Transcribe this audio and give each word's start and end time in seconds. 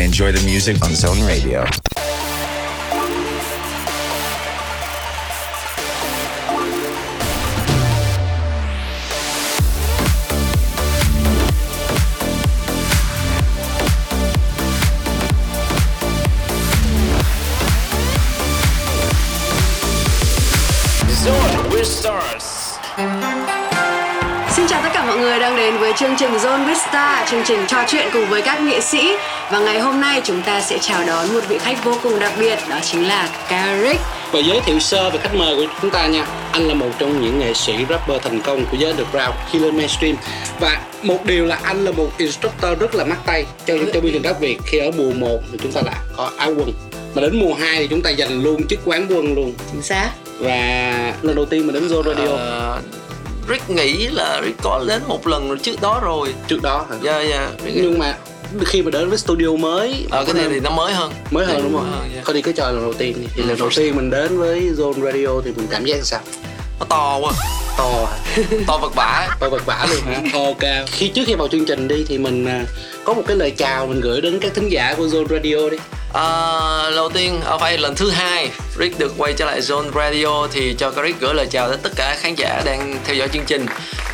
and 0.00 0.06
enjoy 0.06 0.32
the 0.32 0.42
music 0.46 0.82
on 0.82 0.94
Zone 0.94 1.22
Radio. 1.26 1.66
Star, 26.88 27.30
chương 27.30 27.42
trình 27.44 27.60
trò 27.68 27.84
chuyện 27.88 28.08
cùng 28.12 28.28
với 28.28 28.42
các 28.42 28.60
nghệ 28.60 28.80
sĩ. 28.80 29.12
Và 29.50 29.58
ngày 29.58 29.80
hôm 29.80 30.00
nay 30.00 30.20
chúng 30.24 30.42
ta 30.42 30.60
sẽ 30.60 30.78
chào 30.80 31.04
đón 31.06 31.34
một 31.34 31.40
vị 31.48 31.58
khách 31.58 31.84
vô 31.84 31.96
cùng 32.02 32.20
đặc 32.20 32.32
biệt, 32.38 32.58
đó 32.68 32.76
chính 32.82 33.08
là 33.08 33.28
Carrick. 33.48 34.00
Và 34.32 34.38
giới 34.38 34.60
thiệu 34.60 34.78
sơ 34.78 35.10
về 35.10 35.18
khách 35.18 35.34
mời 35.34 35.56
của 35.56 35.66
chúng 35.82 35.90
ta 35.90 36.06
nha 36.06 36.26
Anh 36.52 36.68
là 36.68 36.74
một 36.74 36.90
trong 36.98 37.20
những 37.22 37.38
nghệ 37.38 37.54
sĩ 37.54 37.72
rapper 37.90 38.22
thành 38.22 38.40
công 38.40 38.64
của 38.70 38.76
giới 38.80 38.90
underground 38.90 39.34
khi 39.50 39.58
lên 39.58 39.76
mainstream 39.76 40.16
Và 40.60 40.80
một 41.02 41.24
điều 41.24 41.46
là 41.46 41.58
anh 41.62 41.84
là 41.84 41.92
một 41.92 42.08
instructor 42.18 42.78
rất 42.78 42.94
là 42.94 43.04
mắc 43.04 43.18
tay 43.26 43.44
cho 43.66 43.74
những 43.74 43.86
cho 43.86 44.00
chương 44.00 44.12
trình 44.12 44.22
rap 44.22 44.40
Việt 44.40 44.58
Khi 44.66 44.78
ở 44.78 44.90
mùa 44.96 45.12
1 45.12 45.38
thì 45.52 45.58
chúng 45.62 45.72
ta 45.72 45.80
đã 45.86 45.94
có 46.16 46.30
áo 46.36 46.50
quần 46.56 46.72
Mà 47.14 47.22
đến 47.22 47.40
mùa 47.40 47.54
2 47.54 47.76
thì 47.78 47.86
chúng 47.86 48.02
ta 48.02 48.12
giành 48.18 48.42
luôn 48.42 48.66
chức 48.66 48.80
quán 48.84 49.06
quân 49.08 49.34
luôn 49.34 49.54
Chính 49.72 49.82
xác. 49.82 50.10
Và 50.38 51.12
lần 51.22 51.36
đầu 51.36 51.44
tiên 51.44 51.66
mình 51.66 51.74
đến 51.74 51.88
Zone 51.88 52.02
Radio 52.02 52.36
Ờ, 52.36 52.80
Rick 53.50 53.70
nghĩ 53.70 54.06
là 54.06 54.40
Rick 54.44 54.62
có 54.62 54.84
đến 54.88 55.02
một 55.06 55.26
lần 55.26 55.48
rồi 55.48 55.58
trước 55.62 55.80
đó 55.80 56.00
rồi 56.02 56.34
trước 56.48 56.62
đó 56.62 56.86
hả? 56.90 56.96
Dạ 57.02 57.20
dạ 57.20 57.50
Rick 57.64 57.76
Nhưng 57.76 57.98
mà 57.98 58.16
khi 58.66 58.82
mà 58.82 58.90
đến 58.90 59.08
với 59.08 59.18
studio 59.18 59.56
mới 59.56 60.06
Ờ 60.10 60.24
cái 60.24 60.34
này 60.34 60.46
thì 60.50 60.60
nó 60.60 60.70
mới 60.70 60.94
hơn 60.94 61.12
mới 61.30 61.46
hơn 61.46 61.62
đúng 61.62 61.72
không? 61.72 61.92
Ờ, 62.00 62.06
dạ. 62.14 62.22
Thôi 62.24 62.34
đi 62.34 62.42
cứ 62.42 62.52
chơi 62.52 62.72
lần 62.72 62.82
đầu 62.82 62.92
tiên. 62.92 63.26
Thì 63.34 63.42
Ừ, 63.42 63.48
lần 63.48 63.58
đầu 63.58 63.70
tiên 63.76 63.96
mình 63.96 64.10
đến 64.10 64.38
với 64.38 64.60
Zone 64.76 65.02
Radio 65.04 65.40
thì 65.44 65.52
mình 65.56 65.66
cảm 65.70 65.84
giác 65.84 65.98
sao? 66.02 66.20
Nó 66.80 66.86
to 66.88 67.18
quá 67.18 67.32
To? 67.78 68.06
To 68.66 68.78
vật 68.78 68.94
vả 68.94 69.36
Và 69.40 69.48
vật 69.48 69.66
vả 69.66 69.86
luôn 69.90 70.00
hả? 70.06 70.22
Ok. 70.46 70.86
Khi 70.86 71.08
trước 71.08 71.22
khi 71.26 71.34
vào 71.34 71.48
chương 71.48 71.64
trình 71.66 71.88
đi 71.88 72.04
thì 72.08 72.18
mình 72.18 72.46
à, 72.46 72.64
có 73.04 73.14
một 73.14 73.22
cái 73.26 73.36
lời 73.36 73.50
chào 73.50 73.86
mình 73.86 74.00
gửi 74.00 74.20
đến 74.20 74.38
các 74.40 74.54
thính 74.54 74.68
giả 74.68 74.94
của 74.96 75.06
Zone 75.06 75.26
Radio 75.26 75.70
đi. 75.70 75.76
à, 76.12 76.24
đầu 76.96 77.08
tiên 77.08 77.40
ở 77.40 77.58
phải 77.58 77.78
lần 77.78 77.94
thứ 77.94 78.10
hai 78.10 78.50
Rick 78.78 78.98
được 78.98 79.12
quay 79.18 79.32
trở 79.32 79.44
lại 79.44 79.60
Zone 79.60 79.90
Radio 79.94 80.46
thì 80.52 80.74
cho 80.78 80.92
Rick 81.04 81.20
gửi 81.20 81.34
lời 81.34 81.46
chào 81.50 81.70
đến 81.70 81.78
tất 81.82 81.92
cả 81.96 82.16
khán 82.20 82.34
giả 82.34 82.62
đang 82.64 82.98
theo 83.04 83.16
dõi 83.16 83.28
chương 83.28 83.44
trình 83.46 83.66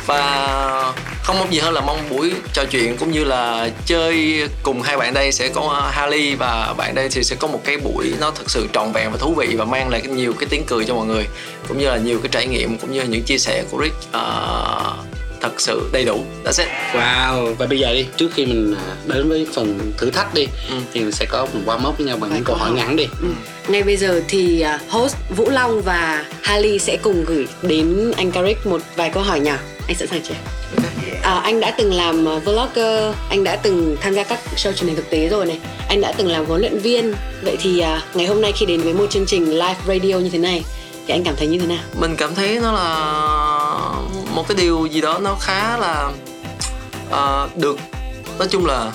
và 0.05 0.93
không 1.23 1.39
mong 1.39 1.53
gì 1.53 1.59
hơn 1.59 1.73
là 1.73 1.81
mong 1.81 2.09
buổi 2.09 2.33
trò 2.53 2.63
chuyện 2.71 2.97
cũng 2.97 3.11
như 3.11 3.23
là 3.23 3.69
chơi 3.85 4.43
cùng 4.63 4.81
hai 4.81 4.97
bạn 4.97 5.13
đây 5.13 5.31
sẽ 5.31 5.49
có 5.49 5.81
à, 5.83 5.91
Harley 5.91 6.35
và 6.35 6.73
bạn 6.77 6.95
đây 6.95 7.09
thì 7.11 7.23
sẽ 7.23 7.35
có 7.39 7.47
một 7.47 7.61
cái 7.63 7.77
buổi 7.77 8.13
nó 8.19 8.31
thật 8.31 8.49
sự 8.49 8.67
trọn 8.73 8.91
vẹn 8.91 9.11
và 9.11 9.17
thú 9.17 9.33
vị 9.33 9.55
và 9.57 9.65
mang 9.65 9.89
lại 9.89 10.01
nhiều 10.01 10.33
cái 10.39 10.47
tiếng 10.49 10.63
cười 10.67 10.85
cho 10.85 10.93
mọi 10.95 11.05
người 11.05 11.27
cũng 11.67 11.77
như 11.77 11.89
là 11.89 11.97
nhiều 11.97 12.19
cái 12.23 12.29
trải 12.31 12.47
nghiệm 12.47 12.77
cũng 12.77 12.91
như 12.91 12.99
là 12.99 13.05
những 13.05 13.23
chia 13.23 13.37
sẻ 13.37 13.63
của 13.71 13.83
Rick 13.83 13.95
ờ, 14.11 14.93
thật 15.41 15.61
sự 15.61 15.89
đầy 15.91 16.05
đủ 16.05 16.23
that's 16.45 16.63
it 16.63 16.67
Wow. 16.93 17.55
Và 17.55 17.65
bây 17.65 17.79
giờ 17.79 17.93
đi, 17.93 18.05
trước 18.17 18.29
khi 18.33 18.45
mình 18.45 18.75
à, 18.77 18.95
đến 19.05 19.29
với 19.29 19.47
phần 19.53 19.91
thử 19.97 20.09
thách 20.11 20.33
đi 20.33 20.47
Ừ. 20.69 20.75
thì 20.93 20.99
mình 20.99 21.11
sẽ 21.11 21.25
có 21.25 21.45
một 21.45 21.59
qua 21.65 21.77
mốc 21.77 21.97
với 21.97 22.07
nhau 22.07 22.17
bằng 22.17 22.31
những 22.33 22.43
câu 22.43 22.55
hỏi 22.55 22.71
ngắn 22.71 22.95
đi. 22.95 23.03
Ừ. 23.21 23.27
Ngay 23.67 23.83
bây 23.83 23.97
giờ 23.97 24.21
thì 24.27 24.61
à, 24.61 24.79
host 24.89 25.15
Vũ 25.35 25.49
Long 25.49 25.81
và 25.81 26.25
Harley 26.41 26.79
sẽ 26.79 26.97
cùng 27.01 27.25
gửi 27.25 27.47
đến 27.61 28.11
anh 28.17 28.31
Carrick 28.31 28.65
một 28.67 28.81
vài 28.95 29.09
câu 29.09 29.23
hỏi 29.23 29.39
nhỏ. 29.39 29.55
Anh 29.87 29.95
sẵn 29.97 30.07
sàng 30.07 30.21
chưa? 30.27 30.33
À, 31.21 31.33
anh 31.43 31.59
đã 31.59 31.71
từng 31.77 31.93
làm 31.93 32.27
à, 32.27 32.39
vlogger, 32.45 33.15
anh 33.29 33.43
đã 33.43 33.55
từng 33.55 33.97
tham 34.01 34.13
gia 34.13 34.23
các 34.23 34.39
show 34.55 34.71
truyền 34.73 34.87
hình 34.87 34.95
thực 34.95 35.09
tế 35.09 35.27
rồi 35.27 35.45
này, 35.45 35.59
anh 35.89 36.01
đã 36.01 36.11
từng 36.17 36.27
làm 36.31 36.45
huấn 36.45 36.61
luyện 36.61 36.77
viên. 36.79 37.13
Vậy 37.43 37.57
thì 37.61 37.79
à, 37.79 38.01
ngày 38.13 38.25
hôm 38.25 38.41
nay 38.41 38.51
khi 38.55 38.65
đến 38.65 38.81
với 38.81 38.93
một 38.93 39.05
chương 39.09 39.25
trình 39.25 39.45
live 39.51 39.75
radio 39.87 40.13
như 40.19 40.29
thế 40.29 40.37
này 40.39 40.63
thì 41.07 41.13
anh 41.13 41.23
cảm 41.23 41.35
thấy 41.37 41.47
như 41.47 41.59
thế 41.59 41.67
nào? 41.67 41.77
mình 41.99 42.15
cảm 42.17 42.35
thấy 42.35 42.59
nó 42.61 42.71
là 42.71 42.85
một 44.37 44.47
cái 44.47 44.57
điều 44.57 44.85
gì 44.85 45.01
đó 45.01 45.19
nó 45.23 45.35
khá 45.41 45.77
là 45.77 46.11
ờ, 47.11 47.49
được 47.55 47.77
nói 48.39 48.47
chung 48.51 48.65
là 48.65 48.91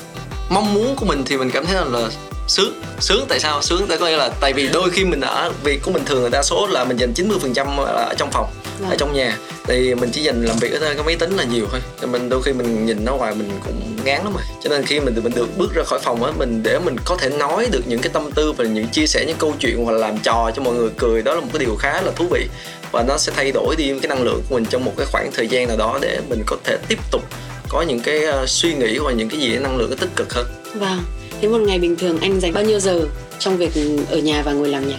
mong 0.51 0.75
muốn 0.75 0.97
của 0.97 1.07
mình 1.07 1.23
thì 1.27 1.37
mình 1.37 1.51
cảm 1.51 1.67
thấy 1.67 1.75
là, 1.75 1.85
là 1.85 2.09
sướng 2.49 2.83
sướng. 3.01 3.27
Tại 3.29 3.41
sao 3.41 3.63
sướng? 3.63 3.87
Tại 3.89 3.99
có 3.99 4.07
nghĩa 4.07 4.17
là 4.17 4.31
tại 4.41 4.53
vì 4.53 4.69
đôi 4.69 4.91
khi 4.91 5.05
mình 5.05 5.21
ở 5.21 5.53
việc 5.65 5.83
của 5.83 5.91
mình 5.91 6.05
thường 6.05 6.23
là 6.23 6.29
đa 6.29 6.43
số 6.43 6.67
là 6.67 6.85
mình 6.85 6.97
dành 6.97 7.13
90% 7.17 7.39
phần 7.39 7.55
trăm 7.55 7.67
ở 7.81 8.15
trong 8.19 8.31
phòng 8.31 8.47
ở 8.83 8.89
Vâng. 8.89 8.99
trong 8.99 9.13
nhà. 9.13 9.39
Thì 9.65 9.95
mình 9.95 10.11
chỉ 10.13 10.23
dành 10.23 10.45
làm 10.45 10.57
việc 10.57 10.73
ở 10.73 10.95
cái 10.95 11.05
máy 11.07 11.17
tính 11.17 11.37
là 11.37 11.45
nhiều 11.45 11.67
thôi. 11.71 11.81
Thì 12.01 12.07
mình 12.07 12.29
đôi 12.29 12.43
khi 12.43 12.53
mình 12.53 12.87
nhìn 12.87 13.05
nó 13.05 13.17
hoài 13.17 13.35
mình 13.35 13.51
cũng 13.65 13.97
ngán 14.05 14.25
lắm 14.25 14.33
rồi. 14.33 14.43
Cho 14.63 14.71
nên 14.71 14.87
khi 14.87 15.01
mình 15.01 15.15
mình 15.25 15.33
được 15.35 15.59
bước 15.59 15.75
ra 15.75 15.83
khỏi 15.87 15.99
phòng 16.03 16.25
á 16.25 16.33
mình 16.39 16.63
để 16.63 16.79
mình 16.79 16.97
có 17.05 17.17
thể 17.17 17.29
nói 17.29 17.69
được 17.73 17.83
những 17.87 18.01
cái 18.01 18.11
tâm 18.13 18.33
tư 18.33 18.53
và 18.53 18.65
những 18.65 18.89
chia 18.89 19.07
sẻ 19.07 19.25
những 19.27 19.37
câu 19.39 19.55
chuyện 19.59 19.85
hoặc 19.85 19.93
là 19.93 19.99
làm 19.99 20.19
trò 20.19 20.51
cho 20.57 20.63
mọi 20.63 20.75
người 20.75 20.91
cười 20.99 21.23
đó 21.23 21.35
là 21.35 21.41
một 21.41 21.49
cái 21.53 21.59
điều 21.59 21.77
khá 21.77 22.03
là 22.03 22.13
thú 22.17 22.27
vị 22.31 22.49
và 22.93 23.03
nó 23.09 23.19
sẽ 23.19 23.33
thay 23.37 23.53
đổi 23.53 23.77
đi 23.77 23.89
cái 24.03 24.09
năng 24.09 24.23
lượng 24.23 24.43
của 24.49 24.55
mình 24.55 24.65
trong 24.71 24.85
một 24.85 24.93
cái 24.97 25.07
khoảng 25.13 25.31
thời 25.35 25.49
gian 25.49 25.69
nào 25.69 25.77
đó 25.77 25.99
để 26.03 26.21
mình 26.29 26.43
có 26.47 26.57
thể 26.65 26.77
tiếp 26.89 26.99
tục 27.11 27.23
có 27.69 27.83
những 27.83 28.01
cái 28.01 28.25
ờ, 28.25 28.47
suy 28.47 28.75
nghĩ 28.75 28.97
hoặc 28.99 29.13
những 29.13 29.29
cái 29.29 29.41
gì 29.41 29.57
năng 29.59 29.77
lượng 29.77 29.97
tích 29.97 30.11
cực 30.17 30.33
hơn 30.35 30.47
Vâng. 30.75 31.03
Thế 31.41 31.49
một 31.49 31.59
ngày 31.59 31.79
bình 31.79 31.97
thường 31.97 32.19
anh 32.21 32.41
dành 32.41 32.53
bao 32.53 32.65
nhiêu 32.65 32.81
giờ 32.81 33.01
trong 33.39 33.57
việc 33.57 33.71
ở 34.11 34.17
nhà 34.19 34.43
và 34.43 34.53
ngồi 34.53 34.69
làm 34.69 34.89
nhạc? 34.89 34.99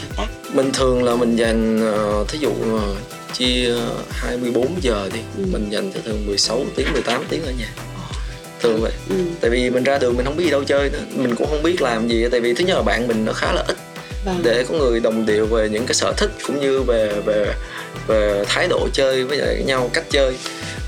Sáng 0.00 0.10
tác. 0.16 0.26
bình 0.54 0.70
thường 0.72 1.04
là 1.04 1.14
mình 1.14 1.36
dành 1.36 1.80
ờ, 1.92 2.24
thí 2.28 2.38
dụ 2.38 2.50
ờ, 2.78 2.94
chia 3.32 3.74
24 4.10 4.66
giờ 4.80 5.10
đi 5.14 5.20
Ừ. 5.38 5.44
mình 5.52 5.68
dành 5.70 5.92
tới 5.92 6.02
thường 6.06 6.26
16 6.26 6.64
tiếng 6.76 6.92
18 6.92 7.24
tiếng 7.28 7.42
ở 7.44 7.52
nhà 7.58 7.68
thường 8.60 8.80
vậy 8.80 8.92
Ừ. 9.08 9.14
tại 9.40 9.50
vì 9.50 9.70
mình 9.70 9.84
ra 9.84 9.98
đường 9.98 10.16
mình 10.16 10.26
không 10.26 10.36
biết 10.36 10.44
đi 10.44 10.50
đâu 10.50 10.64
chơi 10.64 10.90
nữa 10.90 10.98
mình 11.14 11.34
cũng 11.34 11.46
không 11.50 11.62
biết 11.62 11.82
làm 11.82 12.08
gì 12.08 12.24
tại 12.30 12.40
vì 12.40 12.54
thứ 12.54 12.64
nhất 12.64 12.76
là 12.76 12.82
bạn 12.82 13.08
mình 13.08 13.24
nó 13.24 13.32
khá 13.32 13.52
là 13.52 13.64
ít 13.68 13.76
Vâng. 14.28 14.40
để 14.42 14.64
có 14.68 14.74
người 14.74 15.00
đồng 15.00 15.26
điệu 15.26 15.46
về 15.46 15.68
những 15.68 15.86
cái 15.86 15.94
sở 15.94 16.12
thích 16.16 16.30
cũng 16.46 16.60
như 16.60 16.82
về 16.82 17.12
về 17.26 17.54
về 18.06 18.44
thái 18.48 18.68
độ 18.68 18.88
chơi 18.92 19.24
với 19.24 19.38
lại 19.38 19.62
nhau, 19.66 19.90
cách 19.92 20.04
chơi. 20.10 20.36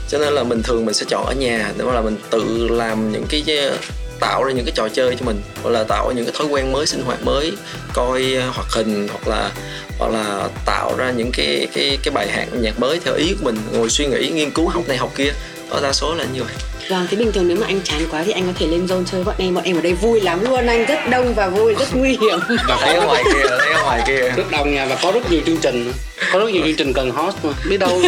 Cho 0.08 0.18
nên 0.18 0.32
là 0.32 0.42
mình 0.42 0.62
thường 0.62 0.84
mình 0.86 0.94
sẽ 0.94 1.06
chọn 1.08 1.26
ở 1.26 1.32
nhà 1.32 1.72
để 1.78 1.84
mà 1.84 1.92
là 1.92 2.00
mình 2.00 2.16
tự 2.30 2.68
làm 2.70 3.12
những 3.12 3.24
cái 3.28 3.44
ờ, 3.58 3.76
tạo 4.20 4.44
ra 4.44 4.52
những 4.52 4.64
cái 4.64 4.72
trò 4.76 4.88
chơi 4.88 5.16
cho 5.20 5.26
mình, 5.26 5.40
hoặc 5.62 5.70
là 5.70 5.84
tạo 5.84 6.08
ra 6.08 6.14
những 6.14 6.24
cái 6.24 6.34
thói 6.38 6.46
quen 6.46 6.72
mới, 6.72 6.86
sinh 6.86 7.02
hoạt 7.02 7.22
mới, 7.24 7.52
coi 7.94 8.34
ờ, 8.34 8.50
hoạt 8.52 8.68
hình, 8.72 9.08
hoặc 9.08 9.28
là 9.28 9.50
hoặc 9.98 10.12
là 10.12 10.48
tạo 10.66 10.94
ra 10.96 11.10
những 11.10 11.30
cái 11.32 11.68
cái 11.74 11.98
cái 12.02 12.12
bài 12.14 12.28
hát 12.30 12.46
nhạc 12.60 12.78
mới 12.80 13.00
theo 13.04 13.14
ý 13.14 13.34
của 13.34 13.44
mình, 13.44 13.56
ngồi 13.72 13.90
suy 13.90 14.06
nghĩ, 14.06 14.30
nghiên 14.30 14.50
cứu 14.50 14.68
học 14.68 14.88
này 14.88 14.96
học 14.96 15.12
kia. 15.16 15.30
Ở 15.70 15.80
đa 15.82 15.92
số 15.92 16.14
là 16.14 16.24
như 16.34 16.42
vậy. 16.44 16.54
Vâng, 16.90 17.06
thế 17.10 17.16
bình 17.16 17.32
thường 17.32 17.48
nếu 17.48 17.56
mà 17.60 17.66
anh 17.66 17.80
chán 17.84 18.00
quá 18.10 18.22
thì 18.26 18.32
anh 18.32 18.46
có 18.46 18.52
thể 18.58 18.66
lên 18.66 18.86
zone 18.86 19.04
chơi 19.04 19.24
bọn 19.24 19.34
em, 19.38 19.54
bọn 19.54 19.64
em 19.64 19.76
ở 19.76 19.82
đây 19.82 19.92
vui 19.94 20.20
lắm 20.20 20.44
luôn, 20.44 20.66
anh 20.66 20.84
rất 20.86 20.98
đông 21.10 21.34
và 21.34 21.48
vui, 21.48 21.74
rất 21.74 21.94
nguy 21.94 22.08
hiểm. 22.10 22.38
Và 22.68 22.78
thấy 22.80 22.94
ở 22.94 23.06
ngoài 23.06 23.22
kia 23.34 23.48
thấy 23.58 23.72
ở 23.72 23.82
ngoài 23.82 24.02
kia 24.06 24.30
rất 24.36 24.50
đông 24.50 24.74
nha 24.74 24.86
và 24.86 24.98
có 25.02 25.12
rất 25.12 25.30
nhiều 25.30 25.40
chương 25.46 25.56
trình 25.56 25.92
có 26.32 26.38
rất 26.38 26.50
nhiều 26.52 26.62
chương 26.66 26.76
trình 26.76 26.92
cần 26.92 27.10
host 27.10 27.36
mà 27.42 27.52
biết 27.68 27.76
đâu 27.76 28.02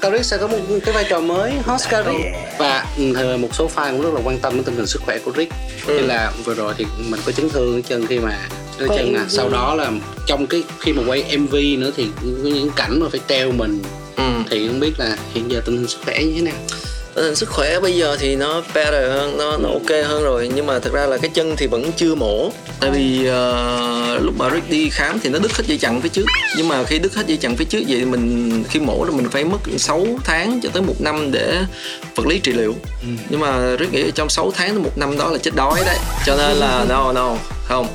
Carrick 0.00 0.24
sẽ 0.24 0.36
có 0.38 0.46
một 0.46 0.58
cái 0.84 0.94
vai 0.94 1.04
trò 1.10 1.20
mới 1.20 1.52
host 1.64 1.88
Carrick 1.88 2.18
và 2.58 2.86
ừ, 2.98 3.36
một 3.40 3.48
số 3.54 3.70
fan 3.74 3.92
cũng 3.92 4.02
rất 4.02 4.14
là 4.14 4.20
quan 4.24 4.38
tâm 4.38 4.54
đến 4.54 4.64
tình 4.64 4.76
hình 4.76 4.86
sức 4.86 5.02
khỏe 5.06 5.18
của 5.24 5.32
Rick 5.36 5.52
Ừ. 5.86 5.94
như 5.98 6.06
là 6.06 6.32
vừa 6.44 6.54
rồi 6.54 6.74
thì 6.78 6.86
mình 7.08 7.20
có 7.26 7.32
chấn 7.32 7.50
thương 7.50 7.74
ở 7.74 7.80
chân 7.88 8.06
khi 8.06 8.18
mà 8.18 8.38
ở 8.78 8.86
Quay 8.88 8.98
chân 8.98 9.12
nè 9.12 9.18
MV. 9.18 9.28
sau 9.28 9.48
đó 9.48 9.74
là 9.74 9.90
trong 10.26 10.46
cái 10.46 10.62
khi 10.80 10.92
mà 10.92 11.02
quay 11.06 11.36
MV 11.38 11.54
nữa 11.78 11.90
thì 11.96 12.06
có 12.22 12.48
những 12.48 12.70
cảnh 12.76 13.00
mà 13.00 13.06
phải 13.10 13.20
treo 13.28 13.52
mình 13.52 13.82
ừ. 14.16 14.22
thì 14.50 14.68
không 14.68 14.80
biết 14.80 14.92
là 14.98 15.16
hiện 15.34 15.50
giờ 15.50 15.60
tình 15.64 15.76
hình 15.76 15.86
sức 15.88 15.98
khỏe 16.04 16.22
như 16.24 16.32
thế 16.36 16.40
nào 16.42 16.54
sức 17.34 17.48
khỏe 17.48 17.80
bây 17.80 17.96
giờ 17.96 18.16
thì 18.20 18.36
nó 18.36 18.62
better 18.74 19.10
hơn 19.12 19.36
nó 19.38 19.56
nó 19.56 19.68
ok 19.68 19.90
hơn 20.04 20.22
rồi. 20.22 20.50
Nhưng 20.54 20.66
mà 20.66 20.78
thật 20.78 20.92
ra 20.92 21.06
là 21.06 21.18
cái 21.18 21.30
chân 21.34 21.54
thì 21.56 21.66
vẫn 21.66 21.92
chưa 21.96 22.14
mổ. 22.14 22.50
Tại 22.80 22.90
vì 22.90 23.26
ờ, 23.26 24.18
lúc 24.22 24.34
mà 24.38 24.50
Rick 24.50 24.70
đi 24.70 24.90
khám 24.90 25.20
thì 25.20 25.30
nó 25.30 25.38
đứt 25.38 25.52
hết 25.52 25.64
dây 25.66 25.78
chằng 25.78 26.00
phía 26.00 26.08
trước. 26.08 26.24
Nhưng 26.56 26.68
mà 26.68 26.84
khi 26.84 26.98
đứt 26.98 27.14
hết 27.14 27.26
dây 27.26 27.36
chằng 27.36 27.56
phía 27.56 27.64
trước 27.64 27.82
vậy 27.88 27.98
thì 27.98 28.04
mình 28.04 28.64
khi 28.68 28.80
mổ 28.80 29.06
thì 29.06 29.16
mình 29.16 29.28
phải 29.28 29.44
mất 29.44 29.58
6 29.78 30.06
tháng 30.24 30.60
cho 30.62 30.68
tới 30.72 30.82
một 30.82 30.94
năm 31.00 31.32
để 31.32 31.58
vật 32.16 32.26
lý 32.26 32.38
trị 32.38 32.52
liệu. 32.52 32.74
Nhưng 33.28 33.40
mà 33.40 33.76
Rick 33.80 33.92
nghĩ 33.92 34.10
trong 34.14 34.28
6 34.28 34.52
tháng 34.54 34.68
đến 34.68 34.82
một 34.82 34.98
năm 34.98 35.18
đó 35.18 35.30
là 35.30 35.38
chết 35.38 35.50
đói 35.54 35.82
đấy. 35.86 35.96
Cho 36.26 36.36
nên 36.36 36.56
là 36.56 36.84
no 36.88 37.12
no 37.12 37.36
không. 37.64 37.86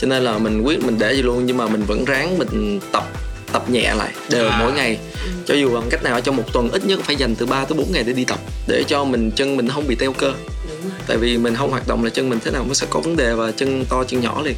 Cho 0.00 0.06
nên 0.06 0.24
là 0.24 0.38
mình 0.38 0.62
quyết 0.62 0.84
mình 0.84 0.98
để 0.98 1.14
gì 1.14 1.22
luôn. 1.22 1.46
Nhưng 1.46 1.56
mà 1.56 1.66
mình 1.66 1.82
vẫn 1.82 2.04
ráng 2.04 2.38
mình 2.38 2.80
tập 2.92 3.04
tập 3.52 3.70
nhẹ 3.70 3.94
lại 3.94 4.12
đều 4.30 4.48
À. 4.48 4.58
mỗi 4.60 4.72
ngày. 4.72 4.98
Cho 5.46 5.54
dù 5.54 5.74
bằng 5.74 5.88
cách 5.90 6.02
nào 6.02 6.20
trong 6.20 6.36
một 6.36 6.52
tuần 6.52 6.70
ít 6.70 6.84
nhất 6.84 7.00
phải 7.02 7.16
dành 7.16 7.34
từ 7.34 7.46
3 7.46 7.64
tới 7.64 7.78
4 7.78 7.92
ngày 7.92 8.02
để 8.06 8.12
đi 8.12 8.24
tập 8.24 8.38
để 8.68 8.84
cho 8.88 9.04
mình 9.04 9.30
chân 9.36 9.56
mình 9.56 9.68
không 9.68 9.86
bị 9.88 9.94
teo 9.94 10.12
cơ. 10.12 10.32
Tại 11.06 11.16
vì 11.16 11.38
mình 11.38 11.54
không 11.54 11.70
hoạt 11.70 11.88
động 11.88 12.04
là 12.04 12.10
chân 12.10 12.28
mình 12.30 12.38
thế 12.44 12.50
nào 12.50 12.64
nó 12.68 12.74
sẽ 12.74 12.86
có 12.90 13.00
vấn 13.00 13.16
đề 13.16 13.34
và 13.34 13.52
chân 13.52 13.84
to 13.88 14.04
chân 14.04 14.20
nhỏ 14.20 14.42
liền. 14.44 14.54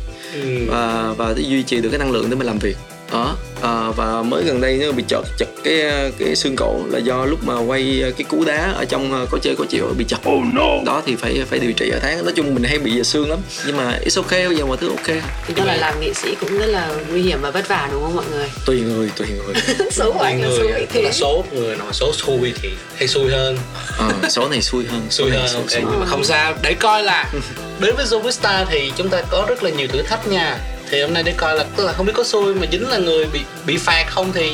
Và 0.69 1.15
và 1.17 1.35
để 1.37 1.43
duy 1.43 1.63
trì 1.63 1.81
được 1.81 1.89
cái 1.89 1.99
năng 1.99 2.11
lượng 2.11 2.31
để 2.31 2.37
mình 2.37 2.47
làm 2.47 2.59
việc 2.59 2.77
đó 3.13 3.37
à, 3.63 3.91
và 3.97 4.23
mới 4.23 4.45
gần 4.45 4.61
đây 4.61 4.77
nó 4.87 4.93
bị 4.93 5.05
chật 5.09 5.25
chật 5.39 5.49
cái 5.65 5.83
cái 6.19 6.37
xương 6.37 6.57
cổ 6.57 6.81
là 6.91 6.99
do 6.99 7.25
lúc 7.25 7.45
mà 7.45 7.59
quay 7.59 8.03
cái 8.17 8.25
cú 8.29 8.45
đá 8.45 8.73
ở 8.77 8.85
trong 8.85 9.27
có 9.31 9.39
chơi 9.43 9.57
có 9.57 9.65
chịu 9.69 9.95
bị 9.99 10.05
chật. 10.09 10.21
Oh 10.29 10.45
no. 10.55 10.85
đó 10.87 11.03
thì 11.07 11.17
phải 11.17 11.43
phải 11.51 11.59
điều 11.59 11.73
trị 11.73 11.91
ở 11.91 11.99
tháng. 12.03 12.25
Nói 12.25 12.33
chung 12.37 12.55
mình 12.55 12.65
hay 12.65 12.79
bị 12.79 13.05
xương 13.05 13.31
lắm 13.31 13.39
nhưng 13.67 13.77
mà 13.77 13.99
it's 14.05 14.23
ok 14.23 14.31
bây 14.31 14.57
giờ 14.57 14.67
mọi 14.67 14.77
thứ 14.77 14.89
ok. 14.89 15.17
Thì 15.47 15.55
là 15.65 15.77
làm 15.77 16.01
nghệ 16.01 16.15
sĩ 16.15 16.35
cũng 16.41 16.59
rất 16.59 16.67
là 16.67 16.95
nguy 17.11 17.23
hiểm 17.23 17.39
và 17.43 17.51
vất 17.51 17.69
vả 17.69 17.89
đúng 17.93 18.03
không 18.03 18.17
mọi 18.17 18.25
người? 18.31 18.51
Tùy 18.67 18.81
người 18.81 19.11
tùy 19.17 19.27
người. 19.29 19.55
Số 19.91 20.15
là 20.23 20.33
người 20.33 20.59
xui 20.59 20.87
thế 20.91 21.03
là 21.03 21.13
số 21.13 21.45
người 21.53 21.77
nào 21.77 21.93
số 21.93 22.13
xui 22.13 22.53
thì 22.63 22.71
hay 22.97 23.09
xui 23.09 23.31
hơn. 23.31 23.57
À, 23.99 24.11
số 24.29 24.49
này 24.49 24.63
xui 24.63 24.85
hơn 24.87 25.03
xui 25.11 25.31
hơn 25.31 25.55
ok. 25.55 25.67
nhưng 25.73 26.01
mà 26.01 26.07
không 26.07 26.25
sao 26.25 26.55
để 26.63 26.75
coi 26.75 27.03
là 27.03 27.33
đến 27.81 27.95
với 27.97 28.07
Zovista 28.07 28.65
thì 28.71 28.93
chúng 28.97 29.09
ta 29.09 29.23
có 29.31 29.47
rất 29.49 29.63
là 29.63 29.71
nhiều 29.71 29.89
thử 29.89 30.03
thách 30.03 30.29
nha 30.29 30.59
thì 30.91 31.01
hôm 31.03 31.13
nay 31.15 31.23
để 31.23 31.33
coi 31.37 31.57
là 31.57 31.65
tức 31.77 31.85
là 31.87 31.93
không 31.93 32.07
biết 32.07 32.13
có 32.17 32.25
xui 32.25 32.55
mà 32.55 32.67
dính 32.73 32.89
là 32.89 32.99
người 32.99 33.27
bị 33.33 33.41
bị 33.67 33.77
phạt 33.77 34.05
không 34.09 34.33
thì 34.33 34.53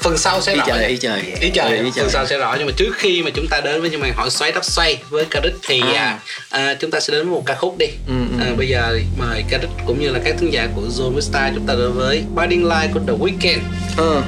phần 0.00 0.18
sau 0.18 0.40
sẽ 0.40 0.52
ý 0.52 0.58
rõ 0.58 0.64
trời 0.66 0.86
ý 0.88 0.96
trời 0.96 1.20
ý 1.40 1.50
trời, 1.54 1.78
ý 1.78 1.90
phần 1.96 2.10
sau 2.10 2.26
sẽ 2.26 2.38
rõ 2.38 2.54
nhưng 2.58 2.66
mà 2.66 2.72
trước 2.76 2.94
khi 2.96 3.22
mà 3.22 3.30
chúng 3.34 3.46
ta 3.50 3.60
đến 3.60 3.80
với 3.80 3.90
những 3.90 4.00
màn 4.00 4.12
hỏi 4.16 4.30
xoáy 4.30 4.52
tóc 4.52 4.64
xoay 4.64 4.98
với 5.10 5.24
Caric 5.24 5.54
thì 5.68 5.80
À. 5.94 6.18
à. 6.50 6.64
À, 6.66 6.74
chúng 6.80 6.90
ta 6.90 7.00
sẽ 7.00 7.12
đến 7.12 7.22
với 7.26 7.30
một 7.34 7.42
ca 7.46 7.54
khúc 7.54 7.78
đi 7.78 7.86
Ừ, 7.86 8.14
ừ. 8.38 8.44
à, 8.44 8.46
bây 8.56 8.68
giờ 8.68 8.98
mời 9.18 9.44
Caric 9.50 9.70
cũng 9.86 10.00
như 10.00 10.10
là 10.10 10.18
các 10.24 10.36
khán 10.40 10.50
giả 10.50 10.68
của 10.76 10.82
Zone 10.82 11.20
Star 11.20 11.54
chúng 11.54 11.66
ta 11.66 11.74
đến 11.74 11.92
với 11.92 12.22
Binding 12.36 12.64
Light 12.68 12.90
của 12.94 13.00
The 13.06 13.12
Weeknd 13.12 13.58
Ờ. 13.96 14.22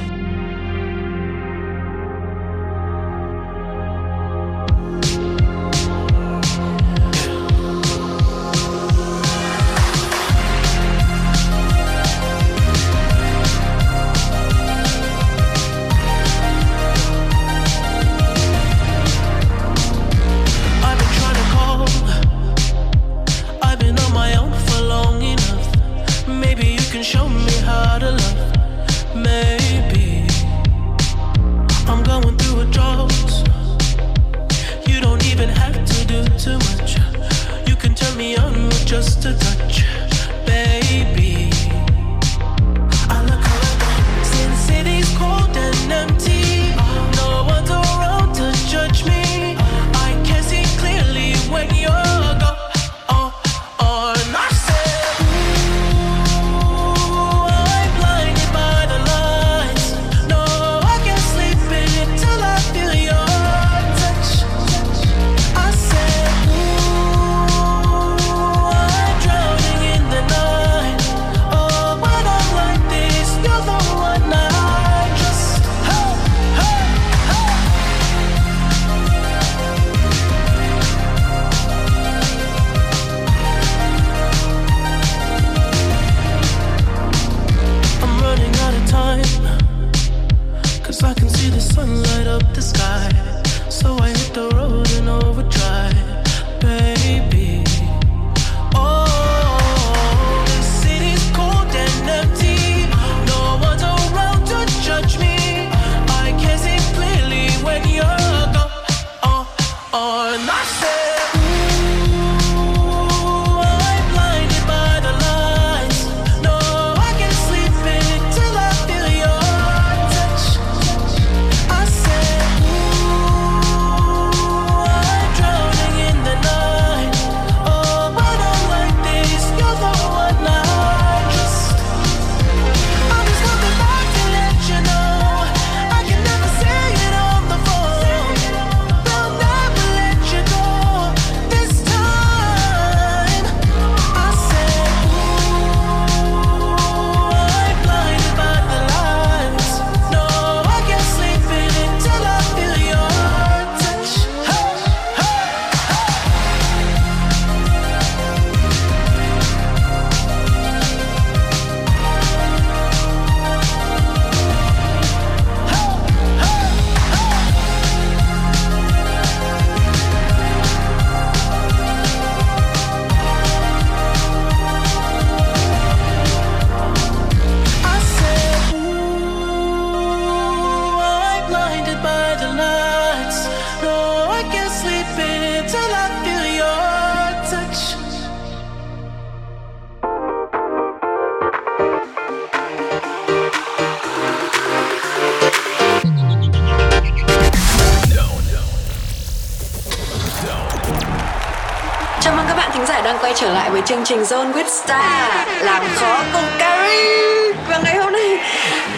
chương 203.89 204.03
trình 204.05 204.21
Zone 204.21 204.53
with 204.53 204.67
Star 204.83 205.31
Làm 205.61 205.83
khó 205.95 206.23
cùng 206.33 206.43
Carrie. 206.59 207.53
Và 207.69 207.81
ngày 207.83 207.97
hôm 207.97 208.13
nay 208.13 208.37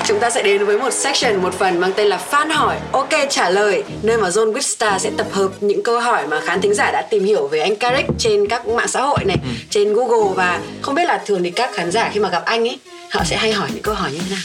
chúng 0.06 0.20
ta 0.20 0.30
sẽ 0.30 0.42
đến 0.44 0.66
với 0.66 0.78
một 0.78 0.94
section, 0.94 1.36
một 1.42 1.54
phần 1.54 1.80
mang 1.80 1.92
tên 1.96 2.08
là 2.08 2.20
Fan 2.32 2.52
hỏi, 2.52 2.78
ok 2.92 3.10
trả 3.30 3.50
lời. 3.50 3.84
Nơi 4.02 4.18
mà 4.18 4.30
Zone 4.30 4.54
with 4.54 4.62
Star 4.62 5.02
sẽ 5.02 5.12
tập 5.18 5.28
hợp 5.32 5.50
những 5.62 5.84
câu 5.84 6.00
hỏi 6.00 6.28
mà 6.28 6.40
khán 6.40 6.62
thính 6.62 6.74
giả 6.74 6.92
đã 6.92 7.02
tìm 7.10 7.26
hiểu 7.26 7.48
về 7.48 7.60
anh 7.60 7.76
Carrick 7.76 8.10
trên 8.18 8.48
các 8.48 8.68
mạng 8.68 8.88
xã 8.88 9.02
hội 9.02 9.20
này 9.26 9.38
Trên 9.70 9.94
Google. 9.94 10.34
Và 10.36 10.60
không 10.82 10.96
biết 10.96 11.06
là 11.06 11.22
thường 11.26 11.44
thì 11.44 11.52
các 11.52 11.74
khán 11.74 11.92
giả 11.92 12.10
khi 12.14 12.20
mà 12.20 12.30
gặp 12.30 12.46
anh 12.46 12.68
ấy 12.68 12.80
Họ 13.12 13.24
sẽ 13.24 13.38
hay 13.38 13.54
hỏi 13.54 13.70
những 13.74 13.84
câu 13.84 13.96
hỏi 13.96 14.12
như 14.12 14.20
thế 14.20 14.36
nào? 14.36 14.44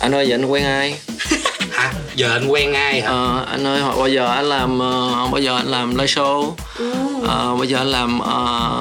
Anh 0.00 0.14
ơi 0.14 0.28
giờ 0.28 0.34
anh 0.34 0.46
quen 0.46 0.64
ai? 0.64 0.98
Hả? 1.70 1.92
Giờ 2.14 2.30
anh 2.32 2.48
quen 2.48 2.72
ai 2.72 3.00
hả? 3.00 3.08
Ờ, 3.08 3.46
anh 3.50 3.66
ơi 3.66 3.80
hỏi 3.80 3.96
bao 3.98 4.08
giờ 4.08 4.26
anh 4.26 4.44
làm 4.44 4.78
ờ, 4.78 5.28
bao 5.32 5.40
giờ 5.40 5.56
anh 5.56 5.66
làm 5.66 5.90
live 5.90 6.06
show 6.06 6.52
Ờ, 7.28 7.56
bây 7.56 7.68
giờ 7.68 7.78
anh 7.78 7.86
làm 7.86 8.18
ờ, 8.18 8.32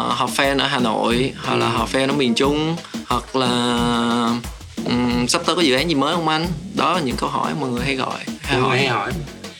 họp 0.09 0.29
fan 0.35 0.59
ở 0.59 0.67
Hà 0.67 0.79
Nội 0.79 1.33
hoặc 1.43 1.55
là 1.55 1.69
họp 1.69 1.93
fan 1.93 2.07
ở 2.07 2.13
miền 2.13 2.35
Trung 2.35 2.75
hoặc 3.07 3.35
là 3.35 3.49
ừm, 4.85 5.27
sắp 5.27 5.41
tới 5.45 5.55
có 5.55 5.61
dự 5.61 5.75
án 5.75 5.89
gì 5.89 5.95
mới 5.95 6.15
không 6.15 6.27
anh? 6.27 6.47
Đó 6.75 6.93
là 6.93 6.99
những 6.99 7.15
câu 7.15 7.29
hỏi 7.29 7.53
mọi 7.59 7.69
người 7.69 7.85
hay 7.85 7.95
gọi 7.95 8.19
hay 8.41 8.59
hỏi. 8.59 8.77
hay 8.77 8.87
hỏi. 8.87 9.11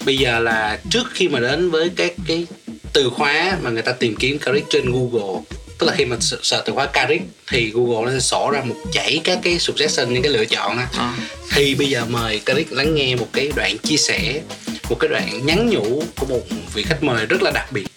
Bây 0.05 0.17
giờ 0.17 0.39
là 0.39 0.79
trước 0.89 1.03
khi 1.13 1.27
mà 1.27 1.39
đến 1.39 1.71
với 1.71 1.91
các 1.95 2.13
cái 2.27 2.45
từ 2.93 3.09
khóa 3.09 3.57
mà 3.61 3.69
người 3.69 3.81
ta 3.81 3.91
tìm 3.91 4.15
kiếm 4.15 4.39
Caric 4.39 4.65
trên 4.69 4.91
Google 4.91 5.41
tức 5.77 5.87
là 5.87 5.93
khi 5.95 6.05
mà 6.05 6.17
sợ 6.19 6.63
từ 6.65 6.73
khóa 6.73 6.85
Karik 6.85 7.21
thì 7.47 7.71
Google 7.73 8.05
nó 8.05 8.11
sẽ 8.11 8.19
sổ 8.19 8.49
ra 8.53 8.61
một 8.65 8.75
dãy 8.93 9.21
các 9.23 9.39
cái 9.43 9.59
suggestion 9.59 10.13
những 10.13 10.23
cái 10.23 10.31
lựa 10.31 10.45
chọn 10.45 10.77
á. 10.77 10.87
À. 10.97 11.13
thì 11.51 11.75
bây 11.75 11.89
giờ 11.89 12.05
mời 12.09 12.39
Karik 12.39 12.71
lắng 12.71 12.95
nghe 12.95 13.15
một 13.15 13.27
cái 13.33 13.51
đoạn 13.55 13.77
chia 13.77 13.97
sẻ 13.97 14.41
một 14.89 14.95
cái 14.99 15.07
đoạn 15.09 15.45
nhắn 15.45 15.69
nhủ 15.69 16.03
của 16.19 16.25
một 16.25 16.41
vị 16.73 16.83
khách 16.83 17.03
mời 17.03 17.25
rất 17.25 17.41
là 17.41 17.51
đặc 17.51 17.71
biệt 17.71 17.87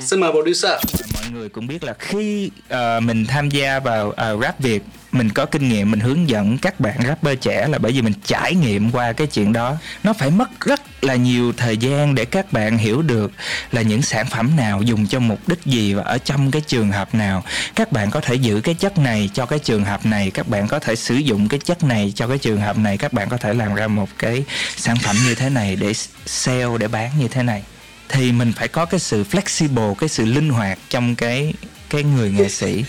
xin 0.00 0.20
mời 0.20 0.32
producer. 0.32 0.72
Mọi 1.14 1.30
người 1.32 1.48
cũng 1.48 1.66
biết 1.66 1.84
là 1.84 1.94
khi 1.98 2.50
ờ, 2.68 3.00
mình 3.00 3.26
tham 3.26 3.50
gia 3.50 3.78
vào 3.78 4.10
ờ, 4.10 4.38
rap 4.42 4.60
việt 4.60 4.82
mình 5.14 5.30
có 5.30 5.46
kinh 5.46 5.68
nghiệm 5.68 5.90
mình 5.90 6.00
hướng 6.00 6.28
dẫn 6.28 6.58
các 6.58 6.80
bạn 6.80 6.96
rapper 7.06 7.38
trẻ 7.40 7.68
là 7.68 7.78
bởi 7.78 7.92
vì 7.92 8.02
mình 8.02 8.12
trải 8.24 8.54
nghiệm 8.54 8.90
qua 8.90 9.12
cái 9.12 9.26
chuyện 9.26 9.52
đó. 9.52 9.76
Nó 10.04 10.12
phải 10.12 10.30
mất 10.30 10.60
rất 10.60 11.04
là 11.04 11.14
nhiều 11.14 11.52
thời 11.52 11.76
gian 11.76 12.14
để 12.14 12.24
các 12.24 12.52
bạn 12.52 12.78
hiểu 12.78 13.02
được 13.02 13.32
là 13.72 13.82
những 13.82 14.02
sản 14.02 14.26
phẩm 14.30 14.56
nào 14.56 14.82
dùng 14.82 15.06
cho 15.06 15.20
mục 15.20 15.48
đích 15.48 15.64
gì 15.64 15.94
và 15.94 16.02
ở 16.02 16.18
trong 16.18 16.50
cái 16.50 16.62
trường 16.66 16.90
hợp 16.90 17.14
nào. 17.14 17.44
Các 17.74 17.92
bạn 17.92 18.10
có 18.10 18.20
thể 18.20 18.34
giữ 18.34 18.60
cái 18.60 18.74
chất 18.74 18.98
này 18.98 19.30
cho 19.34 19.46
cái 19.46 19.58
trường 19.58 19.84
hợp 19.84 20.06
này 20.06 20.30
các 20.30 20.48
bạn 20.48 20.68
có 20.68 20.78
thể 20.78 20.96
sử 20.96 21.14
dụng 21.14 21.48
cái 21.48 21.60
chất 21.64 21.84
này 21.84 22.12
cho 22.16 22.28
cái 22.28 22.38
trường 22.38 22.60
hợp 22.60 22.78
này 22.78 22.96
các 22.96 23.12
bạn 23.12 23.28
có 23.28 23.36
thể 23.36 23.54
làm 23.54 23.74
ra 23.74 23.88
một 23.88 24.08
cái 24.18 24.44
sản 24.76 24.96
phẩm 25.02 25.16
như 25.26 25.34
thế 25.34 25.50
này 25.50 25.76
để 25.76 25.92
sale 26.26 26.78
để 26.78 26.88
bán 26.88 27.10
như 27.18 27.28
thế 27.28 27.42
này 27.42 27.62
thì 28.08 28.32
mình 28.32 28.52
phải 28.52 28.68
có 28.68 28.84
cái 28.84 29.00
sự 29.00 29.24
flexible 29.30 29.94
cái 29.94 30.08
sự 30.08 30.24
linh 30.24 30.48
hoạt 30.50 30.78
trong 30.90 31.14
cái 31.16 31.54
cái 31.90 32.02
người 32.02 32.30
nghệ 32.30 32.48
sĩ. 32.48 32.84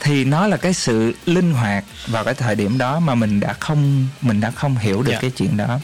Thì 0.00 0.24
nó 0.24 0.46
là 0.46 0.56
cái 0.56 0.72
sự 0.74 1.14
linh 1.26 1.52
hoạt 1.52 1.84
vào 2.06 2.24
cái 2.24 2.34
thời 2.34 2.54
điểm 2.54 2.78
đó 2.78 3.00
mà 3.00 3.14
mình 3.14 3.40
đã 3.40 3.52
không 3.60 4.06
mình 4.22 4.40
đã 4.40 4.50
không 4.50 4.76
hiểu 4.78 5.02
được 5.02 5.12
Dạ. 5.12 5.18
cái 5.20 5.30
chuyện 5.30 5.56
đó. 5.56 5.80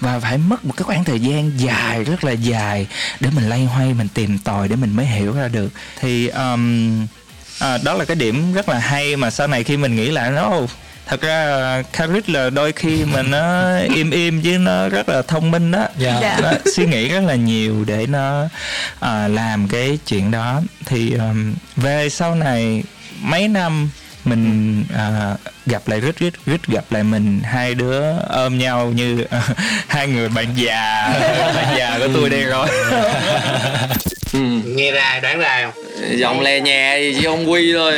Và 0.00 0.20
phải 0.20 0.38
mất 0.38 0.64
một 0.64 0.74
cái 0.76 0.84
khoảng 0.84 1.04
thời 1.04 1.20
gian 1.20 1.52
dài 1.60 2.04
rất 2.04 2.24
là 2.24 2.32
dài 2.32 2.86
để 3.20 3.30
mình 3.34 3.48
lay 3.48 3.64
hoay 3.64 3.94
mình 3.94 4.08
tìm 4.14 4.38
tòi 4.38 4.68
để 4.68 4.76
mình 4.76 4.96
mới 4.96 5.06
hiểu 5.06 5.32
ra 5.32 5.48
được. 5.48 5.72
Thì 6.00 6.28
um, 6.28 7.06
à, 7.60 7.78
đó 7.84 7.94
là 7.94 8.04
cái 8.04 8.16
điểm 8.16 8.52
rất 8.52 8.68
là 8.68 8.78
hay 8.78 9.16
mà 9.16 9.30
sau 9.30 9.46
này 9.46 9.64
khi 9.64 9.76
mình 9.76 9.96
nghĩ 9.96 10.10
lại 10.10 10.30
nó 10.30 10.42
"Ồ, 10.42 10.66
thật 11.06 11.20
ra 11.20 11.82
Karit 11.92 12.30
là 12.30 12.50
đôi 12.50 12.72
khi 12.72 13.04
mà 13.04 13.22
nó 13.22 13.76
im 13.94 14.10
im 14.10 14.42
chứ 14.42 14.58
nó 14.58 14.88
rất 14.88 15.08
là 15.08 15.22
thông 15.22 15.50
minh 15.50 15.70
đó. 15.70 15.86
Dạ. 15.98 16.38
nó 16.42 16.52
suy 16.74 16.86
nghĩ 16.86 17.08
rất 17.08 17.20
là 17.20 17.34
nhiều 17.34 17.84
để 17.86 18.06
nó 18.06 18.48
à, 19.00 19.28
làm 19.28 19.68
cái 19.68 19.98
chuyện 20.06 20.30
đó. 20.30 20.62
Thì 20.84 21.14
um, 21.14 21.54
về 21.76 22.08
sau 22.08 22.34
này 22.34 22.82
mấy 23.20 23.48
năm 23.48 23.90
mình 24.26 24.84
à, 24.94 25.34
gặp 25.66 25.88
lại 25.88 26.00
rít 26.00 26.18
rít 26.18 26.32
rít 26.46 26.60
gặp 26.66 26.84
lại 26.90 27.02
mình 27.02 27.40
hai 27.44 27.74
đứa 27.74 28.02
ôm 28.28 28.58
nhau 28.58 28.92
như 28.96 29.24
hai 29.88 30.08
người 30.08 30.28
bạn 30.28 30.46
già 30.56 31.08
bạn 31.54 31.76
già 31.78 31.98
của 31.98 32.08
tôi 32.14 32.30
đây 32.30 32.44
rồi. 32.44 32.68
Ừ. 34.32 34.40
nghe 34.64 34.92
ra 34.92 35.20
đoán 35.22 35.38
ra 35.38 35.62
không? 35.62 35.84
Giọng 36.18 36.40
lè 36.40 36.60
nhẹ 36.60 36.98
gì 37.00 37.18
chứ 37.20 37.28
không 37.28 37.50
quy 37.50 37.72
thôi. 37.72 37.94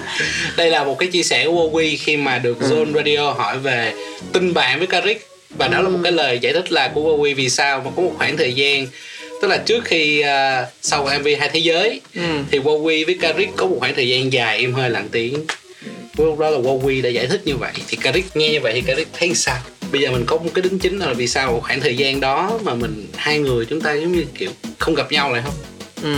Đây 0.56 0.70
là 0.70 0.84
một 0.84 0.98
cái 0.98 1.08
chia 1.08 1.22
sẻ 1.22 1.46
của 1.46 1.70
Wowy 1.72 1.96
khi 2.00 2.16
mà 2.16 2.38
được 2.38 2.58
Zone 2.60 2.94
Radio 2.94 3.32
hỏi 3.32 3.58
về 3.58 3.92
tình 4.32 4.54
bạn 4.54 4.78
với 4.78 4.86
Karik 4.86 5.26
và 5.50 5.68
đó 5.68 5.80
là 5.80 5.88
một 5.88 5.98
cái 6.02 6.12
lời 6.12 6.38
giải 6.38 6.52
thích 6.52 6.72
là 6.72 6.88
của 6.88 7.16
Wowy 7.16 7.34
vì 7.34 7.48
sao 7.50 7.82
mà 7.84 7.90
có 7.96 8.02
một 8.02 8.12
khoảng 8.18 8.36
thời 8.36 8.54
gian 8.54 8.86
tức 9.40 9.48
là 9.48 9.56
trước 9.58 9.84
khi 9.84 10.20
uh, 10.22 10.68
sau 10.82 11.04
MV 11.20 11.28
hai 11.38 11.48
thế 11.52 11.58
giới 11.58 12.00
Ừ. 12.14 12.20
thì 12.50 12.58
Wowy 12.58 13.06
với 13.06 13.18
Karik 13.20 13.48
có 13.56 13.66
một 13.66 13.76
khoảng 13.80 13.94
thời 13.94 14.08
gian 14.08 14.32
dài 14.32 14.58
im 14.58 14.72
hơi 14.72 14.90
lặng 14.90 15.08
tiếng. 15.12 15.44
Lúc 16.16 16.38
đó 16.38 16.50
là 16.50 16.58
Wowy 16.58 17.02
đã 17.02 17.08
giải 17.08 17.26
thích 17.26 17.40
như 17.44 17.56
vậy. 17.56 17.72
Thì 17.88 17.96
Karik 17.96 18.36
nghe 18.36 18.48
như 18.50 18.60
vậy 18.60 18.72
thì 18.74 18.80
Karik 18.80 19.08
thấy 19.18 19.34
sao? 19.34 19.56
Bây 19.92 20.00
giờ 20.00 20.10
mình 20.10 20.24
có 20.26 20.36
một 20.36 20.50
cái 20.54 20.62
đính 20.62 20.78
chính 20.78 20.98
là 20.98 21.12
vì 21.12 21.26
sao 21.26 21.52
một 21.52 21.60
khoảng 21.62 21.80
thời 21.80 21.96
gian 21.96 22.20
đó 22.20 22.58
mà 22.62 22.74
mình 22.74 23.06
hai 23.16 23.38
người 23.38 23.64
chúng 23.66 23.80
ta 23.80 23.92
giống 23.92 24.12
như 24.12 24.24
kiểu 24.38 24.50
không 24.78 24.94
gặp 24.94 25.12
nhau 25.12 25.32
lại 25.32 25.42
không? 25.44 25.54
Ừ. 26.02 26.14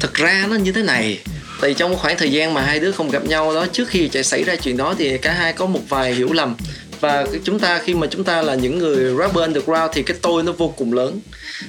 Thật 0.00 0.14
ra 0.14 0.46
nó 0.50 0.56
như 0.56 0.72
thế 0.72 0.82
này. 0.82 1.18
Tại 1.60 1.74
trong 1.74 1.96
khoảng 1.96 2.18
thời 2.18 2.32
gian 2.32 2.54
mà 2.54 2.62
hai 2.62 2.78
đứa 2.80 2.92
không 2.92 3.10
gặp 3.10 3.24
nhau 3.24 3.54
đó 3.54 3.66
Trước 3.72 3.88
khi 3.88 4.08
chạy 4.08 4.24
xảy 4.24 4.44
ra 4.44 4.56
chuyện 4.56 4.76
đó 4.76 4.94
thì 4.98 5.18
cả 5.18 5.32
hai 5.32 5.52
có 5.52 5.66
một 5.66 5.80
vài 5.88 6.14
hiểu 6.14 6.32
lầm. 6.32 6.56
Và 7.00 7.26
chúng 7.44 7.58
ta 7.58 7.80
khi 7.84 7.94
mà 7.94 8.06
chúng 8.10 8.24
ta 8.24 8.42
là 8.42 8.54
những 8.54 8.78
người 8.78 9.14
rapper 9.18 9.36
underground 9.42 9.90
thì 9.92 10.02
cái 10.02 10.16
tôi 10.22 10.42
nó 10.42 10.52
vô 10.52 10.74
cùng 10.76 10.92
lớn 10.92 11.20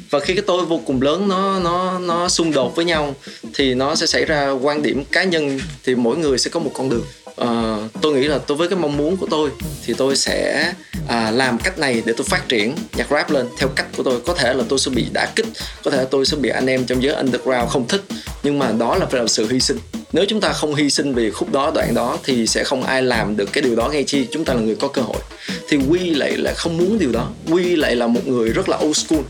và 0.09 0.19
khi 0.19 0.33
cái 0.35 0.43
tôi 0.47 0.65
vô 0.65 0.81
cùng 0.85 1.01
lớn 1.01 1.27
nó 1.27 1.59
nó 1.59 1.99
nó 1.99 2.29
xung 2.29 2.51
đột 2.51 2.75
với 2.75 2.85
nhau 2.85 3.15
Thì 3.53 3.73
nó 3.73 3.95
sẽ 3.95 4.05
xảy 4.05 4.25
ra 4.25 4.51
quan 4.51 4.81
điểm 4.81 5.05
cá 5.05 5.23
nhân 5.23 5.59
Thì 5.83 5.95
mỗi 5.95 6.17
người 6.17 6.37
sẽ 6.37 6.49
có 6.49 6.59
một 6.59 6.71
con 6.73 6.89
đường. 6.89 7.05
À, 7.37 7.77
tôi 8.01 8.13
nghĩ 8.13 8.27
là 8.27 8.37
tôi 8.37 8.57
với 8.57 8.67
cái 8.67 8.79
mong 8.79 8.97
muốn 8.97 9.17
của 9.17 9.27
tôi 9.29 9.49
thì 9.85 9.93
tôi 9.93 10.15
sẽ 10.15 10.73
à, 11.07 11.31
làm 11.31 11.57
cách 11.57 11.79
này 11.79 12.01
để 12.05 12.13
tôi 12.17 12.25
phát 12.29 12.49
triển 12.49 12.75
nhạc 12.97 13.07
rap 13.11 13.31
lên 13.31 13.47
theo 13.57 13.69
cách 13.75 13.87
của 13.97 14.03
tôi. 14.03 14.21
Có 14.25 14.33
thể 14.33 14.53
là 14.53 14.63
tôi 14.69 14.79
sẽ 14.79 14.91
bị 14.91 15.05
đả 15.13 15.31
kích 15.35 15.45
có 15.83 15.91
thể 15.91 15.97
là 15.97 16.05
tôi 16.11 16.25
sẽ 16.25 16.37
bị 16.37 16.49
anh 16.49 16.67
em 16.67 16.85
trong 16.85 17.03
giới 17.03 17.13
underground 17.13 17.69
không 17.69 17.87
thích 17.87 18.01
nhưng 18.43 18.59
mà 18.59 18.71
đó 18.71 18.95
là 18.95 19.05
phải 19.05 19.21
là 19.21 19.27
sự 19.27 19.47
hy 19.51 19.59
sinh. 19.59 19.77
Nếu 20.13 20.25
chúng 20.27 20.41
ta 20.41 20.53
không 20.53 20.75
hy 20.75 20.89
sinh 20.89 21.13
vì 21.13 21.31
khúc 21.31 21.51
đó 21.51 21.71
đoạn 21.75 21.93
đó 21.93 22.17
thì 22.23 22.47
sẽ 22.47 22.63
không 22.63 22.83
ai 22.83 23.03
làm 23.03 23.37
được 23.37 23.49
cái 23.53 23.61
điều 23.61 23.75
đó 23.75 23.89
ngay 23.89 24.03
chi 24.03 24.27
chúng 24.31 24.45
ta 24.45 24.53
là 24.53 24.61
người 24.61 24.75
có 24.75 24.87
cơ 24.87 25.01
hội. 25.01 25.17
Thì 25.69 25.77
quy 25.89 26.09
lại 26.09 26.37
là 26.37 26.53
không 26.53 26.77
muốn 26.77 26.99
điều 26.99 27.11
đó. 27.11 27.29
Quy 27.51 27.75
lại 27.75 27.95
là 27.95 28.07
một 28.07 28.27
người 28.27 28.49
rất 28.49 28.69
là 28.69 28.77
old 28.77 28.97
school 28.97 29.21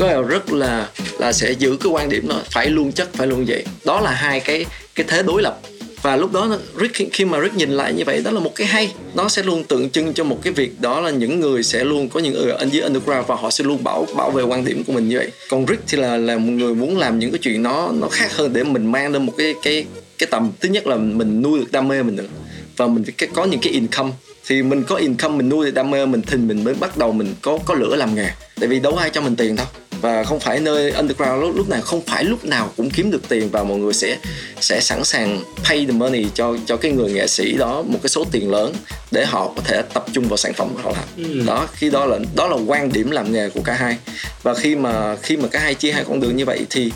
có 0.00 0.06
là 0.06 0.20
rất 0.20 0.52
là 0.52 0.88
là 1.18 1.32
sẽ 1.32 1.52
giữ 1.52 1.76
cái 1.80 1.92
quan 1.92 2.08
điểm 2.08 2.28
đó, 2.28 2.42
phải 2.50 2.70
luôn 2.70 2.92
chất, 2.92 3.12
phải 3.12 3.26
luôn 3.26 3.44
vậy. 3.48 3.64
Đó 3.84 4.00
là 4.00 4.10
hai 4.10 4.40
cái 4.40 4.66
cái 4.94 5.06
thế 5.08 5.22
đối 5.22 5.42
lập. 5.42 5.60
Và 6.02 6.16
lúc 6.16 6.32
đó 6.32 6.58
Rick, 6.80 7.12
khi- 7.12 7.24
mà 7.24 7.40
Rick 7.42 7.54
nhìn 7.54 7.70
lại 7.70 7.92
như 7.92 8.04
vậy, 8.06 8.22
đó 8.24 8.30
là 8.30 8.40
một 8.40 8.54
cái 8.54 8.66
hay. 8.66 8.92
Nó 9.14 9.28
sẽ 9.28 9.42
luôn 9.42 9.64
tượng 9.64 9.90
trưng 9.90 10.14
cho 10.14 10.24
một 10.24 10.38
cái 10.42 10.52
việc 10.52 10.80
đó 10.80 11.00
là 11.00 11.10
những 11.10 11.40
người 11.40 11.62
sẽ 11.62 11.84
luôn 11.84 12.08
có 12.08 12.20
những 12.20 12.34
người 12.34 12.52
ở 12.52 12.66
dưới 12.70 12.82
underground 12.82 13.26
và 13.26 13.34
họ 13.34 13.50
sẽ 13.50 13.64
luôn 13.64 13.84
bảo 13.84 14.06
bảo 14.16 14.30
vệ 14.30 14.42
quan 14.42 14.64
điểm 14.64 14.84
của 14.84 14.92
mình 14.92 15.08
như 15.08 15.18
vậy. 15.18 15.30
Còn 15.50 15.66
Rick 15.68 15.82
thì 15.88 15.98
là 15.98 16.16
là 16.16 16.38
một 16.38 16.50
người 16.52 16.74
muốn 16.74 16.98
làm 16.98 17.18
những 17.18 17.30
cái 17.30 17.38
chuyện 17.38 17.62
nó 17.62 17.92
nó 17.92 18.08
khác 18.08 18.36
hơn 18.36 18.52
để 18.52 18.64
mình 18.64 18.92
mang 18.92 19.12
lên 19.12 19.26
một 19.26 19.32
cái 19.38 19.54
cái 19.62 19.84
cái 20.18 20.26
tầm. 20.30 20.52
Thứ 20.60 20.68
nhất 20.68 20.86
là 20.86 20.96
mình 20.96 21.42
nuôi 21.42 21.58
được 21.58 21.72
đam 21.72 21.88
mê 21.88 22.02
mình 22.02 22.16
được 22.16 22.28
và 22.76 22.86
mình 22.86 23.04
phải 23.04 23.28
có 23.34 23.44
những 23.44 23.60
cái 23.60 23.72
income. 23.72 24.10
Thì 24.46 24.62
mình 24.62 24.82
có 24.82 24.96
income, 24.96 25.36
mình 25.36 25.48
nuôi 25.48 25.66
được 25.66 25.74
đam 25.74 25.90
mê 25.90 26.06
mình, 26.06 26.22
thì 26.26 26.36
mình 26.36 26.64
mới 26.64 26.74
bắt 26.74 26.96
đầu 26.96 27.12
mình 27.12 27.34
có 27.42 27.58
có 27.64 27.74
lửa 27.74 27.96
làm 27.96 28.14
nghề. 28.14 28.30
Tại 28.60 28.68
vì 28.68 28.80
đâu 28.80 28.96
ai 28.96 29.10
cho 29.10 29.20
mình 29.20 29.36
tiền 29.36 29.56
đâu 29.56 29.66
và 30.00 30.24
không 30.24 30.40
phải 30.40 30.60
nơi 30.60 30.90
underground 30.90 31.42
lúc, 31.42 31.56
lúc 31.56 31.68
nào 31.68 31.80
không 31.80 32.00
phải 32.06 32.24
lúc 32.24 32.44
nào 32.44 32.72
cũng 32.76 32.90
kiếm 32.90 33.10
được 33.10 33.28
tiền 33.28 33.50
và 33.50 33.64
mọi 33.64 33.78
người 33.78 33.92
sẽ 33.92 34.18
sẽ 34.60 34.80
sẵn 34.80 35.04
sàng 35.04 35.42
pay 35.64 35.86
the 35.86 35.92
money 35.92 36.26
cho 36.34 36.56
cho 36.66 36.76
cái 36.76 36.92
người 36.92 37.12
nghệ 37.12 37.26
sĩ 37.26 37.52
đó 37.52 37.82
một 37.82 37.98
cái 38.02 38.08
số 38.08 38.24
tiền 38.32 38.50
lớn 38.50 38.74
để 39.10 39.26
họ 39.26 39.52
có 39.56 39.62
thể 39.64 39.82
tập 39.94 40.04
trung 40.12 40.28
vào 40.28 40.36
sản 40.36 40.52
phẩm 40.52 40.68
của 40.74 40.80
họ 40.82 40.92
làm. 40.92 41.46
Đó 41.46 41.68
khi 41.72 41.90
đó 41.90 42.06
là 42.06 42.18
đó 42.36 42.46
là 42.46 42.56
quan 42.66 42.92
điểm 42.92 43.10
làm 43.10 43.32
nghề 43.32 43.50
của 43.50 43.62
cả 43.62 43.74
hai. 43.74 43.96
Và 44.42 44.54
khi 44.54 44.76
mà 44.76 45.16
khi 45.22 45.36
mà 45.36 45.48
cả 45.48 45.58
hai 45.58 45.74
chia 45.74 45.92
hai 45.92 46.04
con 46.04 46.20
đường 46.20 46.36
như 46.36 46.44
vậy 46.44 46.66
thì 46.70 46.92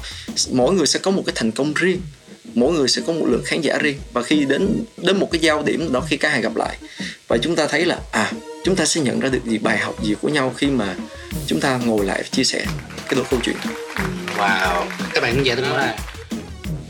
mỗi 0.51 0.75
người 0.75 0.87
sẽ 0.87 0.99
có 0.99 1.11
một 1.11 1.23
cái 1.27 1.33
thành 1.37 1.51
công 1.51 1.75
riêng. 1.75 2.01
Mỗi 2.55 2.73
người 2.73 2.89
sẽ 2.89 3.03
có 3.07 3.13
một 3.13 3.27
lượng 3.29 3.43
khán 3.45 3.61
giả 3.61 3.79
riêng. 3.79 3.99
Và 4.13 4.23
khi 4.23 4.45
đến 4.45 4.85
đến 4.97 5.17
một 5.17 5.29
cái 5.33 5.41
giao 5.41 5.63
điểm 5.63 5.93
đó 5.93 6.01
khi 6.09 6.17
cả 6.17 6.29
hai 6.29 6.43
gặp 6.43 6.57
lại 6.57 6.77
và 7.29 7.39
chúng 7.39 7.57
ta 7.57 7.67
thấy 7.67 7.85
là 7.85 7.99
à 8.13 8.33
chúng 8.65 8.77
ta 8.77 8.85
sẽ 8.85 9.01
nhận 9.01 9.21
ra 9.21 9.29
được 9.29 9.45
gì 9.47 9.59
bài 9.59 9.79
học 9.79 10.05
gì 10.05 10.15
của 10.21 10.29
nhau 10.29 10.53
khi 10.57 10.67
mà 10.67 10.95
chúng 11.47 11.61
ta 11.61 11.81
ngồi 11.85 12.05
lại 12.05 12.23
chia 12.31 12.45
sẻ 12.45 12.67
cái 13.15 13.23
đoạn 13.23 13.27
câu 13.31 13.41
chuyện. 13.45 13.57
Wow, 14.39 14.85
các 15.15 15.23
bạn 15.23 15.35
khán 15.35 15.43
giả 15.45 15.55
thân 15.55 15.65
mến 15.77 15.91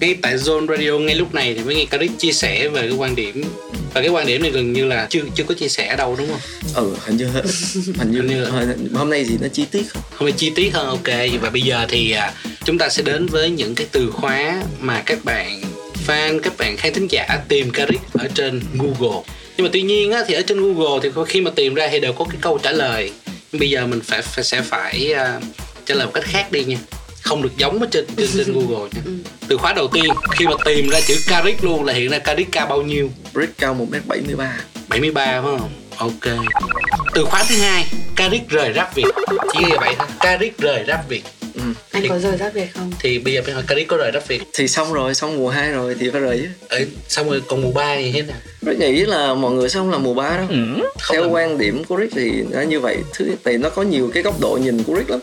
ngay 0.01 0.17
tại 0.23 0.37
Zone 0.37 0.67
Radio 0.67 0.99
ngay 0.99 1.15
lúc 1.15 1.35
này 1.35 1.55
thì 1.55 1.65
mới 1.65 1.75
nghe 1.75 1.85
Karik 1.85 2.11
chia 2.19 2.33
sẻ 2.33 2.69
về 2.69 2.81
cái 2.83 2.91
quan 2.91 3.15
điểm. 3.15 3.45
Và 3.95 4.01
cái 4.01 4.09
quan 4.11 4.27
điểm 4.27 4.43
này 4.43 4.51
gần 4.51 4.73
như 4.73 4.85
là 4.85 5.07
chưa 5.11 5.21
chưa 5.35 5.45
có 5.45 5.55
chia 5.55 5.69
sẻ 5.69 5.87
ở 5.87 5.97
đâu 5.97 6.17
đúng 6.19 6.29
không? 6.29 6.41
ừ 6.75 6.97
hình 7.07 7.17
như 7.17 7.27
hình 7.99 8.11
như, 8.11 8.19
Hình 8.21 8.27
như- 8.27 8.45
hơi- 8.45 8.67
hôm 8.95 9.11
nay 9.11 9.25
thì 9.29 9.37
nó 9.41 9.49
chi 9.49 9.65
tiết. 9.71 9.83
Không 9.93 10.27
phải 10.27 10.33
chi 10.33 10.53
tiết 10.55 10.75
hơn 10.75 10.87
ok. 10.87 11.15
Và 11.43 11.51
bây 11.51 11.63
giờ 11.63 11.87
thì 11.89 12.11
à, 12.13 12.33
chúng 12.65 12.79
ta 12.79 12.89
sẽ 12.89 13.03
đến 13.03 13.27
với 13.27 13.51
những 13.51 13.75
cái 13.75 13.87
từ 13.93 14.11
khóa 14.11 14.63
mà 14.81 15.03
các 15.07 15.25
bạn 15.25 15.61
fan 16.07 16.41
các 16.41 16.53
bạn 16.59 16.77
khán 16.77 16.93
thính 16.95 17.09
giả 17.11 17.27
tìm 17.49 17.71
Karik 17.71 18.01
ở 18.13 18.29
trên 18.35 18.61
Google. 18.75 19.21
Nhưng 19.57 19.65
mà 19.65 19.71
tuy 19.73 19.83
nhiên 19.83 20.13
á, 20.13 20.23
thì 20.29 20.35
ở 20.35 20.43
trên 20.43 20.61
Google 20.75 21.01
thì 21.03 21.23
khi 21.29 21.41
mà 21.41 21.51
tìm 21.51 21.75
ra 21.75 21.89
thì 21.93 22.01
đều 22.01 22.13
có 22.13 22.25
cái 22.25 22.37
câu 22.41 22.59
trả 22.63 22.73
lời. 22.73 23.13
Nhưng 23.53 23.61
bây 23.61 23.71
giờ 23.71 23.87
mình 23.87 24.01
phải, 24.01 24.23
phải 24.23 24.45
sẽ 24.45 24.63
phải 24.63 25.13
à, 25.13 25.41
trả 25.87 25.95
lời 25.95 26.07
một 26.07 26.13
cách 26.15 26.25
khác 26.27 26.53
đi 26.53 26.65
nha 26.65 26.77
không 27.23 27.43
được 27.43 27.57
giống 27.57 27.81
ở 27.81 27.87
trên 27.91 28.05
trên, 28.17 28.29
trên 28.37 28.53
Google 28.53 28.89
nha 28.95 29.01
từ 29.49 29.57
khóa 29.57 29.73
đầu 29.73 29.89
tiên 29.89 30.05
khi 30.39 30.47
mà 30.47 30.53
tìm 30.65 30.89
ra 30.89 31.01
chữ 31.07 31.15
Karik 31.27 31.65
luôn 31.65 31.85
là 31.85 31.93
hiện 31.93 32.11
ra 32.11 32.19
Karik 32.19 32.53
cao 32.53 32.67
bao 32.67 32.83
nhiêu 32.83 33.11
Rick 33.35 33.59
cao 33.59 33.75
1m73 33.91 34.47
73 34.89 35.25
phải 35.25 35.41
không? 35.43 35.71
Ok. 35.97 36.35
Từ 37.15 37.25
khóa 37.25 37.45
thứ 37.49 37.57
hai, 37.57 37.87
Karik 38.17 38.49
rời 38.49 38.73
rap 38.77 38.95
Việt. 38.95 39.05
Chỉ 39.53 39.65
như 39.65 39.77
vậy 39.81 39.95
thôi. 39.99 40.07
Karik 40.21 40.59
rời 40.59 40.85
rap 40.89 41.09
Việt. 41.09 41.23
anh 41.93 42.03
Thì- 42.03 42.09
có 42.09 42.19
rời 42.19 42.37
rap 42.37 42.55
về 42.55 42.69
không 42.75 42.93
Thì 43.01 43.19
bây 43.19 43.35
giờ 43.35 43.43
phải 43.45 43.55
hỏi 43.55 43.63
Karik 43.67 43.89
có 43.89 43.97
rời 43.97 44.11
rap 44.15 44.29
Việt. 44.29 44.43
thì 44.53 44.69
xong 44.69 44.93
rồi 44.93 45.15
xong 45.15 45.37
mùa 45.37 45.49
2 45.51 45.73
rồi 45.73 45.97
thì 46.01 46.11
phải 46.11 46.21
rời 46.21 46.39
chứ 46.39 46.49
Ở 46.69 46.85
xong 47.09 47.31
rồi 47.31 47.43
còn 47.49 47.63
mùa 47.63 47.71
3 47.73 47.97
thì 47.97 48.13
thế 48.13 48.23
nào? 48.23 48.37
Rick 48.63 48.79
nghĩ 48.81 48.93
là 49.07 49.35
mọi 49.35 49.53
người 49.53 49.69
sẽ 49.69 49.79
không 49.79 49.91
làm 49.91 50.03
mùa 50.03 50.15
3 50.15 50.37
đâu 50.37 50.47
Không 50.49 50.81
theo 51.13 51.21
làm. 51.23 51.31
quan 51.31 51.59
điểm 51.59 51.85
của 51.85 51.97
Rick 52.01 52.15
thì 52.17 52.33
nó 52.51 52.61
như 52.61 52.81
vậy 52.81 52.97
thứ 53.15 53.31
thì 53.45 53.57
nó 53.57 53.71
có 53.71 53.83
nhiều 53.83 54.11
cái 54.15 54.23
góc 54.23 54.41
độ 54.41 54.59
nhìn 54.63 54.83
của 54.83 54.95
Rick 54.97 55.11
lắm 55.11 55.21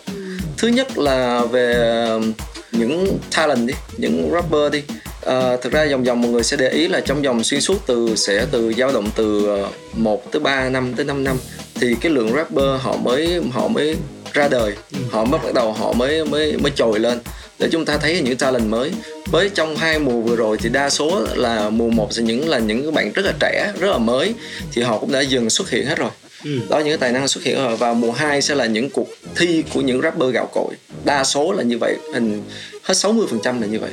thứ 0.57 0.67
nhất 0.67 0.97
là 0.97 1.45
về 1.51 1.73
um, 2.09 2.33
những 2.71 3.17
talent 3.35 3.67
đi 3.67 3.73
những 3.97 4.31
rapper 4.33 4.71
đi. 4.71 4.83
À, 5.25 5.57
thực 5.61 5.73
ra 5.73 5.83
dòng 5.83 6.05
dòng 6.05 6.21
mọi 6.21 6.31
người 6.31 6.43
sẽ 6.43 6.57
để 6.57 6.69
ý 6.69 6.87
là 6.87 6.99
trong 6.99 7.23
dòng 7.23 7.43
xuyên 7.43 7.61
suốt 7.61 7.77
từ 7.85 8.15
sẽ 8.15 8.45
từ 8.51 8.73
dao 8.73 8.91
động 8.91 9.09
từ 9.15 9.57
uh, 9.63 9.97
1 9.97 10.31
tới 10.31 10.39
3 10.39 10.69
năm 10.69 10.93
tới 10.93 11.05
5 11.05 11.23
năm 11.23 11.37
thì 11.75 11.95
cái 12.01 12.11
lượng 12.11 12.33
rapper 12.35 12.81
họ 12.81 12.95
mới 12.97 13.41
họ 13.51 13.67
mới 13.67 13.95
ra 14.33 14.47
đời. 14.47 14.73
Họ 15.09 15.25
mới 15.25 15.39
bắt 15.43 15.53
đầu 15.53 15.73
họ 15.73 15.93
mới 15.93 16.25
mới 16.25 16.57
mới 16.57 16.71
trồi 16.75 16.99
lên. 16.99 17.19
Để 17.59 17.69
chúng 17.71 17.85
ta 17.85 17.97
thấy 17.97 18.21
những 18.21 18.37
talent 18.37 18.69
mới. 18.69 18.91
Với 19.31 19.49
trong 19.49 19.77
hai 19.77 19.99
mùa 19.99 20.21
vừa 20.21 20.35
rồi 20.35 20.57
thì 20.57 20.69
đa 20.69 20.89
số 20.89 21.25
là 21.35 21.69
mùa 21.69 21.89
một 21.89 22.13
sẽ 22.13 22.23
những 22.23 22.49
là 22.49 22.59
những 22.59 22.93
bạn 22.93 23.11
rất 23.11 23.25
là 23.25 23.33
trẻ 23.39 23.73
rất 23.79 23.91
là 23.91 23.97
mới 23.97 24.33
thì 24.73 24.81
họ 24.81 24.97
cũng 24.97 25.11
đã 25.11 25.19
dừng 25.19 25.49
xuất 25.49 25.69
hiện 25.69 25.85
hết 25.85 25.97
rồi. 25.97 26.09
Ừ. 26.43 26.59
đó 26.69 26.77
những 26.79 26.87
cái 26.87 26.97
tài 26.97 27.11
năng 27.11 27.27
xuất 27.27 27.43
hiện 27.43 27.55
rồi 27.55 27.77
và 27.77 27.93
mùa 27.93 28.11
2 28.11 28.41
sẽ 28.41 28.55
là 28.55 28.65
những 28.65 28.89
cuộc 28.89 29.07
thi 29.35 29.63
của 29.73 29.81
những 29.81 30.01
rapper 30.01 30.33
gạo 30.33 30.49
cội. 30.53 30.75
Đa 31.05 31.23
số 31.23 31.51
là 31.51 31.63
như 31.63 31.77
vậy 31.77 31.97
hình 32.13 32.43
hết 32.83 32.93
60% 32.93 33.61
là 33.61 33.67
như 33.67 33.79
vậy. 33.79 33.91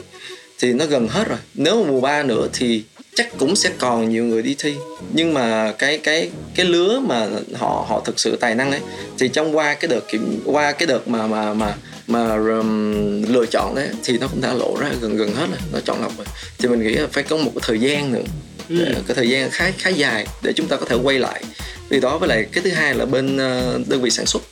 Thì 0.59 0.73
nó 0.73 0.87
gần 0.87 1.09
hết 1.09 1.29
rồi. 1.29 1.39
Nếu 1.55 1.85
mà 1.85 1.91
mùa 1.91 2.01
3 2.01 2.23
nữa 2.23 2.49
thì 2.53 2.83
chắc 3.15 3.39
cũng 3.39 3.57
sẽ 3.57 3.71
còn 3.79 4.09
nhiều 4.09 4.25
người 4.25 4.43
đi 4.43 4.57
thi. 4.59 4.75
Nhưng 5.13 5.35
mà 5.35 5.73
cái 5.79 5.99
cái 5.99 6.31
cái 6.55 6.67
lứa 6.67 7.01
mà 7.01 7.27
họ 7.55 7.87
họ 7.89 8.03
thực 8.05 8.21
sự 8.21 8.37
tài 8.37 8.55
năng 8.55 8.71
ấy 8.71 8.81
thì 9.19 9.29
trong 9.29 9.57
qua 9.57 9.75
cái 9.75 9.89
đợt 9.89 10.09
kiểm 10.09 10.41
qua 10.45 10.73
cái 10.73 10.87
đợt 10.87 11.09
mà 11.09 11.27
mà 11.27 11.55
mà 11.55 11.75
mà 12.07 12.35
um, 12.35 13.23
lựa 13.23 13.47
chọn 13.47 13.75
đấy 13.75 13.89
thì 14.05 14.19
nó 14.19 14.27
cũng 14.29 14.41
đã 14.41 14.53
lộ 14.55 14.77
ra 14.81 14.89
gần 15.01 15.17
gần 15.17 15.35
hết 15.35 15.47
rồi. 15.51 15.59
Nó 15.73 15.79
chọn 15.85 16.01
lọc 16.01 16.17
rồi. 16.17 16.27
Thì 16.59 16.69
mình 16.69 16.83
nghĩ 16.83 16.95
là 16.95 17.07
phải 17.13 17.23
có 17.23 17.37
một 17.37 17.51
cái 17.55 17.63
thời 17.67 17.79
gian 17.79 18.13
nữa. 18.13 18.23
Để, 18.69 18.95
cái 19.07 19.15
thời 19.15 19.29
gian 19.29 19.51
khá 19.51 19.71
khá 19.79 19.91
dài 19.91 20.27
để 20.43 20.53
chúng 20.57 20.69
ta 20.69 20.77
có 20.77 20.87
thể 20.87 20.97
quay 21.03 21.19
lại 21.19 21.43
vì 21.89 22.01
đó 22.01 22.19
với 22.19 22.29
lại 22.29 22.47
cái 22.53 22.65
thứ 22.65 22.71
hai 22.71 22.95
là 22.95 23.07
bên 23.07 23.37
ờ, 23.37 23.81
đơn 23.87 24.03
vị 24.03 24.11
sản 24.11 24.27
xuất 24.27 24.43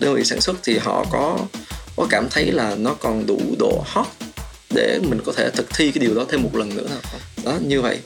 đơn 0.00 0.14
vị 0.14 0.24
sản 0.24 0.40
xuất 0.40 0.56
thì 0.62 0.78
họ 0.78 1.06
có 1.10 1.38
có 1.96 2.06
cảm 2.10 2.28
thấy 2.30 2.52
là 2.52 2.74
nó 2.78 2.94
còn 2.94 3.26
đủ 3.26 3.40
độ 3.58 3.84
hot 3.86 4.06
để 4.74 4.98
mình 5.02 5.20
có 5.24 5.32
thể 5.32 5.50
thực 5.50 5.66
thi 5.76 5.90
cái 5.90 6.06
điều 6.06 6.14
đó 6.14 6.24
thêm 6.28 6.42
một 6.42 6.56
lần 6.56 6.76
nữa 6.76 6.86
đó 7.44 7.58
như 7.66 7.82
vậy. 7.82 7.98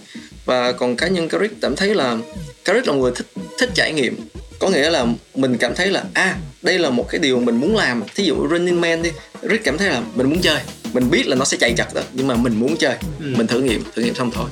Và 0.44 0.72
còn 0.72 0.96
cá 0.96 1.08
nhân 1.08 1.28
Carrick 1.28 1.60
cảm 1.60 1.76
thấy 1.76 1.94
là 1.94 2.16
Carrick 2.64 2.86
là 2.86 2.92
một 2.92 2.98
người 3.00 3.12
thích 3.14 3.26
thích 3.58 3.70
trải 3.74 3.92
nghiệm. 3.92 4.16
Có 4.58 4.68
nghĩa 4.68 4.90
là 4.90 5.06
mình 5.34 5.56
cảm 5.56 5.74
thấy 5.74 5.86
là 5.90 6.04
à 6.14 6.36
đây 6.62 6.78
là 6.78 6.90
một 6.90 7.06
cái 7.08 7.18
điều 7.18 7.40
mình 7.40 7.56
muốn 7.56 7.76
làm. 7.76 8.02
Thí 8.14 8.24
dụ 8.24 8.48
Running 8.50 8.80
Man 8.80 9.02
đi 9.02 9.10
Rick 9.42 9.64
cảm 9.64 9.78
thấy 9.78 9.88
là 9.88 10.02
mình 10.14 10.30
muốn 10.30 10.40
chơi. 10.40 10.60
Mình 10.92 11.10
biết 11.10 11.26
là 11.26 11.36
nó 11.36 11.44
sẽ 11.44 11.56
chạy 11.56 11.72
chặt 11.76 11.94
đó 11.94 12.00
nhưng 12.12 12.26
mà 12.26 12.34
mình 12.34 12.60
muốn 12.60 12.76
chơi. 12.76 12.96
Mình 13.18 13.46
thử 13.46 13.60
nghiệm 13.60 13.84
thử 13.94 14.02
nghiệm 14.02 14.14
xong 14.14 14.30
thôi 14.30 14.50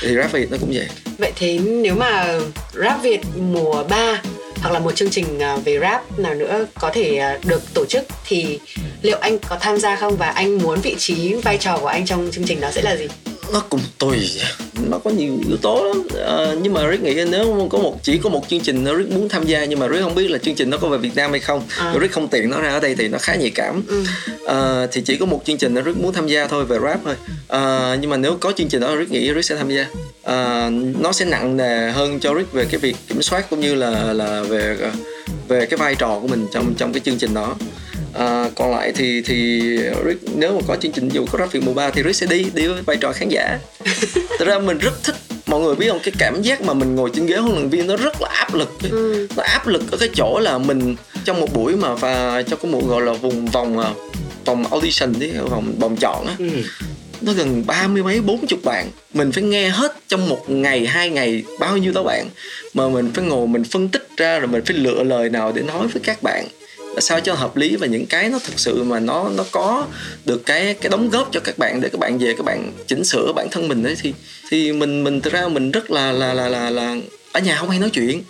thì 0.00 0.16
rap 0.16 0.32
Việt 0.32 0.50
nó 0.50 0.56
cũng 0.60 0.70
vậy 0.74 0.88
Vậy 1.18 1.32
thế 1.36 1.58
nếu 1.58 1.94
mà 1.94 2.38
Rap 2.74 3.02
Việt 3.02 3.20
mùa 3.36 3.84
3 3.88 4.22
hoặc 4.62 4.72
là 4.72 4.78
một 4.78 4.96
chương 4.96 5.10
trình 5.10 5.38
à, 5.38 5.56
về 5.56 5.78
rap 5.80 6.18
nào 6.18 6.34
nữa 6.34 6.66
có 6.74 6.90
thể 6.90 7.16
à, 7.16 7.38
được 7.44 7.62
tổ 7.74 7.84
chức 7.86 8.04
thì 8.26 8.58
liệu 9.02 9.18
anh 9.18 9.38
có 9.48 9.56
tham 9.60 9.78
gia 9.78 9.96
không 9.96 10.16
và 10.16 10.28
anh 10.28 10.58
muốn 10.58 10.80
vị 10.80 10.94
trí 10.98 11.34
vai 11.34 11.58
trò 11.58 11.78
của 11.78 11.86
anh 11.86 12.06
trong 12.06 12.28
chương 12.32 12.44
trình 12.44 12.60
đó 12.60 12.70
sẽ 12.70 12.82
là 12.82 12.96
gì? 12.96 13.08
Nó 13.52 13.60
cũng 13.60 13.80
tùy. 13.98 14.30
Nó 14.90 14.98
có 14.98 15.10
nhiều 15.10 15.38
yếu 15.48 15.56
tố 15.56 15.84
lắm. 15.84 16.02
Ờ, 16.14 16.56
nhưng 16.62 16.72
mà 16.72 16.90
Rick 16.90 17.02
nghĩ 17.02 17.24
nếu 17.30 17.68
có 17.70 17.78
một 17.78 17.98
chỉ 18.02 18.18
có 18.18 18.30
một 18.30 18.44
chương 18.48 18.60
trình 18.60 18.84
nó 18.84 18.96
Rick 18.98 19.10
muốn 19.10 19.28
tham 19.28 19.46
gia 19.46 19.64
nhưng 19.64 19.78
mà 19.78 19.88
Rick 19.88 20.02
không 20.02 20.14
biết 20.14 20.30
là 20.30 20.38
chương 20.38 20.54
trình 20.54 20.70
nó 20.70 20.76
có 20.78 20.88
về 20.88 20.98
Việt 20.98 21.16
Nam 21.16 21.30
hay 21.30 21.40
không 21.40 21.62
À. 21.78 21.94
Rick 22.00 22.12
không 22.14 22.28
tiện 22.28 22.50
nó 22.50 22.60
ra 22.60 22.68
ở 22.70 22.80
đây 22.80 22.94
thì 22.94 23.08
nó 23.08 23.18
khá 23.18 23.34
nhạy 23.34 23.50
cảm. 23.50 23.82
Ờ, 24.46 24.86
thì 24.92 25.00
chỉ 25.00 25.16
có 25.16 25.26
một 25.26 25.42
chương 25.44 25.56
trình 25.56 25.74
nó 25.74 25.82
Rick 25.82 25.98
muốn 26.00 26.12
tham 26.12 26.26
gia 26.26 26.46
thôi 26.46 26.64
về 26.64 26.78
rap 26.82 27.00
thôi. 27.04 27.14
Ờ, 27.48 27.96
nhưng 28.00 28.10
mà 28.10 28.16
nếu 28.16 28.36
có 28.40 28.52
chương 28.56 28.68
trình 28.68 28.80
đó 28.80 28.96
Rick 28.98 29.10
nghĩ 29.10 29.34
Rick 29.34 29.44
sẽ 29.44 29.56
tham 29.56 29.68
gia. 29.70 29.86
Ờ, 30.22 30.70
nó 31.00 31.12
sẽ 31.12 31.24
nặng 31.24 31.56
nề 31.56 31.90
hơn 31.90 32.20
cho 32.20 32.34
Rick 32.34 32.52
về 32.52 32.64
cái 32.70 32.80
việc 32.80 32.96
kiểm 33.08 33.22
soát 33.22 33.50
cũng 33.50 33.60
như 33.60 33.74
là 33.74 34.12
là 34.12 34.42
về 34.42 34.76
về 35.48 35.66
cái 35.66 35.76
vai 35.78 35.94
trò 35.94 36.18
của 36.22 36.28
mình 36.28 36.46
trong 36.52 36.74
trong 36.74 36.92
cái 36.92 37.00
chương 37.04 37.18
trình 37.18 37.34
đó 37.34 37.56
À, 38.14 38.50
còn 38.54 38.70
lại 38.70 38.92
thì 38.94 39.22
thì 39.22 39.60
Rick 40.06 40.22
nếu 40.36 40.54
mà 40.54 40.60
có 40.68 40.76
chương 40.76 40.92
trình 40.92 41.08
dù 41.08 41.26
có 41.32 41.38
rap 41.38 41.52
Việt 41.52 41.62
mùa 41.62 41.72
3 41.74 41.90
thì 41.90 42.02
Rick 42.02 42.16
sẽ 42.16 42.26
đi 42.26 42.46
đi 42.54 42.66
với 42.66 42.82
vai 42.82 42.96
trò 42.96 43.12
khán 43.12 43.28
giả. 43.28 43.58
Thật 44.38 44.44
ra 44.46 44.58
mình 44.58 44.78
rất 44.78 45.04
thích 45.04 45.14
mọi 45.46 45.60
người 45.60 45.74
biết 45.74 45.88
không 45.90 46.00
cái 46.04 46.14
cảm 46.18 46.42
giác 46.42 46.62
mà 46.62 46.74
mình 46.74 46.94
ngồi 46.94 47.10
trên 47.14 47.26
ghế 47.26 47.36
huấn 47.36 47.54
luyện 47.54 47.68
viên 47.68 47.86
nó 47.86 47.96
rất 47.96 48.20
là 48.22 48.28
áp 48.32 48.54
lực. 48.54 48.70
Nó 49.36 49.42
áp 49.42 49.66
lực 49.66 49.90
ở 49.90 49.96
cái 49.98 50.08
chỗ 50.14 50.38
là 50.42 50.58
mình 50.58 50.96
trong 51.24 51.40
một 51.40 51.52
buổi 51.54 51.76
mà 51.76 51.94
và 51.94 52.42
trong 52.42 52.58
cái 52.62 52.72
một 52.72 52.82
gọi 52.88 53.02
là 53.02 53.12
vùng 53.12 53.46
vòng 53.46 53.78
à, 53.78 53.90
vòng 54.44 54.64
audition 54.70 55.12
đi 55.18 55.30
vòng 55.50 55.72
vòng 55.80 55.96
chọn 55.96 56.26
á 56.26 56.34
Ừ. 56.38 56.48
nó 57.20 57.32
gần 57.32 57.66
ba 57.66 57.86
mươi 57.86 58.02
mấy 58.02 58.20
bốn 58.20 58.46
chục 58.46 58.58
bạn. 58.64 58.90
Mình 59.14 59.32
phải 59.32 59.42
nghe 59.44 59.68
hết 59.68 59.96
trong 60.08 60.28
một 60.28 60.50
ngày 60.50 60.86
hai 60.86 61.10
ngày 61.10 61.42
bao 61.60 61.76
nhiêu 61.76 61.92
đó 61.92 62.02
bạn. 62.02 62.26
Mà 62.74 62.88
mình 62.88 63.10
phải 63.14 63.24
ngồi 63.24 63.46
mình 63.46 63.64
phân 63.64 63.88
tích 63.88 64.08
ra 64.16 64.38
rồi 64.38 64.48
mình 64.48 64.62
phải 64.66 64.76
lựa 64.76 65.02
lời 65.02 65.28
nào 65.30 65.52
để 65.52 65.62
nói 65.62 65.86
với 65.86 66.02
các 66.04 66.22
bạn 66.22 66.46
sao 66.98 67.20
cho 67.20 67.34
hợp 67.34 67.56
lý 67.56 67.76
và 67.76 67.86
những 67.86 68.06
cái 68.06 68.28
nó 68.28 68.38
thực 68.38 68.58
sự 68.58 68.82
mà 68.82 69.00
nó 69.00 69.28
nó 69.36 69.44
có 69.50 69.86
được 70.24 70.46
cái 70.46 70.74
cái 70.74 70.90
đóng 70.90 71.10
góp 71.10 71.28
cho 71.32 71.40
các 71.44 71.58
bạn 71.58 71.80
để 71.80 71.88
các 71.88 71.98
bạn 72.00 72.18
về 72.18 72.34
các 72.36 72.44
bạn 72.46 72.72
chỉnh 72.86 73.04
sửa 73.04 73.32
bản 73.32 73.48
thân 73.50 73.68
mình 73.68 73.82
đấy 73.82 73.96
thì 74.00 74.14
thì 74.50 74.72
mình 74.72 75.04
mình 75.04 75.20
thực 75.20 75.32
ra 75.32 75.48
mình 75.48 75.70
rất 75.70 75.90
là 75.90 76.12
là 76.12 76.34
là 76.34 76.48
là 76.48 76.70
là 76.70 76.96
ở 77.32 77.40
nhà 77.40 77.56
không 77.56 77.70
hay 77.70 77.78
nói 77.78 77.90
chuyện. 77.90 78.22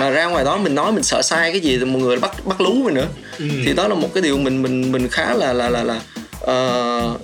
Mà 0.00 0.10
ra 0.10 0.26
ngoài 0.26 0.44
đó 0.44 0.56
mình 0.56 0.74
nói 0.74 0.92
mình 0.92 1.02
sợ 1.02 1.22
sai 1.22 1.52
cái 1.52 1.60
gì 1.60 1.78
thì 1.78 1.84
mọi 1.84 2.02
người 2.02 2.16
bắt 2.16 2.46
bắt 2.46 2.60
lú 2.60 2.72
mình 2.72 2.94
nữa. 2.94 3.08
Thì 3.38 3.72
đó 3.76 3.88
là 3.88 3.94
một 3.94 4.14
cái 4.14 4.22
điều 4.22 4.38
mình 4.38 4.62
mình 4.62 4.92
mình 4.92 5.08
khá 5.08 5.34
là 5.34 5.52
là 5.52 5.68
là 5.68 5.82
là 5.82 6.00
ờ, 6.40 7.16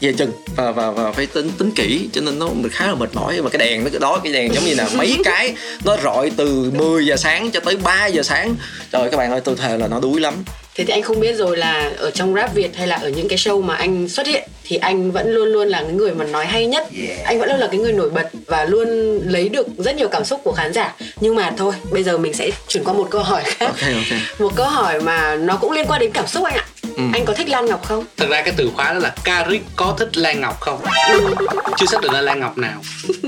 về 0.00 0.12
chừng 0.12 0.32
và 0.56 0.72
và 0.72 0.90
và 0.90 1.12
phải 1.12 1.26
tính 1.26 1.50
tính 1.58 1.70
kỹ 1.70 2.08
cho 2.12 2.20
nên 2.20 2.38
nó 2.38 2.48
mình 2.48 2.70
khá 2.70 2.86
là 2.86 2.94
mệt 2.94 3.14
mỏi. 3.14 3.40
Và 3.40 3.50
cái 3.50 3.58
đèn 3.58 3.84
nó 3.84 3.90
cái 3.90 4.00
đó 4.00 4.20
cái 4.24 4.32
đèn 4.32 4.54
giống 4.54 4.64
như 4.64 4.74
là 4.74 4.88
mấy 4.94 5.16
cái 5.24 5.54
nó 5.84 5.96
rọi 6.02 6.30
từ 6.36 6.72
10 6.74 7.06
giờ 7.06 7.16
sáng 7.16 7.50
cho 7.50 7.60
tới 7.60 7.76
3 7.76 8.06
giờ 8.06 8.22
sáng. 8.22 8.56
Trời 8.92 9.08
các 9.10 9.16
bạn 9.16 9.30
ơi 9.30 9.40
tôi 9.44 9.56
thề 9.56 9.78
là 9.78 9.88
nó 9.88 10.00
đuối 10.00 10.20
lắm. 10.20 10.34
Thế 10.74 10.84
thì 10.84 10.92
anh 10.92 11.02
không 11.02 11.20
biết 11.20 11.36
rồi 11.36 11.56
là 11.56 11.92
ở 11.98 12.10
trong 12.10 12.34
rap 12.34 12.54
Việt 12.54 12.76
hay 12.76 12.86
là 12.86 12.96
ở 12.96 13.08
những 13.08 13.28
cái 13.28 13.38
show 13.38 13.62
mà 13.62 13.74
anh 13.74 14.08
xuất 14.08 14.26
hiện 14.26 14.48
thì 14.68 14.76
anh 14.76 15.10
vẫn 15.10 15.30
luôn 15.34 15.48
luôn 15.48 15.68
là 15.68 15.82
cái 15.82 15.92
người 15.92 16.14
mà 16.14 16.24
nói 16.24 16.46
hay 16.46 16.66
nhất. 16.66 16.86
Anh 17.24 17.38
vẫn 17.40 17.48
luôn 17.48 17.58
là 17.58 17.66
cái 17.66 17.80
người 17.80 17.92
nổi 17.92 18.10
bật 18.10 18.28
và 18.46 18.64
luôn 18.64 18.88
lấy 19.26 19.48
được 19.48 19.66
rất 19.78 19.96
nhiều 19.96 20.08
cảm 20.08 20.24
xúc 20.24 20.40
của 20.44 20.52
khán 20.52 20.72
giả. 20.72 20.94
Nhưng 21.20 21.34
mà 21.34 21.52
thôi, 21.56 21.74
bây 21.90 22.02
giờ 22.02 22.18
mình 22.18 22.34
sẽ 22.34 22.50
chuyển 22.68 22.84
qua 22.84 22.92
một 22.94 23.06
câu 23.10 23.22
hỏi 23.22 23.42
khác. 23.44 23.66
ok 23.66 23.80
ok 23.94 24.18
Một 24.40 24.52
câu 24.56 24.66
hỏi 24.66 25.00
mà 25.00 25.36
nó 25.36 25.56
cũng 25.56 25.72
liên 25.72 25.86
quan 25.88 26.00
đến 26.00 26.10
cảm 26.12 26.26
xúc 26.26 26.44
anh 26.44 26.54
ạ. 26.56 26.66
Anh 27.12 27.24
có 27.24 27.34
thích 27.34 27.48
Lan 27.48 27.66
Ngọc 27.66 27.84
không? 27.84 28.04
Thật 28.16 28.26
ra 28.28 28.42
cái 28.42 28.54
từ 28.56 28.70
khóa 28.74 28.92
đó 28.92 28.98
là 28.98 29.14
Caric 29.24 29.62
có 29.76 29.94
thích 29.98 30.16
Lan 30.18 30.40
Ngọc 30.40 30.60
không? 30.60 30.80
Chưa 31.78 31.86
xác 31.86 32.00
định 32.02 32.12
là 32.12 32.20
Lan 32.20 32.40
Ngọc 32.40 32.58
nào 32.58 32.82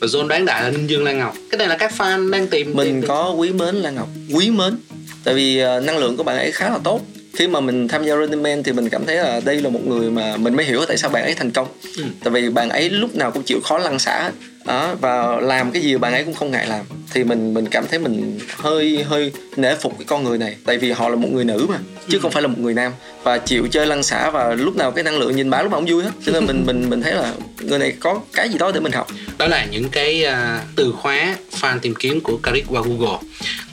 Và 0.00 0.06
John 0.06 0.26
đoán 0.26 0.44
đại 0.44 0.62
là 0.62 0.70
Ninh 0.70 0.86
Dương 0.86 1.04
Lan 1.04 1.18
Ngọc 1.18 1.34
Cái 1.50 1.58
này 1.58 1.68
là 1.68 1.76
các 1.76 1.92
fan 1.98 2.30
đang 2.30 2.46
tìm 2.46 2.72
mình 2.74 3.00
tìm- 3.00 3.08
có 3.08 3.30
quý 3.38 3.50
mến 3.50 3.74
Lan 3.74 3.94
Ngọc 3.94 4.08
quý 4.34 4.50
mến 4.50 4.78
tại 5.24 5.34
vì 5.34 5.58
ờ, 5.58 5.80
năng 5.80 5.98
lượng 5.98 6.16
của 6.16 6.22
bạn 6.22 6.36
ấy 6.38 6.52
khá 6.52 6.70
là 6.70 6.78
tốt 6.84 7.00
khi 7.34 7.48
mà 7.48 7.60
mình 7.60 7.88
tham 7.88 8.04
gia 8.04 8.16
Running 8.16 8.42
Man 8.42 8.62
thì 8.62 8.72
mình 8.72 8.88
cảm 8.88 9.06
thấy 9.06 9.16
là 9.16 9.40
đây 9.44 9.60
là 9.60 9.68
một 9.70 9.80
người 9.86 10.10
mà 10.10 10.36
mình 10.36 10.56
mới 10.56 10.64
hiểu 10.66 10.84
tại 10.88 10.96
sao 10.96 11.10
bạn 11.10 11.22
ấy 11.24 11.34
thành 11.34 11.50
công 11.50 11.68
Ừ. 11.96 12.02
tại 12.24 12.30
vì 12.32 12.50
bạn 12.50 12.68
ấy 12.68 12.90
lúc 12.90 13.16
nào 13.16 13.30
cũng 13.30 13.42
chịu 13.42 13.60
khó 13.64 13.78
lăn 13.78 13.98
xả 13.98 14.30
đó 14.64 14.94
và 15.00 15.40
làm 15.40 15.72
cái 15.72 15.82
gì 15.82 15.96
bạn 15.96 16.12
ấy 16.12 16.24
cũng 16.24 16.34
không 16.34 16.50
ngại 16.50 16.66
làm. 16.66 16.84
Thì 17.14 17.24
mình 17.24 17.54
mình 17.54 17.66
cảm 17.66 17.86
thấy 17.86 17.98
mình 17.98 18.38
hơi 18.56 19.04
hơi 19.08 19.32
nể 19.56 19.74
phục 19.74 19.98
cái 19.98 20.04
con 20.06 20.24
người 20.24 20.38
này. 20.38 20.56
Tại 20.66 20.78
vì 20.78 20.92
họ 20.92 21.08
là 21.08 21.16
một 21.16 21.28
người 21.32 21.44
nữ 21.44 21.66
mà 21.68 21.78
chứ 22.08 22.18
không 22.18 22.30
phải 22.30 22.42
là 22.42 22.48
một 22.48 22.58
người 22.58 22.74
nam. 22.74 22.92
Và 23.22 23.38
chịu 23.38 23.68
chơi 23.70 23.86
lăn 23.86 24.02
xả 24.02 24.30
và 24.30 24.54
lúc 24.54 24.76
nào 24.76 24.92
cái 24.92 25.04
năng 25.04 25.18
lượng 25.18 25.36
nhìn 25.36 25.50
bả 25.50 25.62
lúc 25.62 25.72
nào 25.72 25.80
cũng 25.80 25.90
vui 25.90 26.02
hết 26.02 26.10
cho 26.26 26.32
nên 26.32 26.46
mình 26.46 26.66
mình 26.66 26.90
mình 26.90 27.02
thấy 27.02 27.14
là 27.14 27.32
người 27.60 27.78
này 27.78 27.92
có 28.00 28.20
cái 28.32 28.48
gì 28.48 28.58
đó 28.58 28.72
để 28.74 28.80
mình 28.80 28.92
học. 28.92 29.06
Đó 29.38 29.46
là 29.46 29.64
những 29.64 29.88
cái 29.88 30.24
uh, 30.26 30.62
từ 30.76 30.92
khóa 30.92 31.36
fan 31.60 31.78
tìm 31.78 31.94
kiếm 31.98 32.20
của 32.20 32.36
Karik 32.42 32.64
qua 32.68 32.82
Google. 32.82 33.18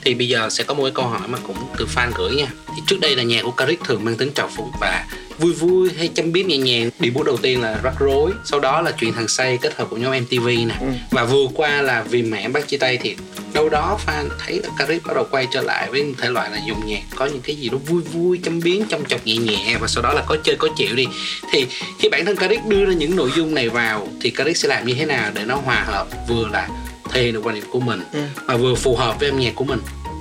Thì 0.04 0.14
bây 0.14 0.28
giờ 0.28 0.50
sẽ 0.50 0.64
có 0.64 0.74
một 0.74 0.82
cái 0.82 0.92
câu 0.94 1.04
hỏi 1.04 1.28
mà 1.28 1.38
cũng 1.46 1.56
từ 1.78 1.86
fan 1.94 2.10
gửi 2.14 2.34
nha. 2.34 2.46
Thì 2.66 2.82
trước 2.86 3.00
đây 3.00 3.16
là 3.16 3.22
nhạc 3.22 3.42
của 3.42 3.50
Karik 3.50 3.80
thường 3.84 4.04
mang 4.04 4.16
tính 4.16 4.30
trào 4.34 4.48
phúng 4.56 4.70
và 4.80 5.04
vui 5.40 5.52
vui 5.52 5.90
hay 5.98 6.10
châm 6.14 6.32
biếm 6.32 6.46
nhẹ 6.46 6.56
nhàng. 6.58 6.90
Debut 7.00 7.26
đầu 7.26 7.36
tiên 7.36 7.60
là 7.62 7.78
rắc 7.82 7.94
rối 7.98 8.30
sau 8.44 8.60
đó 8.60 8.80
là 8.82 8.90
chuyện 8.90 9.12
thằng 9.12 9.28
say 9.28 9.58
kết 9.62 9.74
hợp 9.76 9.86
của 9.90 9.96
nhóm 9.96 10.12
MTV 10.22 10.46
nè. 10.46 10.74
Và 11.10 11.24
vừa 11.24 11.46
qua 11.54 11.82
là 11.82 12.02
vì 12.02 12.22
mẹ 12.22 12.48
bắt 12.48 12.68
chia 12.68 12.76
tay 12.76 12.98
thì 13.02 13.16
đâu 13.54 13.68
đó 13.68 13.98
fan 14.06 14.28
thấy 14.38 14.62
Caric 14.78 15.06
bắt 15.06 15.14
đầu 15.14 15.26
quay 15.30 15.46
trở 15.52 15.60
lại 15.62 15.88
với 15.90 16.14
thể 16.18 16.30
loại 16.30 16.50
là 16.50 16.60
dùng 16.68 16.86
nhạc 16.86 17.00
có 17.16 17.26
những 17.26 17.40
cái 17.40 17.56
gì 17.56 17.68
đó 17.68 17.78
vui 17.86 18.02
vui 18.02 18.40
châm 18.44 18.60
biếm 18.60 18.84
trong 18.88 19.04
chọc 19.08 19.26
nhẹ 19.26 19.36
nhẹ 19.36 19.76
và 19.80 19.86
sau 19.88 20.02
đó 20.02 20.12
là 20.12 20.22
có 20.26 20.36
chơi 20.44 20.56
có 20.58 20.68
chịu 20.76 20.94
đi. 20.96 21.06
Thì 21.52 21.66
khi 21.98 22.08
bản 22.08 22.24
thân 22.24 22.36
Caric 22.36 22.64
đưa 22.66 22.84
ra 22.84 22.92
những 22.92 23.16
nội 23.16 23.30
dung 23.36 23.54
này 23.54 23.68
vào 23.68 24.08
thì 24.20 24.30
Caric 24.30 24.56
sẽ 24.56 24.68
làm 24.68 24.86
như 24.86 24.94
thế 24.94 25.04
nào 25.06 25.30
để 25.34 25.44
nó 25.44 25.56
hòa 25.56 25.84
hợp? 25.86 26.06
Vừa 26.28 26.48
là 26.52 26.68
thể 27.12 27.22
hiện 27.22 27.32
được 27.34 27.40
quan 27.44 27.54
điểm 27.54 27.64
của 27.70 27.80
mình 27.80 28.00
Ừ. 28.12 28.20
mà 28.46 28.56
vừa 28.56 28.74
phù 28.74 28.96
hợp 28.96 29.16
với 29.20 29.28
âm 29.28 29.38
nhạc 29.38 29.52
của 29.54 29.64
mình. 29.64 29.80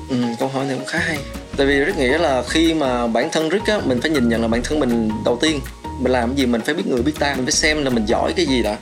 Ừ, 0.09 0.15
câu 0.39 0.47
hỏi 0.47 0.65
này 0.65 0.75
cũng 0.75 0.87
khá 0.87 0.99
hay 0.99 1.17
tại 1.59 1.67
vì 1.67 1.79
rất 1.79 1.97
nghĩa 1.97 2.17
là 2.17 2.43
khi 2.49 2.73
mà 2.73 3.07
bản 3.07 3.29
thân 3.31 3.49
Rick 3.49 3.67
á, 3.67 3.79
mình 3.85 4.01
phải 4.01 4.11
nhìn 4.11 4.29
nhận 4.29 4.41
là 4.41 4.47
bản 4.47 4.61
thân 4.63 4.79
mình 4.79 5.09
đầu 5.25 5.37
tiên. 5.41 5.59
Mình 5.99 6.11
làm 6.11 6.29
cái 6.29 6.37
gì 6.37 6.45
mình 6.45 6.61
phải 6.61 6.75
biết 6.75 6.87
người, 6.87 7.01
biết 7.01 7.11
ta, 7.19 7.33
mình 7.35 7.45
phải 7.45 7.51
xem 7.51 7.83
là 7.83 7.89
mình 7.89 8.05
giỏi 8.05 8.33
cái 8.35 8.45
gì 8.45 8.63
đã. 8.63 8.77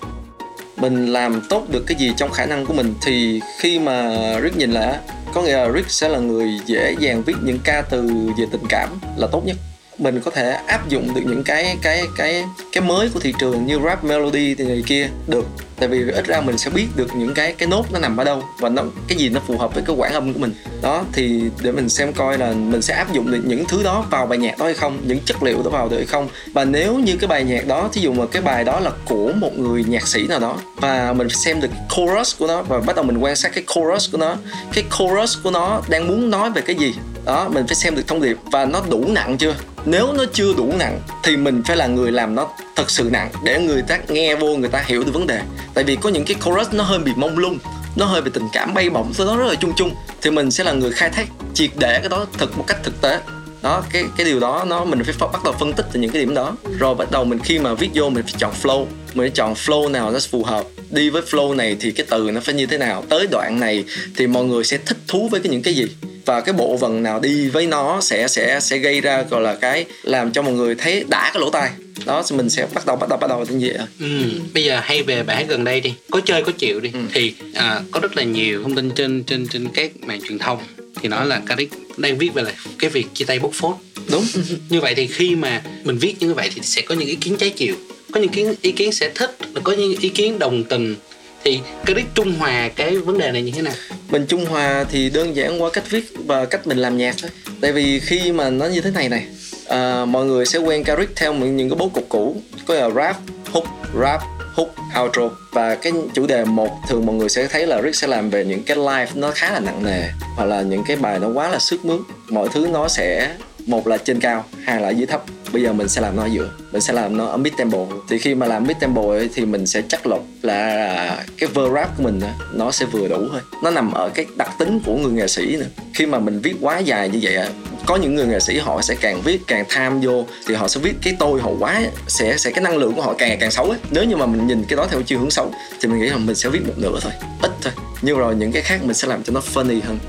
Mình 0.75 1.05
làm 1.05 1.41
tốt 1.49 1.65
được 1.69 1.83
cái 1.87 1.97
gì 1.97 2.13
trong 2.17 2.31
khả 2.31 2.45
năng 2.45 2.65
của 2.65 2.73
mình. 2.73 2.93
Thì 3.01 3.41
khi 3.59 3.79
mà 3.79 4.15
Rick 4.43 4.57
nhìn 4.57 4.71
lại 4.71 4.97
có 5.33 5.41
nghĩa 5.41 5.53
là 5.53 5.71
Rick 5.71 5.91
sẽ 5.91 6.09
là 6.09 6.19
người 6.19 6.59
dễ 6.65 6.95
dàng 6.99 7.23
viết 7.23 7.35
những 7.43 7.59
ca 7.63 7.81
từ 7.89 8.07
về 8.37 8.45
tình 8.51 8.65
cảm 8.69 8.89
là 9.17 9.27
tốt 9.31 9.41
nhất 9.45 9.57
mình 9.97 10.21
có 10.25 10.31
thể 10.31 10.51
áp 10.51 10.89
dụng 10.89 11.13
được 11.13 11.21
những 11.25 11.43
cái 11.43 11.77
cái 11.81 12.03
cái 12.17 12.45
cái 12.71 12.81
mới 12.81 13.09
của 13.09 13.19
thị 13.19 13.33
trường 13.39 13.65
như 13.65 13.79
rap 13.85 14.03
melody 14.03 14.55
thì 14.55 14.65
này 14.65 14.83
kia 14.87 15.09
được. 15.27 15.45
Tại 15.79 15.89
vì 15.89 16.11
ít 16.11 16.25
ra 16.27 16.41
mình 16.41 16.57
sẽ 16.57 16.69
biết 16.69 16.87
được 16.95 17.15
những 17.15 17.33
cái 17.33 17.53
cái 17.53 17.67
nốt 17.67 17.85
nó 17.91 17.99
nằm 17.99 18.17
ở 18.17 18.23
đâu 18.23 18.43
và 18.59 18.69
nó, 18.69 18.83
cái 19.07 19.17
gì 19.17 19.29
nó 19.29 19.41
phù 19.47 19.57
hợp 19.57 19.73
với 19.73 19.83
cái 19.87 19.95
quãng 19.95 20.13
âm 20.13 20.33
của 20.33 20.39
mình. 20.39 20.53
Đó, 20.81 21.03
thì 21.13 21.41
để 21.61 21.71
mình 21.71 21.89
xem 21.89 22.13
coi 22.13 22.37
là 22.37 22.51
mình 22.51 22.81
sẽ 22.81 22.93
áp 22.93 23.13
dụng 23.13 23.31
được 23.31 23.41
những 23.45 23.65
thứ 23.65 23.83
đó 23.83 24.05
vào 24.09 24.25
bài 24.25 24.37
nhạc 24.37 24.57
đó 24.57 24.65
hay 24.65 24.73
không, 24.73 24.97
những 25.05 25.19
chất 25.25 25.43
liệu 25.43 25.61
đó 25.63 25.69
vào 25.69 25.89
được 25.89 25.97
hay 25.97 26.05
không. 26.05 26.29
Và 26.53 26.65
nếu 26.65 26.99
như 26.99 27.17
cái 27.17 27.27
bài 27.27 27.43
nhạc 27.43 27.67
đó, 27.67 27.89
thí 27.93 28.01
dụ 28.01 28.13
mà 28.13 28.25
cái 28.31 28.41
bài 28.41 28.63
đó 28.63 28.79
là 28.79 28.91
của 29.05 29.31
một 29.35 29.57
người 29.57 29.83
nhạc 29.87 30.07
sĩ 30.07 30.27
nào 30.27 30.39
đó 30.39 30.57
và 30.75 31.13
mình 31.13 31.29
xem 31.29 31.61
được 31.61 31.71
chorus 31.89 32.37
của 32.39 32.47
nó 32.47 32.61
và 32.61 32.79
bắt 32.79 32.95
đầu 32.95 33.05
mình 33.05 33.17
quan 33.17 33.35
sát 33.35 33.51
cái 33.53 33.63
chorus 33.67 34.11
của 34.11 34.17
nó, 34.17 34.35
cái 34.73 34.83
chorus 34.97 35.37
của 35.43 35.51
nó 35.51 35.81
đang 35.89 36.07
muốn 36.07 36.29
nói 36.29 36.51
về 36.51 36.61
cái 36.61 36.75
gì? 36.75 36.93
Đó, 37.25 37.49
mình 37.49 37.67
phải 37.67 37.75
xem 37.75 37.95
được 37.95 38.07
thông 38.07 38.21
điệp 38.21 38.37
và 38.51 38.65
nó 38.65 38.81
đủ 38.89 39.05
nặng 39.07 39.37
chưa? 39.37 39.55
Nếu 39.87 40.13
nó 40.13 40.25
chưa 40.33 40.53
đủ 40.53 40.73
nặng, 40.79 40.99
thì 41.23 41.37
mình 41.37 41.63
phải 41.65 41.77
là 41.77 41.87
người 41.87 42.11
làm 42.11 42.35
nó 42.35 42.47
thật 42.75 42.91
sự 42.91 43.09
nặng 43.11 43.31
để 43.43 43.59
người 43.59 43.81
ta 43.81 43.99
nghe 44.07 44.35
vô, 44.35 44.55
người 44.55 44.69
ta 44.69 44.83
hiểu 44.85 45.03
được 45.03 45.11
vấn 45.13 45.27
đề. 45.27 45.41
Tại 45.73 45.83
vì 45.83 45.95
có 45.95 46.09
những 46.09 46.25
cái 46.25 46.37
chorus 46.45 46.67
nó 46.71 46.83
hơi 46.83 46.99
bị 46.99 47.11
mông 47.15 47.37
lung, 47.37 47.57
nó 47.95 48.05
hơi 48.05 48.21
bị 48.21 48.31
tình 48.33 48.47
cảm 48.53 48.73
bay 48.73 48.89
bổng, 48.89 49.13
nó 49.19 49.37
rất 49.37 49.45
là 49.45 49.55
chung 49.55 49.73
chung, 49.75 49.91
thì 50.21 50.31
mình 50.31 50.51
sẽ 50.51 50.63
là 50.63 50.71
người 50.71 50.91
khai 50.91 51.09
thác, 51.09 51.27
triệt 51.53 51.69
để 51.75 51.99
cái 51.99 52.09
đó 52.09 52.25
thực 52.37 52.57
một 52.57 52.63
cách 52.67 52.77
thực 52.83 53.01
tế. 53.01 53.19
Đó, 53.61 53.83
cái 53.91 54.03
cái 54.17 54.25
điều 54.25 54.39
đó 54.39 54.65
nó, 54.67 54.85
mình 54.85 55.03
phải 55.03 55.29
bắt 55.31 55.43
đầu 55.43 55.53
phân 55.59 55.73
tích 55.73 55.85
từ 55.91 55.99
những 55.99 56.11
cái 56.11 56.21
điểm 56.21 56.33
đó. 56.33 56.55
Rồi 56.79 56.95
bắt 56.95 57.11
đầu 57.11 57.25
mình 57.25 57.39
khi 57.39 57.59
mà 57.59 57.73
viết 57.73 57.89
vô, 57.93 58.09
mình 58.09 58.23
phải 58.23 58.33
chọn 58.37 58.51
flow. 58.63 58.85
Mình 59.13 59.23
phải 59.23 59.29
chọn 59.29 59.53
flow 59.53 59.91
nào 59.91 60.11
nó 60.11 60.19
phù 60.31 60.43
hợp 60.43 60.63
đi 60.91 61.09
với 61.09 61.21
flow 61.21 61.55
này 61.55 61.77
thì 61.79 61.91
cái 61.91 62.05
từ 62.09 62.31
nó 62.31 62.41
phải 62.41 62.55
như 62.55 62.65
thế 62.65 62.77
nào? 62.77 63.05
Tới 63.09 63.27
đoạn 63.31 63.59
này 63.59 63.83
thì 64.15 64.27
mọi 64.27 64.45
người 64.45 64.63
sẽ 64.63 64.77
thích 64.85 64.97
thú 65.07 65.27
với 65.31 65.39
cái 65.39 65.51
những 65.51 65.61
cái 65.61 65.73
gì? 65.73 65.85
Và 66.25 66.41
cái 66.41 66.53
bộ 66.53 66.77
vần 66.77 67.03
nào 67.03 67.19
đi 67.19 67.49
với 67.49 67.67
nó 67.67 68.01
sẽ 68.01 68.27
sẽ 68.27 68.59
sẽ 68.59 68.77
gây 68.77 69.01
ra 69.01 69.21
gọi 69.29 69.41
là 69.41 69.55
cái 69.55 69.85
làm 70.03 70.31
cho 70.31 70.41
mọi 70.41 70.53
người 70.53 70.75
thấy 70.75 71.03
đã 71.09 71.31
cái 71.33 71.41
lỗ 71.41 71.49
tai? 71.49 71.69
Đó 72.05 72.23
thì 72.29 72.35
mình 72.35 72.49
sẽ 72.49 72.67
bắt 72.73 72.85
đầu 72.85 72.95
bắt 72.95 73.09
đầu 73.09 73.17
bắt 73.19 73.27
đầu 73.27 73.45
như 73.49 73.71
vậy. 73.73 73.87
Ừ, 73.99 74.39
bây 74.53 74.63
giờ 74.63 74.79
hay 74.83 75.03
về 75.03 75.23
bài 75.23 75.35
hát 75.35 75.45
gần 75.47 75.63
đây 75.63 75.81
đi. 75.81 75.93
Có 76.11 76.21
chơi 76.25 76.43
có 76.43 76.51
chịu 76.57 76.79
đi. 76.79 76.91
Thì 77.13 77.33
à, 77.53 77.81
có 77.91 77.99
rất 77.99 78.17
là 78.17 78.23
nhiều 78.23 78.63
thông 78.63 78.75
tin 78.75 78.91
trên 78.91 79.23
trên 79.23 79.47
trên 79.47 79.67
các 79.73 79.91
mạng 80.01 80.19
truyền 80.27 80.39
thông. 80.39 80.59
Thì 81.01 81.09
nói 81.09 81.25
là 81.25 81.41
Karik 81.45 81.69
đang 81.97 82.17
viết 82.17 82.33
về 82.33 82.43
là 82.43 82.51
cái 82.79 82.89
việc 82.89 83.07
chia 83.13 83.25
tay 83.25 83.39
bốc 83.39 83.51
phốt 83.53 83.75
đúng. 84.11 84.25
Như 84.69 84.81
vậy 84.81 84.95
thì 84.95 85.07
khi 85.07 85.35
mà 85.35 85.61
mình 85.83 85.97
viết 85.97 86.15
như 86.19 86.33
vậy 86.33 86.49
thì 86.55 86.61
sẽ 86.63 86.81
có 86.81 86.95
những 86.95 87.07
ý 87.07 87.15
kiến 87.15 87.35
trái 87.37 87.49
chiều 87.49 87.75
có 88.17 88.21
những 88.21 88.31
kiến 88.31 88.55
ý 88.61 88.71
kiến 88.71 88.91
sẽ 88.91 89.09
thích 89.15 89.37
có 89.63 89.73
những 89.73 89.95
ý 89.99 90.09
kiến 90.09 90.39
đồng 90.39 90.63
tình. 90.63 90.95
Thì 91.43 91.59
Karik 91.85 92.05
trung 92.15 92.33
hòa 92.39 92.69
cái 92.75 92.97
vấn 92.97 93.17
đề 93.17 93.31
này 93.31 93.41
như 93.41 93.51
thế 93.55 93.61
nào? 93.61 93.73
Mình 94.09 94.25
trung 94.27 94.45
hòa 94.45 94.85
thì 94.91 95.09
đơn 95.09 95.35
giản 95.35 95.61
qua 95.61 95.69
cách 95.73 95.83
viết 95.89 96.03
và 96.25 96.45
cách 96.45 96.67
mình 96.67 96.77
làm 96.77 96.97
nhạc 96.97 97.15
thôi. 97.21 97.31
Tại 97.61 97.71
vì 97.71 97.99
khi 97.99 98.31
mà 98.31 98.49
nó 98.49 98.65
như 98.65 98.81
thế 98.81 98.91
này 98.91 99.09
này 99.09 99.27
à, 99.67 100.05
mọi 100.05 100.25
người 100.25 100.45
sẽ 100.45 100.59
quen 100.59 100.83
Carrick 100.83 101.15
theo 101.15 101.33
những 101.33 101.57
những 101.57 101.69
cái 101.69 101.77
bố 101.79 101.89
cục 101.89 102.09
cũ 102.09 102.41
có 102.65 102.73
là 102.73 102.89
rap 102.89 103.17
hook 103.51 103.65
rap 104.01 104.21
hook 104.53 104.75
outro. 105.01 105.29
Và 105.51 105.75
cái 105.75 105.93
chủ 106.13 106.27
đề 106.27 106.45
một 106.45 106.69
thường 106.89 107.05
mọi 107.05 107.15
người 107.15 107.29
sẽ 107.29 107.47
thấy 107.47 107.67
là 107.67 107.81
Rick 107.81 107.95
sẽ 107.95 108.07
làm 108.07 108.29
về 108.29 108.45
những 108.45 108.63
cái 108.63 108.77
live 108.77 109.07
nó 109.15 109.31
khá 109.35 109.51
là 109.51 109.59
nặng 109.59 109.83
nề 109.83 110.03
hoặc 110.35 110.45
là 110.45 110.61
những 110.61 110.83
cái 110.87 110.97
bài 110.97 111.19
nó 111.19 111.27
quá 111.27 111.49
là 111.49 111.59
sức 111.59 111.85
mướt. 111.85 111.99
Mọi 112.29 112.49
thứ 112.53 112.67
nó 112.67 112.87
sẽ 112.87 113.35
một 113.65 113.87
là 113.87 113.97
trên 113.97 114.19
cao 114.19 114.45
hai 114.63 114.81
là 114.81 114.89
dưới 114.89 115.05
thấp 115.05 115.23
bây 115.53 115.61
giờ 115.61 115.73
mình 115.73 115.87
sẽ 115.87 116.01
làm 116.01 116.15
nó 116.15 116.23
ở 116.23 116.25
giữa. 116.25 116.49
Mình 116.71 116.81
sẽ 116.81 116.93
làm 116.93 117.17
nó 117.17 117.25
ở 117.25 117.37
mid 117.37 117.53
tempo. 117.57 117.77
Thì 118.09 118.17
khi 118.17 118.35
mà 118.35 118.45
làm 118.45 118.63
mid 118.63 118.77
tempo 118.79 119.01
ấy, 119.01 119.29
thì 119.33 119.45
mình 119.45 119.67
sẽ 119.67 119.81
chắc 119.89 120.07
lọc 120.07 120.23
là 120.41 121.25
cái 121.37 121.49
verse 121.53 121.73
rap 121.73 121.97
của 121.97 122.03
mình 122.03 122.21
nó 122.53 122.71
sẽ 122.71 122.85
vừa 122.85 123.07
đủ 123.07 123.27
thôi. 123.31 123.41
Nó 123.63 123.71
nằm 123.71 123.91
ở 123.91 124.09
cái 124.09 124.25
đặc 124.35 124.49
tính 124.59 124.79
của 124.85 124.97
người 124.97 125.11
nghệ 125.11 125.27
sĩ 125.27 125.55
nữa 125.55 125.65
khi 125.97 126.05
mà 126.05 126.19
mình 126.19 126.39
viết 126.39 126.55
quá 126.61 126.79
dài 126.79 127.09
như 127.09 127.19
vậy 127.21 127.35
á, 127.35 127.49
có 127.85 127.95
những 127.95 128.15
người 128.15 128.25
nghệ 128.25 128.39
sĩ 128.39 128.57
họ 128.57 128.81
sẽ 128.81 128.95
càng 128.95 129.21
viết 129.21 129.41
càng 129.47 129.65
tham 129.69 130.01
vô 130.01 130.25
thì 130.47 130.55
họ 130.55 130.67
sẽ 130.67 130.79
viết 130.83 130.93
cái 131.03 131.15
tôi 131.19 131.41
họ 131.41 131.51
quá 131.59 131.81
sẽ 132.07 132.37
sẽ 132.37 132.51
cái 132.51 132.63
năng 132.63 132.77
lượng 132.77 132.93
của 132.93 133.01
họ 133.01 133.13
càng 133.17 133.29
ngày 133.29 133.37
càng 133.41 133.51
xấu 133.51 133.65
ấy 133.65 133.79
nếu 133.91 134.03
như 134.03 134.15
mà 134.17 134.25
mình 134.25 134.47
nhìn 134.47 134.63
cái 134.67 134.77
đó 134.77 134.87
theo 134.91 135.01
chiều 135.01 135.19
hướng 135.19 135.31
xấu 135.31 135.51
thì 135.81 135.89
mình 135.89 135.99
nghĩ 135.99 136.09
là 136.09 136.17
mình 136.17 136.35
sẽ 136.35 136.49
viết 136.49 136.59
một 136.67 136.73
nửa 136.77 136.99
thôi. 137.01 137.11
Ít 137.41 137.51
thôi. 137.61 137.73
Nhưng 138.01 138.17
rồi 138.17 138.35
những 138.35 138.51
cái 138.51 138.61
khác 138.61 138.79
mình 138.83 138.93
sẽ 138.93 139.07
làm 139.07 139.23
cho 139.23 139.33
nó 139.33 139.41
funny 139.53 139.79
hơn. 139.83 139.99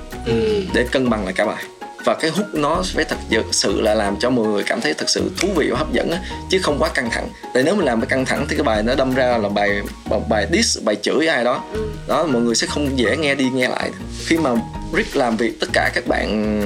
Để 0.74 0.86
cân 0.92 1.10
bằng 1.10 1.24
lại 1.24 1.34
cả 1.34 1.46
bài 1.46 1.64
và 2.04 2.14
cái 2.14 2.30
hút 2.30 2.46
nó 2.52 2.82
phải 2.94 3.04
thật 3.04 3.16
sự 3.52 3.80
là 3.80 3.94
làm 3.94 4.16
cho 4.18 4.30
mọi 4.30 4.46
người 4.46 4.62
cảm 4.62 4.80
thấy 4.80 4.94
thật 4.94 5.08
sự 5.08 5.30
thú 5.36 5.48
vị 5.56 5.68
và 5.70 5.78
hấp 5.78 5.92
dẫn 5.92 6.10
á, 6.10 6.18
chứ 6.50 6.58
không 6.62 6.78
quá 6.78 6.88
căng 6.88 7.10
thẳng. 7.10 7.28
Tại 7.54 7.62
nếu 7.62 7.74
mình 7.74 7.84
làm 7.84 8.06
căng 8.06 8.24
thẳng 8.24 8.46
thì 8.48 8.56
cái 8.56 8.64
bài 8.64 8.82
nó 8.82 8.94
đâm 8.94 9.14
ra 9.14 9.38
là 9.38 9.48
bài, 9.48 9.82
một 10.04 10.28
bài 10.28 10.46
diss, 10.52 10.82
bài 10.82 10.96
chửi 11.02 11.26
ai 11.26 11.44
đó. 11.44 11.64
Đó, 12.08 12.26
mọi 12.26 12.42
người 12.42 12.54
sẽ 12.54 12.66
không 12.66 12.98
dễ 12.98 13.16
nghe 13.16 13.34
đi 13.34 13.50
nghe 13.50 13.68
lại. 13.68 13.90
Khi 14.26 14.38
mà 14.38 14.50
Rick 14.96 15.16
làm 15.16 15.36
việc 15.36 15.60
tất 15.60 15.66
cả 15.72 15.90
các 15.94 16.06
bạn 16.06 16.60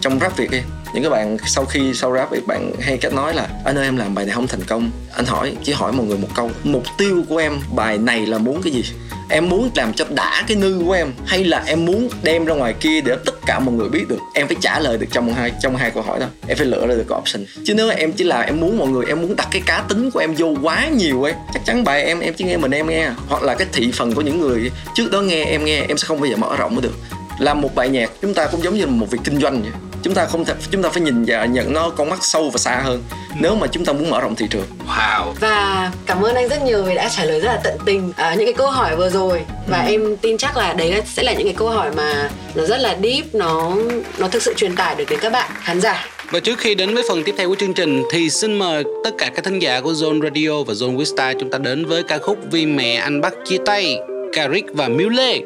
trong 0.00 0.18
rap 0.20 0.36
Việt 0.36 0.50
đi 0.50 0.58
những 0.94 1.02
cái 1.02 1.10
bạn 1.10 1.36
sau 1.46 1.64
khi 1.64 1.94
sau 1.94 2.14
rap 2.14 2.30
ấy, 2.30 2.40
bạn 2.46 2.72
hay 2.80 2.98
cách 2.98 3.14
nói 3.14 3.34
là, 3.34 3.48
anh 3.64 3.78
ơi, 3.78 3.84
em 3.84 3.96
làm 3.96 4.14
bài 4.14 4.24
này 4.24 4.34
không 4.34 4.46
thành 4.46 4.64
công. 4.64 4.90
Anh 5.14 5.26
hỏi, 5.26 5.56
chỉ 5.62 5.72
hỏi 5.72 5.92
mọi 5.92 6.06
người 6.06 6.18
một 6.18 6.28
câu, 6.34 6.50
mục 6.64 6.82
tiêu 6.98 7.24
của 7.28 7.36
em 7.36 7.52
bài 7.74 7.98
này 7.98 8.26
là 8.26 8.38
muốn 8.38 8.62
cái 8.62 8.72
gì? 8.72 8.84
Em 9.28 9.48
muốn 9.48 9.70
làm 9.74 9.92
cho 9.94 10.04
đã 10.10 10.44
cái 10.46 10.56
nư 10.56 10.82
của 10.86 10.92
em, 10.92 11.12
hay 11.26 11.44
là 11.44 11.62
em 11.66 11.84
muốn 11.84 12.08
đem 12.22 12.44
ra 12.44 12.54
ngoài 12.54 12.74
kia 12.80 13.00
để 13.00 13.16
tất 13.24 13.34
cả 13.46 13.58
mọi 13.58 13.74
người 13.74 13.88
biết 13.88 14.08
được? 14.08 14.18
Em 14.34 14.46
phải 14.46 14.56
trả 14.60 14.78
lời 14.78 14.98
được 14.98 15.06
trong 15.12 15.34
hai 15.34 15.52
trong 15.62 15.76
hai 15.76 15.90
câu 15.90 16.02
hỏi 16.02 16.20
đó. 16.20 16.26
Em 16.48 16.56
phải 16.56 16.66
lựa 16.66 16.86
ra 16.86 16.94
được 16.94 17.14
option. 17.18 17.44
Chứ 17.64 17.74
nếu 17.74 17.90
em 17.90 18.12
chỉ 18.12 18.24
là 18.24 18.40
em 18.40 18.60
muốn 18.60 18.78
mọi 18.78 18.88
người, 18.88 19.06
em 19.08 19.22
muốn 19.22 19.36
đặt 19.36 19.48
cái 19.50 19.62
cá 19.66 19.84
tính 19.88 20.10
của 20.10 20.20
em 20.20 20.34
vô 20.34 20.54
quá 20.62 20.88
nhiều 20.88 21.22
ấy, 21.22 21.34
chắc 21.54 21.64
chắn 21.64 21.84
bài 21.84 22.04
em 22.04 22.20
em 22.20 22.34
chỉ 22.34 22.44
nghe 22.44 22.56
mình 22.56 22.70
em 22.70 22.86
nghe. 22.86 23.10
Hoặc 23.28 23.42
là 23.42 23.54
cái 23.54 23.66
thị 23.72 23.90
phần 23.94 24.14
của 24.14 24.22
những 24.22 24.40
người 24.40 24.70
trước 24.94 25.10
đó 25.10 25.20
nghe, 25.20 25.44
em 25.44 25.64
nghe, 25.64 25.84
em 25.88 25.98
sẽ 25.98 26.06
không 26.06 26.20
bao 26.20 26.30
giờ 26.30 26.36
mở 26.36 26.56
rộng 26.56 26.80
được. 26.80 26.94
Làm 27.38 27.60
một 27.60 27.74
bài 27.74 27.88
nhạc, 27.88 28.10
chúng 28.22 28.34
ta 28.34 28.46
cũng 28.46 28.62
giống 28.62 28.74
như 28.74 28.86
một 28.86 29.10
việc 29.10 29.18
kinh 29.24 29.40
doanh 29.40 29.62
vậy 29.62 29.72
chúng 30.02 30.14
ta 30.14 30.26
không 30.26 30.44
thể 30.44 30.54
chúng 30.70 30.82
ta 30.82 30.88
phải 30.88 31.02
nhìn 31.02 31.24
và 31.26 31.44
nhận 31.44 31.72
nó 31.72 31.90
con 31.90 32.10
mắt 32.10 32.18
sâu 32.22 32.50
và 32.50 32.58
xa 32.58 32.80
hơn. 32.84 33.02
Nếu 33.40 33.54
mà 33.54 33.66
chúng 33.66 33.84
ta 33.84 33.92
muốn 33.92 34.10
mở 34.10 34.20
rộng 34.20 34.34
thị 34.34 34.46
trường. 34.50 34.66
Wow. 34.88 35.32
Và 35.40 35.90
cảm 36.06 36.22
ơn 36.22 36.34
anh 36.34 36.48
rất 36.48 36.62
nhiều 36.62 36.82
vì 36.82 36.94
đã 36.94 37.08
trả 37.16 37.24
lời 37.24 37.40
rất 37.40 37.48
là 37.48 37.60
tận 37.64 37.78
tình 37.84 38.12
à, 38.16 38.34
những 38.34 38.46
cái 38.46 38.54
câu 38.54 38.66
hỏi 38.70 38.96
vừa 38.96 39.10
rồi. 39.10 39.40
Và 39.68 39.82
em 39.82 40.16
tin 40.16 40.36
chắc 40.38 40.56
là 40.56 40.72
đấy 40.72 40.92
là- 40.92 41.02
sẽ 41.06 41.22
là 41.22 41.32
những 41.32 41.46
cái 41.46 41.54
câu 41.54 41.68
hỏi 41.70 41.90
mà 41.96 42.30
nó 42.54 42.64
rất 42.66 42.76
là 42.80 42.96
deep 43.02 43.24
nó 43.34 43.72
nó 44.18 44.28
thực 44.28 44.42
sự 44.42 44.54
truyền 44.56 44.76
tải 44.76 44.94
được 44.94 45.04
đến 45.10 45.18
các 45.22 45.32
bạn 45.32 45.50
khán 45.62 45.80
giả. 45.80 46.06
Và 46.30 46.40
trước 46.40 46.58
khi 46.58 46.74
đến 46.74 46.94
với 46.94 47.04
phần 47.08 47.22
tiếp 47.24 47.34
theo 47.38 47.48
của 47.48 47.54
chương 47.58 47.74
trình 47.74 48.02
thì 48.12 48.30
xin 48.30 48.58
mời 48.58 48.84
tất 49.04 49.10
cả 49.18 49.30
các 49.34 49.44
thính 49.44 49.58
giả 49.58 49.80
của 49.80 49.92
Zone 49.92 50.22
Radio 50.22 50.62
và 50.66 50.74
Zone 50.74 50.96
Wista 50.96 51.34
chúng 51.40 51.50
ta 51.50 51.58
đến 51.58 51.84
với 51.86 52.02
ca 52.02 52.18
khúc 52.18 52.38
Vì 52.50 52.66
mẹ 52.66 52.94
anh 52.94 53.20
bắt 53.20 53.32
chia 53.44 53.58
tay, 53.66 53.96
Karik 54.32 54.64
và 54.74 54.88
Miu 54.88 55.08
Lê. 55.08 55.38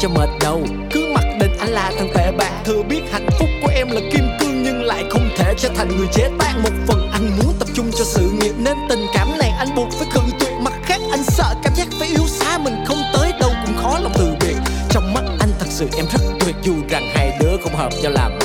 Cho 0.00 0.08
mệt 0.08 0.28
đầu 0.40 0.62
Cứ 0.90 1.12
mặc 1.14 1.24
định 1.40 1.52
anh 1.58 1.70
là 1.70 1.92
thằng 1.98 2.08
tệ 2.14 2.32
bạc. 2.38 2.50
Thừa 2.64 2.82
biết 2.82 3.00
hạnh 3.12 3.26
phúc 3.38 3.48
của 3.62 3.68
em 3.74 3.90
là 3.90 4.00
kim 4.12 4.24
cương, 4.40 4.62
Nhưng 4.62 4.82
lại 4.82 5.04
không 5.10 5.28
thể 5.36 5.54
trở 5.58 5.68
thành 5.68 5.88
người 5.96 6.06
chế 6.12 6.30
tác. 6.38 6.54
Một 6.62 6.70
phần 6.86 7.08
anh 7.12 7.30
muốn 7.38 7.54
tập 7.58 7.68
trung 7.74 7.90
cho 7.98 8.04
sự 8.04 8.30
nghiệp, 8.40 8.52
Nên 8.58 8.76
tình 8.88 9.06
cảm 9.14 9.28
này 9.38 9.50
anh 9.58 9.68
buộc 9.76 9.88
phải 9.92 10.08
cự 10.14 10.20
tuyệt. 10.40 10.52
Mặt 10.60 10.72
khác, 10.82 11.00
anh 11.10 11.22
sợ 11.22 11.54
cảm 11.62 11.74
giác 11.74 11.88
phải 11.98 12.08
yếu 12.08 12.26
xa 12.26 12.58
Mình 12.58 12.74
không 12.86 12.98
tới 13.12 13.32
đâu 13.40 13.50
cũng 13.66 13.76
khó 13.76 13.98
lòng 13.98 14.12
từ 14.18 14.34
biệt. 14.40 14.56
Trong 14.90 15.14
mắt 15.14 15.24
anh 15.40 15.50
thật 15.58 15.66
sự 15.68 15.88
em 15.96 16.06
rất 16.12 16.20
tuyệt, 16.40 16.54
Dù 16.62 16.74
rằng 16.88 17.10
hai 17.14 17.38
đứa 17.40 17.56
không 17.62 17.74
hợp 17.74 17.92
nhau 18.02 18.12
làm 18.12 18.38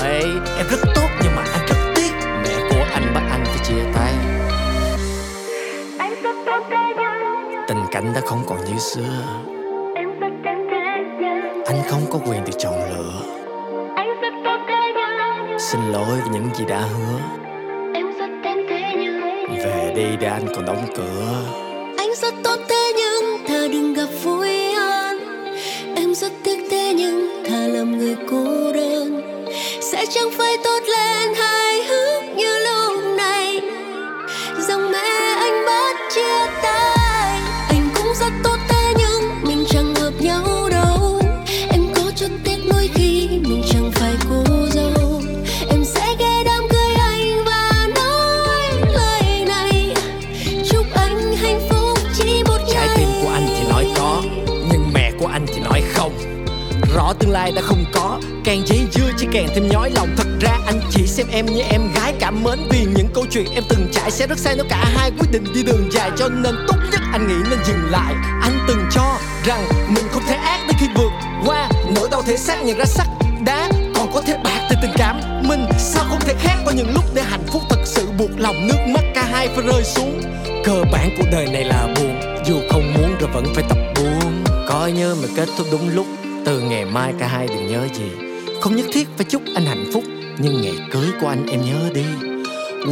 thêm 59.55 59.69
nhói 59.69 59.91
lòng. 59.95 60.07
Thật 60.17 60.27
ra 60.41 60.57
anh 60.65 60.79
chỉ 60.89 61.07
xem 61.07 61.27
em 61.31 61.45
như 61.45 61.61
em 61.61 61.81
gái 61.95 62.13
cảm 62.19 62.43
mến, 62.43 62.59
vì 62.69 62.85
những 62.95 63.07
câu 63.13 63.25
chuyện 63.31 63.45
em 63.55 63.63
từng 63.69 63.87
trải 63.91 64.11
sẽ 64.11 64.27
rất 64.27 64.39
sai 64.39 64.53
nếu 64.55 64.65
cả 64.69 64.85
hai 64.95 65.11
quyết 65.11 65.27
định 65.31 65.43
đi 65.53 65.63
đường 65.63 65.89
dài, 65.91 66.11
cho 66.17 66.29
nên 66.29 66.55
tốt 66.67 66.77
nhất 66.91 67.01
anh 67.11 67.27
nghĩ 67.27 67.49
nên 67.49 67.59
dừng 67.65 67.91
lại. 67.91 68.13
Anh 68.41 68.59
từng 68.67 68.85
cho 68.91 69.17
rằng 69.45 69.63
mình 69.95 70.03
không 70.11 70.23
thể 70.27 70.35
ác 70.35 70.59
đến 70.67 70.77
khi 70.79 70.87
vượt 70.95 71.11
qua 71.45 71.69
nỗi 71.95 72.07
đau 72.11 72.21
thể 72.21 72.37
xác 72.37 72.63
nhận 72.63 72.77
ra 72.77 72.85
sắc 72.85 73.07
đá. 73.45 73.69
Còn 73.95 74.11
có 74.13 74.21
thể 74.21 74.37
bạc 74.43 74.67
từ 74.69 74.75
tình 74.81 74.91
cảm 74.97 75.21
mình, 75.47 75.65
sao 75.77 76.05
không 76.09 76.19
thể 76.19 76.33
khác 76.39 76.55
có 76.65 76.71
những 76.71 76.93
lúc 76.93 77.03
để 77.13 77.21
hạnh 77.21 77.45
phúc? 77.47 77.61
Thật 77.69 77.79
sự 77.85 78.07
buộc 78.17 78.29
lòng 78.37 78.67
nước 78.67 78.79
mắt 78.87 79.03
cả 79.15 79.27
hai 79.31 79.47
phải 79.47 79.65
rơi 79.65 79.83
xuống. 79.83 80.21
Cơ 80.65 80.83
bản 80.91 81.09
cuộc 81.17 81.25
đời 81.31 81.47
này 81.47 81.63
là 81.63 81.87
buồn, 81.95 82.21
dù 82.45 82.55
không 82.69 82.93
muốn 82.93 83.15
rồi 83.19 83.29
vẫn 83.33 83.45
phải 83.55 83.63
tập 83.69 83.77
buông 83.95 84.43
coi 84.67 84.91
như 84.91 85.15
mình 85.15 85.31
kết 85.35 85.49
thúc 85.57 85.67
đúng 85.71 85.89
lúc, 85.95 86.05
từ 86.45 86.59
ngày 86.61 86.85
mai 86.85 87.13
cả 87.19 87.27
hai 87.27 87.47
đừng 87.47 87.67
nhớ 87.67 87.87
gì 87.93 88.32
không 88.63 88.75
nhất 88.75 88.85
thiết 88.93 89.07
phải 89.17 89.25
chúc 89.29 89.41
anh 89.55 89.65
hạnh 89.65 89.85
phúc, 89.93 90.03
nhưng 90.37 90.61
ngày 90.61 90.75
cưới 90.91 91.07
của 91.21 91.27
anh 91.27 91.47
em 91.47 91.61
nhớ 91.61 91.89
đi. 91.93 92.05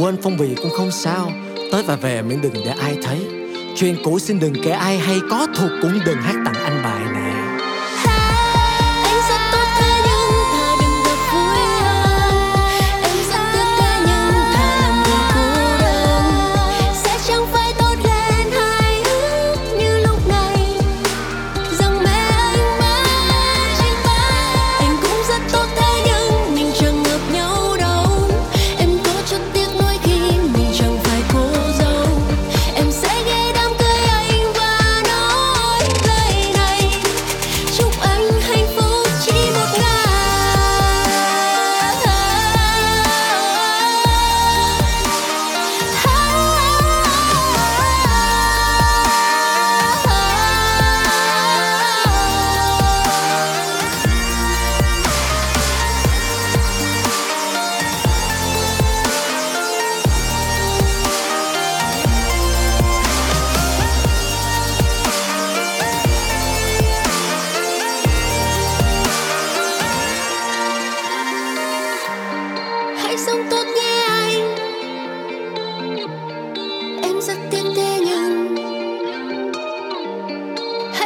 Quên 0.00 0.16
phong 0.22 0.36
bì 0.36 0.54
cũng 0.56 0.70
không 0.70 0.90
sao, 0.90 1.32
tới 1.72 1.82
và 1.82 1.96
về 1.96 2.22
miễn 2.22 2.40
đừng 2.40 2.52
để 2.54 2.74
ai 2.80 2.96
thấy. 3.02 3.18
Chuyện 3.76 3.96
cũ 4.04 4.18
xin 4.18 4.40
đừng 4.40 4.54
kể 4.64 4.70
ai, 4.70 4.98
hay 4.98 5.18
có 5.30 5.46
thuộc 5.54 5.70
cũng 5.82 5.98
đừng 6.06 6.16
hát 6.16 6.36
tặng 6.44 6.64
anh 6.64 6.82
bài. 6.82 7.01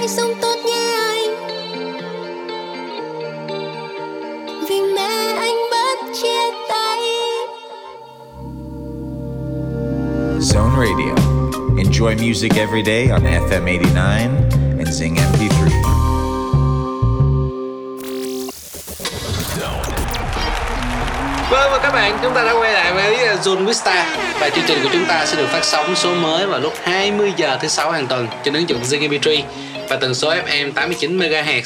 Hãy 0.06 0.16
sống 0.16 0.32
tốt 0.42 0.56
nhé 0.66 0.96
anh 0.98 1.46
vì 4.68 4.80
mẹ 4.80 5.34
anh 5.38 5.56
bất 5.70 6.12
chia 6.22 6.66
tay 6.68 6.98
Zone 10.40 10.76
Radio. 10.78 11.14
Enjoy 11.78 12.26
music 12.26 12.52
every 12.54 12.82
day 12.86 13.08
on 13.08 13.22
FM 13.22 13.64
89 13.64 13.96
and 14.78 14.88
Zing 14.88 15.14
MP3. 15.14 15.70
Vâng 21.50 21.70
và 21.72 21.78
các 21.82 21.92
bạn, 21.92 22.18
chúng 22.22 22.34
ta 22.34 22.44
đã 22.44 22.52
quay 22.52 22.72
lại 22.72 22.92
với 22.92 23.34
uh, 23.34 23.40
Zone 23.40 23.66
Vista 23.66 24.16
và 24.40 24.50
chương 24.50 24.64
trình 24.66 24.78
của 24.82 24.90
chúng 24.92 25.04
ta 25.08 25.26
sẽ 25.26 25.36
được 25.36 25.46
phát 25.48 25.64
sóng 25.64 25.94
số 25.94 26.14
mới 26.14 26.46
vào 26.46 26.60
lúc 26.60 26.72
20 26.82 27.32
giờ 27.36 27.58
thứ 27.60 27.68
sáu 27.68 27.90
hàng 27.90 28.06
tuần 28.06 28.28
trên 28.44 28.54
ứng 28.54 28.68
dụng 28.68 28.82
ZMP3 28.82 29.42
và 29.88 29.96
tần 29.96 30.14
số 30.14 30.34
FM 30.34 30.72
89 30.72 31.18
MHz. 31.18 31.62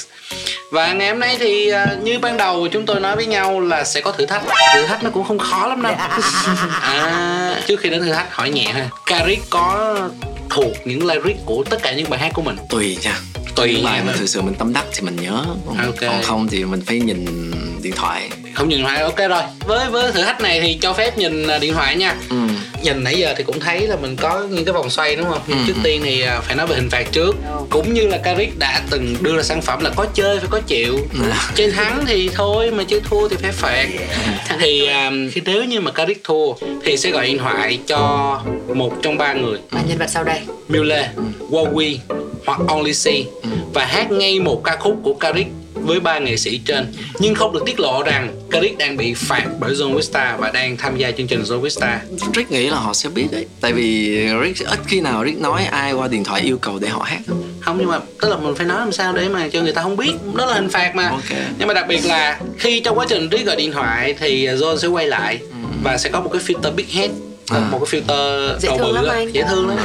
Và 0.72 0.92
ngày 0.92 1.08
hôm 1.08 1.18
nay 1.18 1.36
thì 1.38 1.72
uh, 1.72 2.02
như 2.02 2.18
ban 2.18 2.36
đầu 2.36 2.68
chúng 2.72 2.86
tôi 2.86 3.00
nói 3.00 3.16
với 3.16 3.26
nhau 3.26 3.60
là 3.60 3.84
sẽ 3.84 4.00
có 4.00 4.12
thử 4.12 4.26
thách. 4.26 4.42
Thử 4.74 4.86
thách 4.86 5.02
nó 5.04 5.10
cũng 5.10 5.24
không 5.24 5.38
khó 5.38 5.66
lắm 5.66 5.82
đâu. 5.82 5.94
À, 6.80 7.62
trước 7.66 7.80
khi 7.80 7.90
đến 7.90 8.00
thử 8.02 8.12
thách 8.12 8.34
hỏi 8.34 8.50
nhẹ 8.50 8.64
ha. 8.64 8.88
Karik 9.06 9.40
có 9.50 9.94
thuộc 10.50 10.72
những 10.84 11.06
lyric 11.06 11.36
của 11.44 11.64
tất 11.70 11.82
cả 11.82 11.92
những 11.92 12.10
bài 12.10 12.20
hát 12.20 12.30
của 12.34 12.42
mình. 12.42 12.56
tùy 12.68 12.98
nha 13.02 13.14
Tùy 13.54 13.74
Những 13.74 13.84
bài 13.84 14.00
mà 14.06 14.12
thực 14.18 14.28
sự 14.28 14.42
mình 14.42 14.54
tâm 14.54 14.72
đắc 14.72 14.84
thì 14.92 15.00
mình 15.00 15.16
nhớ 15.22 15.44
còn, 15.66 15.78
Ok. 15.78 15.94
còn 16.00 16.22
không 16.22 16.48
thì 16.48 16.64
mình 16.64 16.82
phải 16.86 17.00
nhìn 17.00 17.50
điện 17.82 17.92
thoại 17.96 18.30
Không 18.54 18.68
nhìn 18.68 18.78
điện 18.78 18.86
thoại 18.86 19.02
ok 19.02 19.16
rồi. 19.16 19.42
Với 19.66 19.90
với 19.90 20.12
thử 20.12 20.22
thách 20.22 20.40
này 20.40 20.60
thì 20.60 20.78
cho 20.82 20.92
phép 20.92 21.18
nhìn 21.18 21.46
uh, 21.56 21.60
điện 21.60 21.74
thoại 21.74 21.96
nha. 21.96 22.14
ừ. 22.30 22.36
Nhìn 22.82 23.04
nãy 23.04 23.18
giờ 23.18 23.34
thì 23.36 23.44
cũng 23.44 23.60
thấy 23.60 23.86
là 23.86 23.96
mình 23.96 24.16
có 24.16 24.46
những 24.50 24.64
cái 24.64 24.72
vòng 24.72 24.90
xoay 24.90 25.16
đúng 25.16 25.26
không? 25.30 25.40
Nhưng 25.46 25.58
Ừ, 25.58 25.64
trước 25.66 25.72
ừ. 25.76 25.80
tiên 25.84 26.00
thì 26.04 26.20
à, 26.22 26.40
phải 26.40 26.56
nói 26.56 26.66
về 26.66 26.76
hình 26.76 26.90
phạt 26.90 27.12
trước. 27.12 27.36
Cũng 27.70 27.94
như 27.94 28.06
là 28.06 28.18
Karik 28.18 28.58
đã 28.58 28.82
từng 28.90 29.16
đưa 29.20 29.36
ra 29.36 29.42
sản 29.42 29.62
phẩm 29.62 29.84
là 29.84 29.90
có 29.96 30.06
chơi 30.14 30.38
phải 30.38 30.48
có 30.50 30.60
chịu. 30.60 30.98
Ừ. 31.14 31.20
Chơi 31.54 31.70
thắng 31.70 32.04
thì 32.06 32.30
thôi 32.34 32.70
mà 32.70 32.84
chơi 32.84 33.00
thua 33.10 33.28
thì 33.28 33.36
phải 33.36 33.52
phạt. 33.52 33.86
thì 34.60 34.86
à, 34.86 35.10
khi 35.32 35.40
nếu 35.44 35.64
như 35.64 35.80
mà 35.80 35.90
Karik 35.90 36.24
thua 36.24 36.52
thì 36.84 36.96
sẽ 36.96 37.10
gọi 37.10 37.26
điện 37.26 37.38
thoại 37.38 37.78
cho 37.86 38.40
một 38.74 38.94
trong 39.02 39.18
ba 39.18 39.32
người, 39.32 39.58
và 39.70 39.80
nhân 39.88 39.98
vật 39.98 40.06
sau 40.08 40.24
đây 40.24 40.40
Mule, 40.68 41.10
Wowie 41.50 41.96
hoặc 42.46 42.60
Only 42.68 42.92
C 42.92 43.06
và 43.74 43.84
hát 43.84 44.10
ngay 44.10 44.40
một 44.40 44.64
ca 44.64 44.76
khúc 44.76 44.96
của 45.02 45.14
Karik 45.14 45.46
với 45.82 46.00
ba 46.00 46.18
nghệ 46.18 46.36
sĩ 46.36 46.60
trên. 46.64 46.92
Nhưng 47.18 47.34
không 47.34 47.52
được 47.52 47.62
tiết 47.66 47.80
lộ 47.80 48.02
rằng 48.02 48.34
Karik 48.50 48.78
đang 48.78 48.96
bị 48.96 49.14
phạt 49.14 49.46
bởi 49.60 49.74
Zone 49.74 49.96
Vista 49.96 50.36
và 50.36 50.50
đang 50.50 50.76
tham 50.76 50.96
gia 50.96 51.10
chương 51.10 51.26
trình 51.26 51.42
Zone 51.42 51.60
Vista 51.60 52.00
Rick 52.34 52.50
nghĩ 52.50 52.70
là 52.70 52.76
họ 52.76 52.94
sẽ 52.94 53.08
biết 53.08 53.26
đấy. 53.32 53.46
Tại 53.60 53.72
vì 53.72 54.16
Rick 54.44 54.66
ít 54.66 54.78
khi 54.86 55.00
nào 55.00 55.24
Rick 55.24 55.40
nói 55.40 55.64
ai 55.64 55.92
qua 55.92 56.08
điện 56.08 56.24
thoại 56.24 56.40
yêu 56.40 56.58
cầu 56.58 56.78
để 56.78 56.88
họ 56.88 57.02
hát. 57.02 57.20
Không 57.60 57.78
nhưng 57.78 57.88
mà 57.88 57.98
tức 58.20 58.28
là 58.28 58.36
mình 58.36 58.54
phải 58.54 58.66
nói 58.66 58.78
làm 58.78 58.92
sao 58.92 59.12
để 59.12 59.28
mà 59.28 59.48
cho 59.48 59.62
người 59.62 59.72
ta 59.72 59.82
không 59.82 59.96
biết. 59.96 60.12
Đó 60.34 60.46
là 60.46 60.54
hình 60.54 60.70
phạt 60.70 60.94
mà. 60.94 61.08
Ok. 61.08 61.38
nhưng 61.58 61.68
mà 61.68 61.74
đặc 61.74 61.84
biệt 61.88 62.06
là 62.06 62.40
khi 62.58 62.80
trong 62.80 62.98
quá 62.98 63.06
trình 63.08 63.28
Rick 63.32 63.46
gọi 63.46 63.56
điện 63.56 63.72
thoại 63.72 64.14
thì 64.20 64.46
John 64.46 64.76
sẽ 64.76 64.88
quay 64.88 65.06
lại 65.06 65.38
và 65.84 65.98
sẽ 65.98 66.10
có 66.10 66.20
một 66.20 66.30
cái 66.32 66.42
filter 66.46 66.74
big 66.74 66.86
head. 66.88 67.10
Ừ. 67.10 67.29
À. 67.50 67.58
một 67.70 67.78
cái 67.90 68.00
filter 68.00 68.58
Dễ 68.58 68.68
đầu 68.68 68.78
thương 68.78 68.86
bự 68.86 68.92
lắm 68.92 69.04
anh. 69.16 69.32
dễ 69.34 69.42
thương 69.48 69.68
lắm. 69.68 69.78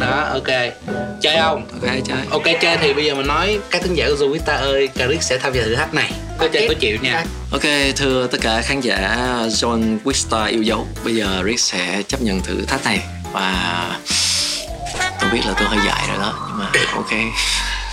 Đó 0.00 0.28
ok. 0.32 0.72
Chơi 1.20 1.36
không? 1.40 1.66
Ok 1.82 1.90
chơi. 2.08 2.18
Ok 2.30 2.42
chơi 2.60 2.76
thì 2.80 2.92
bây 2.94 3.04
giờ 3.04 3.14
mình 3.14 3.26
nói 3.26 3.58
các 3.70 3.82
thính 3.82 3.94
giả 3.94 4.06
của 4.08 4.26
Zovita 4.26 4.58
ơi 4.60 4.88
Rick 5.08 5.22
sẽ 5.22 5.38
tham 5.38 5.52
gia 5.52 5.62
thử 5.62 5.74
thách 5.74 5.94
này. 5.94 6.10
Có 6.38 6.48
chơi 6.52 6.68
có 6.68 6.74
chịu 6.80 6.96
nha. 7.02 7.24
Ok, 7.52 7.62
thưa 7.96 8.26
tất 8.26 8.38
cả 8.40 8.60
khán 8.62 8.80
giả 8.80 9.16
John 9.48 9.98
Wista 10.04 10.46
yêu 10.50 10.62
dấu. 10.62 10.86
Bây 11.04 11.14
giờ 11.14 11.42
Rick 11.46 11.60
sẽ 11.60 12.02
chấp 12.08 12.22
nhận 12.22 12.40
thử 12.40 12.62
thách 12.66 12.84
này. 12.84 13.00
Và 13.32 13.54
tôi 15.20 15.30
biết 15.30 15.40
là 15.46 15.54
tôi 15.58 15.68
hơi 15.68 15.78
dại 15.86 16.04
rồi 16.08 16.18
đó 16.18 16.34
Nhưng 16.48 16.58
mà 16.58 16.66
ok, 16.94 17.10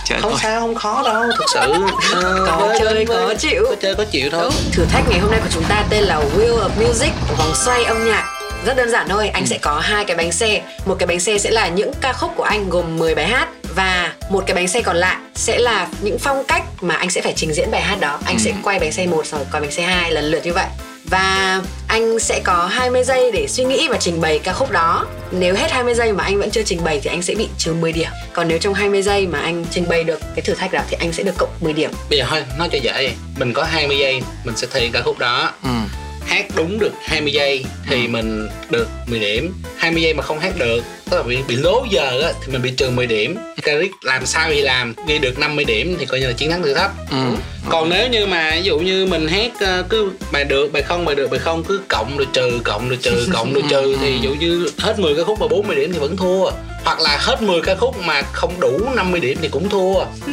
chơi 0.06 0.20
không 0.20 0.30
thôi. 0.30 0.40
sao 0.42 0.60
không 0.60 0.74
khó 0.74 1.02
đâu 1.04 1.22
thực 1.38 1.44
sự. 1.54 1.60
Ờ, 2.12 2.44
Có 2.46 2.74
chơi, 2.78 2.94
với- 2.94 3.06
có 3.28 3.34
chịu. 3.38 3.64
có 3.68 3.76
chơi 3.82 3.94
có 3.94 4.04
chịu 4.04 4.30
thôi. 4.30 4.50
Thử 4.72 4.84
thách 4.84 5.04
ngày 5.10 5.18
hôm 5.18 5.30
nay 5.30 5.40
của 5.42 5.50
chúng 5.54 5.64
ta 5.68 5.84
tên 5.90 6.02
là 6.02 6.20
Wheel 6.36 6.58
of 6.58 6.86
Music. 6.88 7.12
Vòng 7.38 7.52
xoay 7.54 7.84
âm 7.84 8.04
nhạc 8.06 8.24
rất 8.64 8.76
đơn 8.76 8.90
giản 8.90 9.08
thôi 9.08 9.28
anh 9.28 9.46
sẽ 9.46 9.58
có 9.58 9.80
hai 9.80 10.04
cái 10.04 10.16
bánh 10.16 10.32
xe. 10.32 10.62
Một 10.86 10.96
cái 10.98 11.06
bánh 11.06 11.20
xe 11.20 11.38
sẽ 11.38 11.50
là 11.50 11.68
những 11.68 11.92
ca 12.00 12.12
khúc 12.12 12.30
của 12.36 12.42
anh 12.42 12.70
gồm 12.70 12.96
10 12.98 13.14
bài 13.14 13.26
hát 13.26 13.48
và 13.74 14.12
một 14.30 14.44
cái 14.46 14.54
bánh 14.54 14.68
xe 14.68 14.82
còn 14.82 14.96
lại 14.96 15.16
sẽ 15.34 15.58
là 15.58 15.88
những 16.00 16.18
phong 16.18 16.44
cách 16.44 16.62
mà 16.80 16.94
anh 16.94 17.10
sẽ 17.10 17.20
phải 17.20 17.32
trình 17.36 17.54
diễn 17.54 17.70
bài 17.70 17.80
hát 17.80 18.00
đó. 18.00 18.18
Anh 18.24 18.38
sẽ 18.38 18.52
quay 18.62 18.78
bánh 18.78 18.92
xe 18.92 19.06
một 19.06 19.26
rồi 19.26 19.40
quay 19.52 19.60
bánh 19.60 19.70
xe 19.70 19.82
hai 19.82 20.12
lần 20.12 20.24
lượt 20.24 20.44
như 20.44 20.52
vậy. 20.52 20.66
Và 21.04 21.60
anh 21.88 22.18
sẽ 22.18 22.40
có 22.44 22.66
20 22.66 23.04
giây 23.04 23.30
để 23.32 23.46
suy 23.48 23.64
nghĩ 23.64 23.88
và 23.88 23.96
trình 24.00 24.20
bày 24.20 24.38
ca 24.38 24.52
khúc 24.52 24.70
đó. 24.70 25.06
Nếu 25.30 25.54
hết 25.54 25.70
20 25.70 25.94
giây 25.94 26.12
mà 26.12 26.24
anh 26.24 26.38
vẫn 26.38 26.50
chưa 26.50 26.62
trình 26.62 26.84
bày 26.84 27.00
thì 27.04 27.10
anh 27.10 27.22
sẽ 27.22 27.34
bị 27.34 27.48
trừ 27.58 27.72
10 27.72 27.92
điểm. 27.92 28.08
Còn 28.32 28.48
nếu 28.48 28.58
trong 28.58 28.74
20 28.74 29.02
giây 29.02 29.26
mà 29.26 29.38
anh 29.38 29.64
trình 29.70 29.88
bày 29.88 30.04
được 30.04 30.20
cái 30.34 30.42
thử 30.42 30.54
thách 30.54 30.72
đó 30.72 30.80
thì 30.90 30.96
anh 31.00 31.12
sẽ 31.12 31.22
được 31.22 31.34
cộng 31.38 31.50
10 31.60 31.72
điểm. 31.72 31.90
Bây 32.10 32.18
giờ 32.18 32.24
thôi 32.30 32.44
nói 32.58 32.68
cho 32.72 32.78
dễ 32.82 32.92
vậy. 32.92 33.12
Mình 33.38 33.52
có 33.52 33.64
20 33.64 33.98
giây 33.98 34.22
mình 34.44 34.56
sẽ 34.56 34.66
thể 34.70 34.80
hiện 34.80 34.92
ca 34.92 35.00
khúc 35.02 35.18
đó. 35.18 35.52
Ừ. 35.62 35.70
hát 36.28 36.46
đúng 36.56 36.78
được 36.78 36.92
20 37.04 37.32
giây 37.32 37.64
thì 37.90 38.08
mình 38.08 38.48
được 38.70 38.88
10 39.06 39.18
điểm. 39.18 39.54
20 39.76 40.02
giây 40.02 40.14
mà 40.14 40.22
không 40.22 40.38
hát 40.38 40.52
được 40.58 40.84
tức 41.10 41.16
là 41.16 41.22
bị 41.22 41.38
bị 41.48 41.56
lố 41.56 41.86
giờ 41.90 42.20
á 42.22 42.32
thì 42.44 42.52
mình 42.52 42.62
bị 42.62 42.70
trừ 42.70 42.90
10 42.90 43.06
điểm. 43.06 43.36
Karik 43.62 43.90
làm 44.02 44.26
sao 44.26 44.48
thì 44.50 44.60
làm? 44.60 44.94
Ghi 45.06 45.18
được 45.18 45.38
50 45.38 45.64
điểm 45.64 45.96
thì 45.98 46.06
coi 46.06 46.20
như 46.20 46.26
là 46.26 46.32
chiến 46.32 46.50
thắng 46.50 46.62
thử 46.62 46.74
thách. 46.74 46.90
Ừ. 47.10 47.16
còn 47.70 47.88
nếu 47.88 48.08
như 48.08 48.26
mà 48.26 48.50
ví 48.54 48.62
dụ 48.62 48.78
như 48.78 49.06
mình 49.06 49.28
hát 49.28 49.52
ờ, 49.60 49.84
cứ 49.88 50.10
bài 50.32 50.44
được 50.44 50.72
bài 50.72 50.82
không 50.82 51.04
bài 51.04 51.14
được 51.14 51.30
bài 51.30 51.40
không 51.40 51.64
cứ 51.64 51.80
cộng 51.88 52.16
rồi 52.16 52.26
trừ 52.32 52.60
cộng 52.64 52.88
rồi 52.88 52.98
trừ 53.02 53.28
cộng 53.32 53.52
rồi 53.52 53.62
trừ 53.70 53.96
thì 54.00 54.12
ví 54.12 54.20
dụ 54.22 54.30
như 54.34 54.68
hết 54.78 54.98
10 54.98 55.14
ca 55.16 55.24
khúc 55.24 55.40
mà 55.40 55.46
40 55.48 55.76
điểm 55.76 55.92
thì 55.92 55.98
vẫn 55.98 56.16
thua 56.16 56.50
hoặc 56.88 57.00
là 57.00 57.18
hết 57.20 57.42
10 57.42 57.60
ca 57.62 57.74
khúc 57.74 57.96
mà 58.04 58.22
không 58.32 58.60
đủ 58.60 58.78
50 58.94 59.20
điểm 59.20 59.38
thì 59.42 59.48
cũng 59.48 59.68
thua. 59.68 59.94
Ừ. 60.26 60.32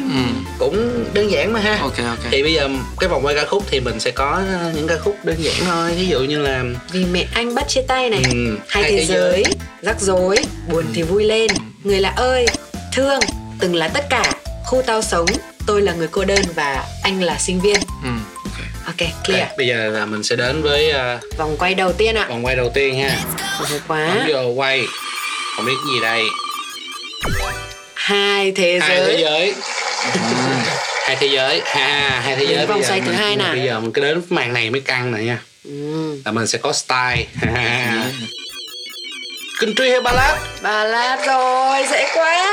cũng 0.59 1.05
đơn 1.13 1.31
giản 1.31 1.53
mà 1.53 1.59
ha. 1.59 1.77
Ok 1.81 1.97
ok. 1.97 2.19
Thì 2.31 2.43
bây 2.43 2.53
giờ 2.53 2.69
cái 2.99 3.09
vòng 3.09 3.25
quay 3.25 3.35
ca 3.35 3.45
khúc 3.45 3.63
thì 3.69 3.79
mình 3.79 3.99
sẽ 3.99 4.11
có 4.11 4.41
những 4.75 4.87
ca 4.87 4.97
khúc 4.97 5.17
đơn 5.23 5.35
giản 5.39 5.55
thôi. 5.65 5.91
Ví 5.97 6.07
dụ 6.07 6.19
như 6.19 6.39
là 6.39 6.63
vì 6.91 7.05
mẹ 7.05 7.25
anh 7.33 7.55
bắt 7.55 7.67
chia 7.67 7.81
tay 7.81 8.09
này. 8.09 8.21
Ừ, 8.31 8.57
hai 8.69 8.83
hai 8.83 8.91
thế 8.91 8.97
thế 8.97 9.05
giới. 9.05 9.43
rắc 9.81 10.01
rối 10.01 10.37
buồn 10.71 10.85
thì 10.93 11.03
vui 11.03 11.23
lên. 11.23 11.47
Người 11.83 11.99
lạ 11.99 12.13
ơi 12.15 12.45
thương 12.93 13.19
từng 13.59 13.75
là 13.75 13.87
tất 13.87 14.05
cả. 14.09 14.33
Khu 14.65 14.81
tao 14.81 15.01
sống 15.01 15.27
tôi 15.67 15.81
là 15.81 15.93
người 15.93 16.07
cô 16.07 16.25
đơn 16.25 16.41
và 16.55 16.85
anh 17.03 17.23
là 17.23 17.37
sinh 17.37 17.61
viên. 17.61 17.79
Ừ. 18.03 18.09
ok. 18.45 18.67
Ok 18.85 19.09
clear. 19.25 19.47
bây 19.57 19.67
giờ 19.67 19.89
là 19.89 20.05
mình 20.05 20.23
sẽ 20.23 20.35
đến 20.35 20.61
với 20.61 20.91
uh, 20.91 21.37
vòng 21.37 21.55
quay 21.59 21.73
đầu 21.73 21.93
tiên 21.93 22.15
ạ. 22.15 22.25
vòng 22.29 22.45
quay 22.45 22.55
đầu 22.55 22.71
tiên 22.73 22.99
ha. 22.99 23.17
Vui 23.69 23.79
quá. 23.87 24.27
Vô 24.27 24.49
quay. 24.49 24.83
Không 25.55 25.65
biết 25.65 25.77
gì 25.93 25.99
đây 26.01 26.23
hai 27.93 28.51
thế 28.51 28.79
hai 28.81 28.97
thế 28.97 29.05
giới. 29.05 29.21
giới. 29.21 29.53
Hai 31.05 31.15
thế 31.15 31.27
giới. 31.27 31.61
Ha 31.65 32.21
hai 32.23 32.35
thế 32.35 32.45
giới. 32.45 32.65
Vòng 32.65 32.83
xoay 32.83 33.01
thứ 33.01 33.11
hai 33.11 33.35
nè. 33.35 33.49
bây 33.51 33.63
giờ 33.63 33.79
mình 33.79 33.91
cứ 33.91 34.01
đến 34.01 34.21
màn 34.29 34.53
này 34.53 34.69
mới 34.69 34.81
căng 34.81 35.11
nè 35.11 35.19
nha. 35.19 35.39
Ừ. 35.63 35.71
là 36.25 36.31
mình 36.31 36.47
sẽ 36.47 36.57
có 36.57 36.73
style. 36.73 37.25
Country 39.59 39.89
hay 39.89 40.01
ballad? 40.01 40.37
Ballad 40.61 41.27
rồi 41.27 41.85
dễ 41.91 42.07
quá. 42.15 42.45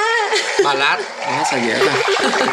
Ballad. 0.65 1.01
Nó 1.21 1.45
sao 1.51 1.61
dễ 1.67 1.79
ta? 1.87 1.93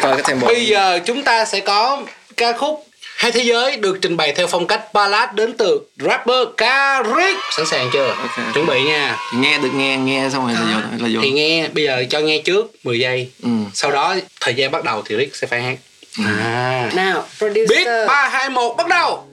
Coi 0.02 0.12
cái 0.12 0.22
tempo 0.26 0.46
bây 0.46 0.66
giờ 0.66 1.00
chúng 1.04 1.22
ta 1.22 1.44
sẽ 1.44 1.60
có 1.60 2.02
ca 2.36 2.52
khúc 2.52 2.86
hai 3.20 3.32
thế 3.32 3.42
giới 3.42 3.76
được 3.76 3.98
trình 4.02 4.16
bày 4.16 4.32
theo 4.32 4.46
phong 4.46 4.66
cách 4.66 4.92
ballad 4.92 5.28
đến 5.34 5.52
từ 5.58 5.80
rapper 5.98 6.48
Karik 6.56 7.36
sẵn 7.56 7.66
sàng 7.66 7.90
chưa? 7.92 8.08
Ok. 8.08 8.54
chuẩn 8.54 8.66
bị 8.66 8.82
nha. 8.82 9.16
Nghe 9.34 9.58
được 9.58 9.70
nghe 9.74 9.96
nghe 9.96 10.28
xong 10.32 10.46
rồi 10.46 10.54
là 10.54 10.60
vô 10.60 11.04
là 11.04 11.10
vô. 11.14 11.20
thì 11.22 11.30
nghe 11.30 11.68
bây 11.68 11.84
giờ 11.84 12.04
cho 12.10 12.20
nghe 12.20 12.38
trước 12.38 12.70
10 12.84 12.98
giây. 12.98 13.30
Ừ. 13.42 13.48
sau 13.74 13.90
đó 13.90 14.16
thời 14.40 14.54
gian 14.54 14.70
bắt 14.70 14.84
đầu 14.84 15.02
thì 15.06 15.16
Rick 15.16 15.36
sẽ 15.36 15.46
phải 15.46 15.62
hát. 15.62 15.76
À. 16.26 16.90
Nào 16.94 17.24
producer. 17.38 17.86
Beat 17.86 18.08
3, 18.08 18.28
2, 18.28 18.50
1 18.50 18.76
bắt 18.76 18.88
đầu. 18.88 19.26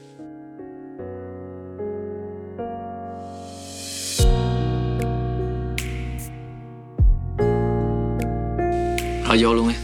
Rồi 9.27 9.37
vô 9.39 9.53
luôn 9.53 9.67
đi. 9.67 9.75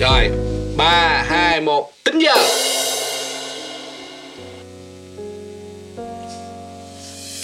Rồi 0.00 0.30
3, 0.76 1.24
2, 1.28 1.60
1 1.60 1.92
Tính 2.04 2.18
giờ 2.18 2.34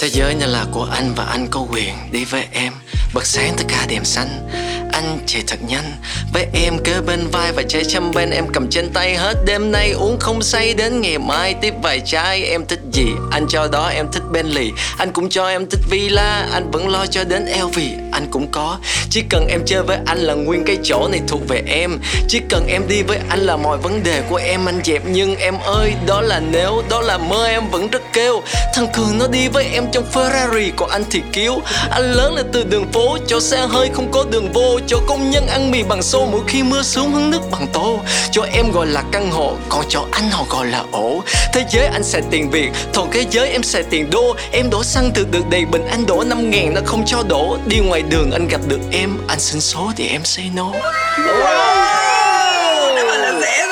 Thế 0.04 0.10
giới 0.10 0.34
này 0.34 0.48
là 0.48 0.66
của 0.72 0.84
anh 0.84 1.14
và 1.16 1.24
anh 1.24 1.46
có 1.50 1.66
quyền 1.70 1.94
đi 2.12 2.24
với 2.24 2.46
em. 2.52 2.72
Bật 3.14 3.26
sáng 3.26 3.54
tất 3.56 3.64
cả 3.68 3.86
đèn 3.88 4.04
xanh 4.04 4.48
anh 4.94 5.18
chạy 5.26 5.42
thật 5.46 5.58
nhanh. 5.68 5.92
Với 6.32 6.46
em 6.52 6.78
kế 6.78 7.00
bên 7.00 7.28
vai 7.32 7.52
và 7.52 7.62
chai 7.62 7.84
chăm 7.84 8.10
bên 8.10 8.30
em, 8.30 8.44
cầm 8.52 8.70
trên 8.70 8.90
tay 8.92 9.16
Hết 9.16 9.34
đêm 9.46 9.72
nay, 9.72 9.90
uống 9.90 10.18
không 10.20 10.42
say 10.42 10.74
đến 10.74 11.00
ngày 11.00 11.18
mai. 11.18 11.54
Tiếp 11.54 11.74
vài 11.82 12.00
chai, 12.00 12.44
em 12.44 12.66
thích 12.66 12.80
gì? 12.92 13.06
Anh 13.30 13.46
cho 13.48 13.68
đó, 13.72 13.88
em 13.88 14.06
thích 14.12 14.22
Bentley. 14.32 14.70
Anh 14.98 15.12
cũng 15.12 15.28
cho 15.28 15.48
em 15.48 15.66
thích 15.70 15.80
Villa. 15.90 16.48
Anh 16.52 16.70
vẫn 16.70 16.88
lo 16.88 17.06
cho 17.06 17.24
đến 17.24 17.46
LV 17.60 17.78
Anh 18.12 18.26
cũng 18.30 18.46
có. 18.52 18.78
Chỉ 19.10 19.22
cần 19.30 19.46
em 19.48 19.60
chơi 19.66 19.82
với 19.82 19.98
anh 20.06 20.18
là 20.18 20.34
nguyên 20.34 20.64
cái 20.64 20.78
chỗ 20.82 21.08
này 21.08 21.20
thuộc 21.28 21.48
về 21.48 21.62
em. 21.66 21.98
Chỉ 22.28 22.40
cần 22.48 22.66
em 22.68 22.88
đi 22.88 23.02
với 23.02 23.18
anh 23.28 23.40
là 23.40 23.56
mọi 23.56 23.78
vấn 23.78 24.02
đề 24.02 24.22
của 24.28 24.36
em. 24.36 24.68
Anh 24.68 24.80
dẹp 24.84 25.02
Nhưng 25.06 25.36
em 25.36 25.54
ơi, 25.58 25.92
đó 26.06 26.20
là 26.20 26.40
nếu, 26.40 26.82
Đó 26.90 27.00
là 27.00 27.18
mơ, 27.18 27.46
em 27.46 27.70
vẫn 27.70 27.90
rất 27.90 28.02
kêu. 28.12 28.42
Thằng 28.74 28.86
Cường 28.92 29.18
nó 29.18 29.26
đi 29.26 29.48
với 29.48 29.64
em 29.64 29.84
trong 29.92 30.04
Ferrari, 30.12 30.70
Còn 30.76 30.90
anh 30.90 31.04
thì 31.10 31.22
cứu 31.32 31.60
Anh 31.90 32.12
lớn 32.12 32.34
lên 32.34 32.46
từ 32.52 32.64
đường 32.64 32.92
phố 32.92 33.18
Cho 33.26 33.40
xe 33.40 33.66
hơi 33.68 33.90
không 33.94 34.10
có 34.12 34.24
đường 34.30 34.52
vô 34.52 34.80
cho 34.86 34.98
công 35.06 35.30
nhân 35.30 35.46
ăn 35.46 35.70
mì 35.70 35.82
bằng 35.82 36.02
xô 36.02 36.26
Mỗi 36.32 36.40
khi 36.46 36.62
mưa 36.62 36.82
xuống 36.82 37.12
hứng 37.12 37.30
nước 37.30 37.40
bằng 37.50 37.66
tô. 37.72 38.00
Cho 38.30 38.42
em 38.52 38.72
gọi 38.72 38.86
là 38.86 39.02
căn 39.12 39.30
hộ, 39.30 39.52
Còn 39.68 39.84
cho 39.88 40.06
anh 40.12 40.30
họ 40.30 40.44
gọi 40.50 40.66
là 40.66 40.84
ổ. 40.92 41.22
Thế 41.52 41.64
giới 41.70 41.86
anh 41.86 42.04
xài 42.04 42.22
tiền 42.30 42.50
Việt 42.50 42.70
Còn 42.94 43.10
thế 43.12 43.24
giới 43.30 43.48
em 43.48 43.62
xài 43.62 43.82
tiền 43.82 44.10
đô. 44.10 44.36
Em 44.52 44.70
đổ 44.70 44.84
xăng 44.84 45.10
từ 45.14 45.26
được 45.30 45.48
đầy 45.50 45.64
bình, 45.64 45.86
Anh 45.90 46.06
đổ 46.06 46.24
năm 46.24 46.50
ngàn, 46.50 46.74
nó 46.74 46.80
không 46.84 47.04
cho 47.06 47.22
đổ. 47.28 47.56
Đi 47.66 47.78
ngoài 47.78 48.02
đường 48.02 48.30
anh 48.30 48.48
gặp 48.48 48.60
được 48.68 48.80
em, 48.92 49.18
Anh 49.28 49.40
xin 49.40 49.60
số 49.60 49.92
thì 49.96 50.08
em 50.08 50.24
say 50.24 50.50
no. 50.54 50.72
Wow 51.16 51.94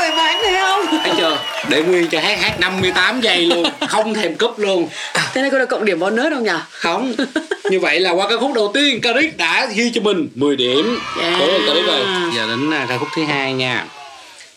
rồi 0.03 0.11
mà 0.11 0.23
anh 0.23 0.43
thấy 0.43 0.55
không 0.61 0.87
Thấy 1.05 1.13
chưa 1.17 1.52
để 1.69 1.83
Nguyên 1.83 2.09
cho 2.09 2.21
hát 2.21 2.39
hát 2.41 2.61
58 2.61 3.21
giây 3.21 3.47
luôn 3.47 3.67
Không 3.89 4.15
thèm 4.15 4.35
cúp 4.35 4.59
luôn 4.59 4.89
thế 5.35 5.41
này 5.43 5.51
có 5.51 5.59
được 5.59 5.69
cộng 5.69 5.85
điểm 5.85 5.99
bonus 5.99 6.31
không 6.31 6.45
nhỉ 6.45 6.51
Không 6.71 7.15
Như 7.71 7.81
vậy 7.81 8.01
là 8.01 8.11
qua 8.11 8.29
ca 8.29 8.37
khúc 8.37 8.53
đầu 8.55 8.71
tiên 8.75 9.01
Karik 9.01 9.37
đã 9.37 9.67
ghi 9.75 9.91
cho 9.95 10.01
mình 10.01 10.29
10 10.35 10.57
điểm 10.57 10.99
Yeah. 11.21 11.41
Lên 11.41 11.63
Karik 11.67 11.87
ơi 11.87 12.03
Giờ 12.37 12.47
đến 12.49 12.71
à, 12.71 12.87
ca 12.89 12.99
khúc 12.99 13.09
thứ 13.17 13.25
hai 13.25 13.53
nha 13.53 13.87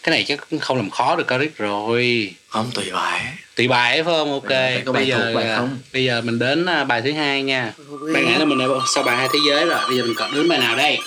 Cái 0.04 0.12
này 0.12 0.26
chắc 0.28 0.40
không 0.62 0.78
làm 0.78 0.90
khó 0.90 1.16
được 1.16 1.28
Karik 1.28 1.58
rồi 1.58 2.34
Không 2.48 2.72
tùy 2.74 2.86
bài 2.94 3.22
Tùy 3.56 3.68
bài 3.68 4.04
phải 4.04 4.14
không? 4.14 4.32
Ok. 4.32 4.50
Bài 4.50 4.84
bây 4.94 5.08
giờ 5.08 5.32
bài 5.36 5.50
à, 5.50 5.58
không. 5.58 5.78
bây 5.94 6.04
giờ 6.04 6.22
mình 6.22 6.40
đến 6.40 6.66
à, 6.66 6.84
bài 6.84 7.02
thứ 7.02 7.12
hai 7.12 7.44
nha. 7.44 7.74
Bạn 8.14 8.26
nghĩ 8.26 8.36
là 8.40 8.46
mình 8.46 8.58
đã 8.58 8.66
sau 8.96 9.04
bài 9.04 9.18
hai 9.18 9.28
thế 9.34 9.40
giới 9.48 9.66
rồi. 9.66 9.80
Bây 9.88 9.98
giờ 9.98 10.04
mình 10.04 10.14
còn 10.18 10.36
đến 10.36 10.50
bài 10.50 10.60
nào 10.60 10.76
đây? 10.78 11.00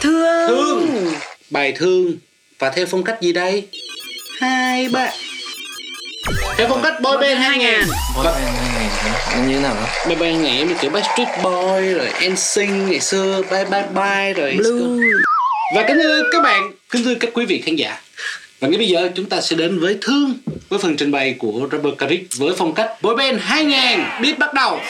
thương 0.00 0.48
Thương. 0.48 1.12
Bài 1.50 1.72
thương 1.72 2.16
và 2.58 2.70
theo 2.70 2.86
phong 2.86 3.04
cách 3.04 3.20
gì 3.20 3.32
đây? 3.32 3.66
Hai 4.40 4.88
ba. 4.88 5.10
Theo 6.56 6.66
phong 6.68 6.82
cách 6.82 7.00
boy 7.00 7.16
band 7.20 7.38
2000 7.38 7.88
Boy 8.16 8.24
Và 8.24 8.32
band 8.32 8.46
2000 8.46 9.12
hả? 9.12 9.42
Như 9.46 9.54
thế 9.54 9.60
nào? 9.60 9.74
Đó 9.74 9.86
boy 10.08 10.14
band 10.14 10.42
ngày 10.42 10.64
như 10.64 10.74
kiểu 10.80 10.90
Backstreet 10.90 11.28
Boy 11.42 11.94
rồi 11.94 12.08
NSYNC 12.30 12.88
ngày 12.88 13.00
xưa 13.00 13.42
bye 13.50 13.64
bye 13.64 13.84
bye 13.94 14.32
rồi 14.32 14.54
blue. 14.56 15.06
Và 15.74 15.82
kính 15.88 15.96
thưa 16.02 16.22
các 16.32 16.42
bạn 16.42 16.72
kính 16.90 17.04
thưa 17.04 17.14
các 17.14 17.30
quý 17.34 17.46
vị 17.46 17.62
khán 17.66 17.76
giả. 17.76 18.00
Và 18.60 18.68
ngay 18.68 18.78
bây 18.78 18.88
giờ 18.88 19.10
chúng 19.14 19.26
ta 19.26 19.40
sẽ 19.40 19.56
đến 19.56 19.80
với 19.80 19.98
thương 20.00 20.34
với 20.68 20.78
phần 20.78 20.96
trình 20.96 21.10
bày 21.10 21.34
của 21.38 21.68
Robert 21.72 21.98
Carrick 21.98 22.36
với 22.36 22.54
phong 22.58 22.74
cách 22.74 23.02
boy 23.02 23.14
band 23.18 23.38
2000 23.40 23.74
beat 24.22 24.38
bắt 24.38 24.54
đầu 24.54 24.80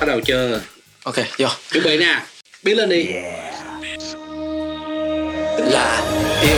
bắt 0.00 0.06
đầu 0.06 0.20
chưa? 0.20 0.60
Ok 1.02 1.14
vô. 1.38 1.48
Chuẩn 1.72 1.84
bị 1.84 1.98
nè. 1.98 2.22
Biết 2.62 2.74
lên 2.74 2.88
đi. 2.88 3.06
Là 5.58 6.02
yêu 6.42 6.56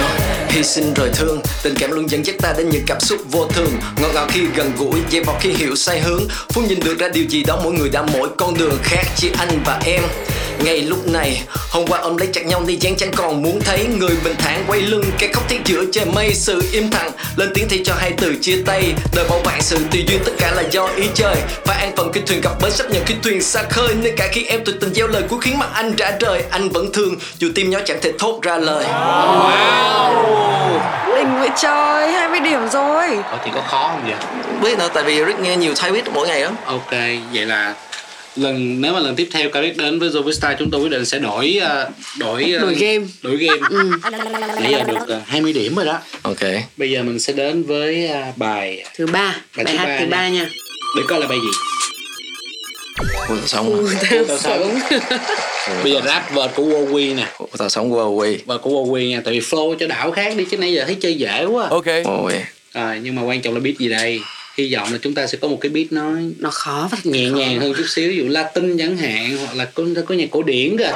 hy 0.49 0.63
sinh 0.63 0.95
rồi 0.95 1.11
thương. 1.15 1.41
Tình 1.63 1.75
cảm 1.79 1.91
luôn 1.91 2.09
dẫn 2.11 2.27
dắt 2.27 2.37
ta 2.43 2.55
đến 2.59 2.69
những 2.71 2.83
cảm 2.87 3.01
xúc 3.01 3.21
vô 3.31 3.47
thường. 3.47 3.73
Ngọt 4.01 4.11
ngào 4.15 4.27
khi 4.29 4.41
gần 4.57 4.73
gũi 4.77 5.01
dây 5.11 5.25
bọc 5.25 5.41
khi 5.41 5.53
hiểu 5.53 5.77
sai 5.77 6.01
hướng. 6.01 6.29
Phút 6.51 6.65
nhìn 6.69 6.81
được 6.81 6.99
ra 6.99 7.09
điều 7.09 7.25
gì 7.25 7.43
đó 7.43 7.61
mỗi 7.65 7.73
người 7.73 7.89
đã 7.89 8.03
mỗi 8.03 8.29
con 8.39 8.59
đường 8.59 8.79
khác. 8.83 9.05
Chỉ 9.17 9.31
anh 9.39 9.63
và 9.67 9.81
em 9.85 10.03
ngay 10.65 10.81
lúc 10.81 11.09
này 11.09 11.43
hôm 11.71 11.87
qua 11.87 11.99
ôm 11.99 12.17
lấy 12.17 12.29
chặt 12.33 12.47
nhau 12.47 12.63
đi 12.67 12.77
dáng 12.77 12.97
chẳng 12.97 13.11
còn 13.17 13.43
muốn 13.43 13.61
thấy 13.61 13.87
người 13.87 14.17
bình 14.25 14.35
thản 14.39 14.65
quay 14.67 14.81
lưng 14.81 15.05
cái 15.19 15.29
khóc 15.33 15.49
thiết 15.49 15.61
giữa 15.65 15.85
trời 15.93 16.05
mây. 16.05 16.35
Sự 16.35 16.63
im 16.73 16.91
lặng 16.93 17.11
lên 17.37 17.51
tiếng 17.55 17.69
thì 17.69 17.83
cho 17.85 17.95
hai 17.99 18.13
từ 18.17 18.37
chia 18.41 18.63
tay. 18.67 18.95
Đời 19.15 19.25
bao 19.31 19.41
bạn 19.45 19.63
sự 19.63 19.79
tùy 19.91 20.05
duyên 20.09 20.21
tất 20.25 20.33
cả 20.39 20.51
là 20.51 20.63
do 20.71 20.89
ý 20.97 21.07
trời. 21.15 21.37
Và 21.65 21.75
an 21.75 21.93
phận 21.97 22.13
khi 22.13 22.21
thuyền 22.27 22.41
gặp 22.41 22.53
bến 22.63 22.71
sắp 22.71 22.87
nhận 22.91 23.05
khi 23.07 23.15
thuyền 23.23 23.43
xa 23.43 23.63
khơi. 23.63 23.95
Nên 23.95 24.17
cả 24.17 24.29
khi 24.33 24.45
em 24.45 24.65
tuyệt 24.65 24.77
tình 24.81 24.95
gieo 24.95 25.07
lời 25.07 25.23
cuối 25.29 25.39
khiến 25.43 25.59
mặt 25.59 25.69
anh 25.75 25.95
trả 25.95 26.11
trời 26.11 26.43
anh 26.51 26.69
vẫn 26.69 26.93
thương. 26.93 27.15
Dù 27.39 27.49
tim 27.55 27.71
nhỏ 27.71 27.79
chẳng 27.87 27.99
thể 28.03 28.13
thốt 28.19 28.43
ra 28.43 28.57
lời. 28.57 28.85
Đỉnh 31.17 31.41
vậy 31.41 31.51
trời 31.57 32.13
20 32.13 32.41
điểm 32.41 32.69
rồi. 32.69 33.07
Ủa 33.07 33.39
thì 33.45 33.51
có 33.55 33.61
khó 33.61 33.89
không 33.89 34.03
vậy? 34.05 34.15
Biết 34.63 34.79
nữa 34.79 34.89
tại 34.95 35.05
vì 35.05 35.25
Rick 35.25 35.41
nghe 35.41 35.57
nhiều 35.57 35.73
Thai 35.77 35.93
beat 35.93 36.09
mỗi 36.15 36.29
ngày 36.29 36.41
lắm. 36.41 36.57
Ok 36.67 36.91
vậy 37.33 37.47
là 37.47 37.75
lần 38.37 38.81
nếu 38.81 38.93
mà 38.93 39.01
lần 39.01 39.17
tiếp 39.17 39.29
theo 39.33 39.51
Carrick 39.51 39.77
đến 39.77 39.99
với 39.99 40.09
Zovistar 40.09 40.55
chúng 40.59 40.71
tôi 40.71 40.81
quyết 40.81 40.91
định 40.91 41.05
sẽ 41.05 41.19
đổi 41.19 41.59
à, 41.63 41.87
đổi 42.19 42.43
à, 42.59 42.61
Đổi 42.61 42.75
game. 42.75 43.05
đổi 43.23 43.37
game. 43.37 43.61
Nãy 44.61 44.73
giờ 44.73 44.85
được 44.85 45.09
à, 45.09 45.21
20 45.27 45.53
điểm 45.53 45.75
rồi 45.75 45.85
đó. 45.87 45.99
Ok. 46.23 46.41
Bây 46.77 46.91
giờ 46.91 47.03
mình 47.03 47.19
sẽ 47.21 47.33
đến 47.33 47.63
với 47.63 48.07
à, 48.09 48.33
bài 48.37 48.85
thứ 48.97 49.07
ba. 49.07 49.37
Bài 49.57 49.65
bài 49.65 49.75
thứ 49.75 49.79
hát 49.79 49.85
ba 49.87 49.97
thứ 49.99 50.05
nha. 50.05 50.11
ba 50.11 50.29
nha. 50.29 50.47
để 50.97 51.03
coi 51.09 51.21
là 51.21 51.27
bài 51.27 51.39
gì. 51.43 51.49
Ủa 53.29 53.37
tao 53.37 53.47
sống 53.47 53.73
Ừ, 53.77 53.89
mà 53.95 54.01
tao 54.11 54.25
tao 54.25 54.39
sống. 54.39 54.79
bây 55.83 55.93
giờ 55.93 56.01
rap 56.05 56.33
vợt 56.35 56.51
của 56.55 56.63
Wowy 56.63 57.15
nè. 57.17 57.27
Ủa 57.39 57.47
tao 57.59 57.69
sống 57.69 57.91
của 57.91 57.97
Huawei 58.05 58.39
vợt 58.47 58.63
của 58.63 58.71
Wowy 58.71 59.09
nha 59.11 59.21
tại 59.25 59.35
vì 59.35 59.41
flow 59.41 59.75
cho 59.81 59.87
đảo 59.87 60.11
khác 60.13 60.37
đi 60.37 60.45
chứ 60.51 60.57
nãy 60.57 60.73
giờ 60.73 60.85
thấy 60.85 60.95
chơi 60.95 61.15
dễ 61.15 61.45
quá. 61.45 61.67
Ok. 61.71 61.87
Huawei 61.87 62.41
à, 62.73 62.99
nhưng 63.03 63.15
mà 63.15 63.23
quan 63.23 63.41
trọng 63.43 63.55
là 63.55 63.61
beat 63.61 63.77
gì 63.79 63.89
đây 63.89 64.21
hy 64.59 64.75
vọng 64.75 64.93
là 64.93 64.99
chúng 65.03 65.15
ta 65.15 65.27
sẽ 65.27 65.39
có 65.41 65.49
một 65.49 65.59
cái 65.61 65.71
beat 65.71 65.87
nó 65.91 66.11
nó 66.39 66.51
khó 66.51 66.89
và 66.91 66.99
nhẹ 67.05 67.31
nhàng 67.31 67.61
hơn 67.61 67.75
chút 67.77 67.87
xíu 67.89 68.09
ví 68.09 68.17
dụ 68.17 68.25
Latin 68.29 68.79
chẳng 68.79 68.97
hạn 68.97 69.37
hoặc 69.37 69.57
là 69.57 69.65
có 69.65 69.83
có 70.09 70.15
nhạc 70.15 70.29
cổ 70.31 70.43
điển 70.43 70.77
kìa. 70.79 70.93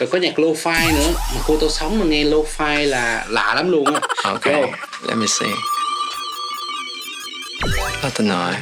Rồi 0.00 0.08
có 0.12 0.18
nhạc 0.18 0.38
lo-fi 0.38 0.96
nữa. 0.96 1.12
Mà 1.34 1.40
cô 1.46 1.56
tôi 1.60 1.70
sống 1.70 1.98
mà 1.98 2.04
nghe 2.06 2.24
lo-fi 2.24 2.86
là 2.88 3.26
lạ 3.28 3.54
lắm 3.54 3.70
luôn 3.70 3.94
á. 3.94 4.00
Ok 4.24 4.44
Go. 4.44 4.60
Let 5.06 5.16
me 5.16 5.26
see. 5.26 5.48
Có 8.02 8.10
tin 8.14 8.28
rồi. 8.28 8.52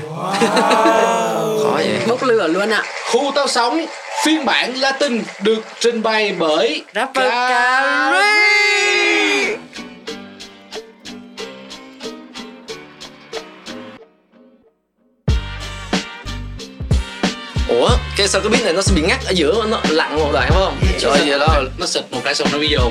Khó 1.63 1.73
vậy. 1.75 1.99
Bốc 2.07 2.23
lửa 2.23 2.49
luôn 2.49 2.71
ạ. 2.71 2.83
Khu 3.13 3.33
tao 3.35 3.49
sống 3.49 3.87
phiên 4.25 4.45
bản 4.45 4.77
Latin 4.77 5.23
được 5.43 5.65
trình 5.81 6.03
bày 6.03 6.35
bởi 6.39 6.83
Rapper 6.95 7.31
Caric. 7.31 8.84
Ủa 17.81 17.91
cái 18.17 18.29
sao 18.29 18.41
cái 18.41 18.51
beat 18.51 18.65
này 18.65 18.73
nó 18.73 18.83
sẽ 18.83 18.93
bị 18.95 19.03
ngắt 19.03 19.25
ở 19.27 19.31
giữa 19.31 19.65
nó 19.69 19.81
lặn 19.89 20.17
một 20.17 20.31
đoạn 20.33 20.49
phải 20.51 20.61
không? 20.65 20.77
Rồi 21.01 21.19
vậy 21.27 21.39
đó 21.39 21.63
nó 21.79 21.87
xịt 21.87 22.03
một 22.11 22.21
cái 22.25 22.35
xong 22.35 22.49
nó 22.53 22.59
mới 22.59 22.69
vô. 22.71 22.91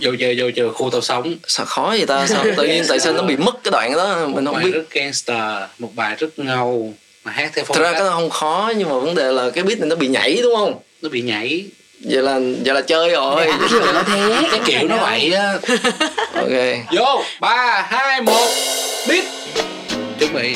Vô 0.00 0.10
chơi 0.20 0.34
vô 0.38 0.50
chơi 0.56 0.70
khu 0.70 0.90
tàu 0.90 1.00
sống. 1.00 1.34
Sao 1.46 1.66
khó 1.66 1.88
vậy 1.88 2.06
ta? 2.06 2.26
Sao 2.26 2.44
tự 2.56 2.66
nhiên 2.66 2.84
tại 2.88 3.00
sao 3.00 3.12
nó 3.12 3.22
bị 3.22 3.36
mất 3.36 3.54
cái 3.64 3.70
đoạn 3.72 3.96
đó? 3.96 4.26
Mình 4.26 4.44
một 4.44 4.50
không 4.50 4.54
bài 4.54 4.64
biết. 4.64 4.70
rất 4.74 4.90
gangster 4.90 5.62
một 5.78 5.90
bài 5.94 6.16
rất 6.18 6.38
ngầu 6.38 6.94
mà 7.24 7.32
hát 7.32 7.50
theo 7.54 7.64
phong 7.64 7.76
thật 7.76 7.82
ra 7.82 7.92
cái 7.92 8.02
không 8.10 8.30
khó 8.30 8.72
nhưng 8.76 8.88
mà 8.88 8.94
vấn 8.98 9.14
đề 9.14 9.32
là 9.32 9.50
cái 9.50 9.64
beat 9.64 9.78
này 9.78 9.88
nó 9.88 9.96
bị 9.96 10.08
nhảy 10.08 10.38
đúng 10.42 10.56
không? 10.56 10.74
Nó 11.02 11.08
bị 11.08 11.20
nhảy. 11.20 11.64
Vậy 12.04 12.22
là 12.22 12.40
vậy 12.64 12.74
là 12.74 12.80
chơi 12.80 13.10
rồi. 13.10 13.46
Kiểu 13.70 13.92
nó 13.94 14.02
thế. 14.02 14.42
Cái 14.50 14.60
kiểu 14.64 14.88
nó 14.88 14.96
vậy 14.96 15.32
á. 15.32 15.54
Ok. 16.34 16.48
Vô 16.96 17.22
ba 17.40 17.86
hai 17.88 18.20
một 18.20 18.48
biết 19.08 19.24
chuẩn 20.18 20.32
bị 20.34 20.54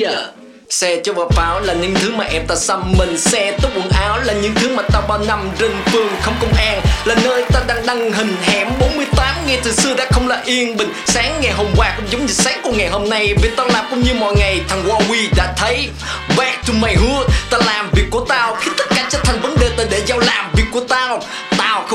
giờ. 0.00 0.26
Xe 0.68 1.00
cho 1.04 1.12
vào 1.12 1.28
pháo 1.30 1.60
là 1.60 1.74
những 1.74 1.94
thứ 1.94 2.10
mà 2.10 2.24
em 2.24 2.46
ta 2.46 2.54
xăm. 2.56 2.92
Mình 2.98 3.18
Xe 3.18 3.56
tốt 3.62 3.68
quần 3.74 3.88
áo 3.90 4.18
là 4.24 4.32
những 4.32 4.54
thứ 4.54 4.68
mà 4.76 4.82
ta 4.82 5.00
bao 5.08 5.18
năm. 5.18 5.50
Rình 5.60 5.76
phường 5.92 6.08
không 6.22 6.34
công 6.40 6.52
an 6.52 6.80
Là 7.04 7.14
nơi 7.24 7.44
ta 7.52 7.60
đang 7.66 7.86
đăng 7.86 8.12
hình. 8.12 8.36
Hẻm 8.42 8.68
48 8.80 9.26
Nghe 9.46 9.58
từ 9.64 9.72
xưa 9.72 9.94
đã 9.94 10.06
không 10.10 10.28
là 10.28 10.42
yên 10.44 10.76
bình. 10.76 10.92
Sáng 11.06 11.40
ngày 11.40 11.52
hôm 11.52 11.66
qua 11.76 11.94
cũng 11.96 12.06
giống 12.10 12.26
như 12.26 12.32
sáng 12.32 12.60
của 12.62 12.72
ngày 12.72 12.88
hôm 12.88 13.08
nay. 13.08 13.34
Vì 13.42 13.50
tao 13.56 13.66
làm 13.66 13.84
cũng 13.90 14.02
như 14.02 14.14
mọi 14.14 14.34
ngày. 14.36 14.60
Thằng 14.68 14.84
Huawei 14.88 15.28
đã 15.36 15.54
thấy, 15.56 15.88
Back 16.36 16.66
to 16.66 16.72
my 16.72 16.94
hood. 16.94 17.26
Ta 17.50 17.58
làm 17.66 17.90
việc 17.92 18.06
của 18.10 18.24
tao 18.28 18.56
Khi 18.60 18.70
tất 18.78 18.84
cả 18.90 19.08
trở 19.10 19.18
thành 19.24 19.40
vấn 19.40 19.56
đề 19.60 19.70
ta 19.76 19.84
để 19.90 20.02
giao 20.06 20.18
làm 20.18 20.50
việc 20.56 20.64
của 20.72 20.80
Tao 20.88 21.22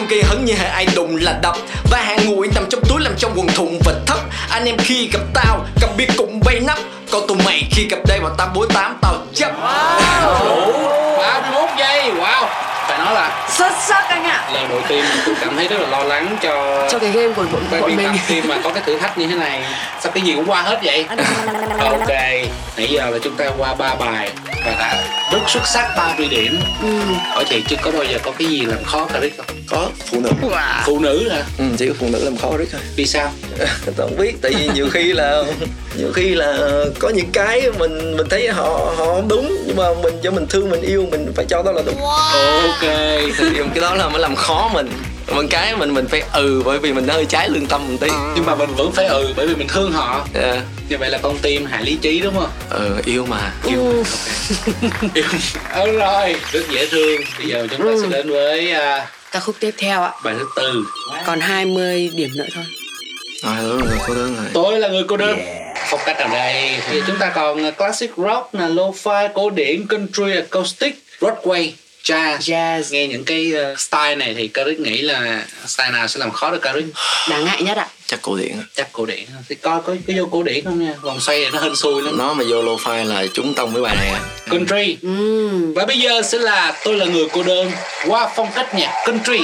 không 0.05 0.11
gây 0.11 0.23
hấn 0.23 0.45
như 0.45 0.53
hệ 0.53 0.67
ai 0.67 0.87
đụng 0.95 1.17
là 1.21 1.39
đập. 1.41 1.55
Và 1.91 1.97
hàng 2.01 2.25
nguội 2.25 2.47
nằm 2.55 2.65
trong 2.69 2.81
túi 2.89 3.01
làm 3.01 3.13
trong 3.17 3.31
quần 3.35 3.47
thùng 3.47 3.79
và 3.85 3.93
thấp. 4.05 4.19
Anh 4.49 4.65
em 4.65 4.77
khi 4.77 5.09
gặp 5.13 5.19
tao 5.33 5.65
cầm 5.81 5.89
bia 5.97 6.05
cùng 6.17 6.39
bay 6.45 6.59
nắp. 6.59 6.79
Còn 7.11 7.27
tụi 7.27 7.37
mày 7.45 7.63
khi 7.71 7.87
gặp 7.89 7.97
đây 8.07 8.19
vào 8.19 8.31
848 8.37 8.97
tao 9.01 9.13
chấp. 9.33 9.51
Đủ. 10.23 10.71
31 11.17 11.69
giây. 11.79 12.11
Wow. 12.11 12.45
Phải 12.87 12.97
nói 12.97 13.13
là 13.13 13.47
xuất 13.51 13.71
sắc 13.79 14.05
anh 14.09 14.23
ạ. 14.23 14.49
lần 14.53 14.69
đầu 14.69 14.79
tiên 14.87 15.05
tôi 15.25 15.35
cảm 15.41 15.55
thấy 15.55 15.67
rất 15.67 15.77
là 15.81 15.87
lo 15.87 16.03
lắng 16.03 16.37
cho 16.41 16.87
cho 16.91 16.99
cái 16.99 17.09
game 17.11 17.33
của 17.33 17.43
bọn, 17.51 17.63
Tại 17.71 17.81
bọn 17.81 17.89
biên 17.89 17.97
mình. 17.97 18.07
tập 18.07 18.15
khi 18.27 18.41
mà 18.41 18.55
có 18.63 18.69
cái 18.73 18.83
thử 18.85 18.97
thách 18.97 19.17
như 19.17 19.27
thế 19.27 19.35
này. 19.35 19.63
Sao 20.01 20.11
cái 20.11 20.23
gì 20.23 20.33
cũng 20.35 20.45
qua 20.49 20.61
hết 20.61 20.79
vậy? 20.83 21.05
Ok 21.79 22.09
nãy 22.77 22.87
giờ 22.89 23.09
là 23.09 23.17
chúng 23.23 23.35
ta 23.35 23.45
qua 23.57 23.75
ba 23.75 23.95
bài 23.95 24.29
và 24.65 24.71
đã 24.79 25.03
rất 25.31 25.39
xuất 25.47 25.67
sắc 25.67 25.93
30 25.97 26.27
điểm. 26.27 26.59
Hỏi 27.29 27.45
chị 27.49 27.63
chứ 27.69 27.75
có 27.81 27.91
bao 27.91 28.03
giờ 28.03 28.17
có 28.23 28.31
cái 28.31 28.47
gì 28.47 28.61
làm 28.65 28.83
khó 28.83 29.05
Caric 29.13 29.37
không? 29.37 29.45
Có 29.69 29.89
phụ 30.11 30.19
nữ. 30.21 30.29
Phụ 30.85 30.99
nữ 30.99 31.29
hả? 31.29 31.43
Ừ, 31.57 31.65
Chỉ 31.77 31.87
có 31.87 31.93
phụ 31.99 32.07
nữ 32.11 32.23
làm 32.23 32.37
khó 32.37 32.57
rất 32.57 32.65
thôi. 32.71 32.81
Vì 32.95 33.05
sao? 33.05 33.31
Tao 33.97 34.07
không 34.07 34.17
biết 34.17 34.35
Tại 34.41 34.53
vì 34.57 34.69
nhiều 34.73 34.87
khi 34.91 35.13
là 35.13 35.43
Nhiều 35.97 36.11
khi 36.13 36.35
là 36.35 36.57
có 36.99 37.09
những 37.09 37.31
cái 37.31 37.61
mình 37.79 38.17
mình 38.17 38.27
thấy 38.29 38.47
họ 38.49 38.63
họ 38.97 39.05
không 39.05 39.27
đúng 39.27 39.57
Nhưng 39.67 39.75
mà 39.75 39.83
mình 40.03 40.13
do 40.21 40.31
mình 40.31 40.45
thương 40.49 40.69
mình 40.69 40.81
yêu 40.81 41.07
mình 41.11 41.31
phải 41.35 41.45
cho 41.49 41.63
đó 41.63 41.71
là 41.71 41.81
đúng. 41.85 42.01
Ok. 42.01 42.81
Thì 43.37 43.45
cái 43.57 43.81
đó 43.81 43.95
là 43.95 44.09
mới 44.09 44.19
làm 44.21 44.35
khó 44.35 44.69
mình 44.73 44.89
một 45.27 45.43
cái 45.49 45.75
mình 45.75 45.93
mình 45.93 46.07
phải 46.07 46.23
ừ 46.33 46.61
bởi 46.65 46.79
vì 46.79 46.93
mình 46.93 47.07
hơi 47.07 47.25
trái 47.25 47.49
lương 47.49 47.65
tâm 47.65 47.87
một 47.87 47.97
tí. 48.01 48.07
Nhưng 48.35 48.45
mà 48.45 48.55
mình 48.55 48.69
vẫn 48.75 48.91
phải 48.91 49.05
ừ 49.05 49.33
bởi 49.35 49.47
vì 49.47 49.55
mình 49.55 49.67
thương 49.67 49.91
họ. 49.91 50.27
Dạ. 50.33 50.61
như 50.89 50.97
vậy 50.97 51.09
là 51.09 51.17
con 51.21 51.37
tim 51.41 51.65
hạ 51.65 51.81
lý 51.81 51.97
trí 52.01 52.19
đúng 52.19 52.33
không? 52.35 52.49
Ừ 52.69 53.01
yêu 53.05 53.25
mà 53.25 53.53
yêu 53.65 53.79
yêu 55.13 55.23
ừ, 55.73 55.91
rồi 55.99 56.35
rất 56.51 56.69
dễ 56.69 56.87
thương. 56.87 57.21
Bây 57.37 57.47
giờ 57.47 57.67
chúng 57.71 57.87
ta 57.87 57.93
sẽ 58.01 58.07
đến 58.09 58.29
với 58.29 58.71
à, 58.71 59.07
ca 59.31 59.39
khúc 59.39 59.55
tiếp 59.59 59.71
theo 59.77 60.01
ạ. 60.03 60.11
bài 60.23 60.35
thứ 60.39 60.45
tư. 60.55 60.85
Còn 61.25 61.39
20 61.39 62.09
điểm 62.15 62.29
nữa 62.37 62.45
thôi. 62.55 62.63
Rồi 63.43 63.55
đúng 63.69 63.89
rồi 63.89 63.97
cô 64.07 64.15
đơn 64.15 64.35
rồi. 64.35 64.45
Tôi 64.53 64.79
là 64.79 64.87
người 64.87 65.03
cô 65.07 65.17
đơn. 65.17 65.39
Phong 65.87 65.99
cách 66.05 66.19
nào 66.19 66.29
đây 66.31 66.77
thì 66.89 67.01
chúng 67.07 67.17
ta 67.19 67.29
còn 67.35 67.67
uh, 67.67 67.77
classic 67.77 68.11
rock 68.17 68.49
là 68.55 68.67
lo-fi 68.67 69.29
cổ 69.33 69.49
điển 69.49 69.87
country 69.87 70.35
acoustic 70.35 70.95
broadway 71.19 71.69
jazz. 72.05 72.37
Jazz. 72.39 72.93
nghe 72.93 73.07
những 73.07 73.25
cái 73.25 73.53
uh, 73.73 73.79
style 73.79 74.15
này 74.15 74.33
thì 74.33 74.47
Caric 74.47 74.79
nghĩ 74.79 75.01
là 75.01 75.45
style 75.65 75.91
nào 75.91 76.07
sẽ 76.07 76.19
làm 76.19 76.31
khó 76.31 76.51
được 76.51 76.61
Caric 76.61 76.85
đáng 77.29 77.45
ngại 77.45 77.61
nhất 77.61 77.77
ạ. 77.77 77.87
Chắc 78.07 78.21
cổ 78.21 78.37
điển 78.37 78.55
chắc 78.75 78.91
cổ 78.91 79.05
điển. 79.05 79.25
Thì 79.49 79.55
coi 79.55 79.81
có 79.81 79.95
có 80.07 80.13
vô 80.17 80.25
cổ 80.31 80.43
điển 80.43 80.65
không 80.65 80.85
nha? 80.85 80.93
Vòng 81.01 81.19
xoay 81.19 81.39
này 81.39 81.51
nó 81.53 81.59
hên 81.59 81.75
xui 81.75 82.01
lắm. 82.01 82.17
Nó 82.17 82.33
mà 82.33 82.43
vô 82.49 82.61
lo 82.61 82.71
fi 82.71 83.05
là 83.05 83.25
trúng 83.33 83.53
tông 83.53 83.73
với 83.73 83.81
bài 83.81 83.95
này 83.95 84.07
á. 84.07 84.19
Country. 84.49 84.97
Ừm, 85.01 85.73
và 85.73 85.85
bây 85.85 85.99
giờ 85.99 86.21
sẽ 86.21 86.37
là 86.37 86.79
tôi 86.83 86.97
là 86.97 87.05
người 87.05 87.27
cô 87.33 87.43
đơn. 87.43 87.71
Qua 88.07 88.29
phong 88.35 88.47
cách 88.55 88.75
nhạc 88.75 89.03
country. 89.05 89.39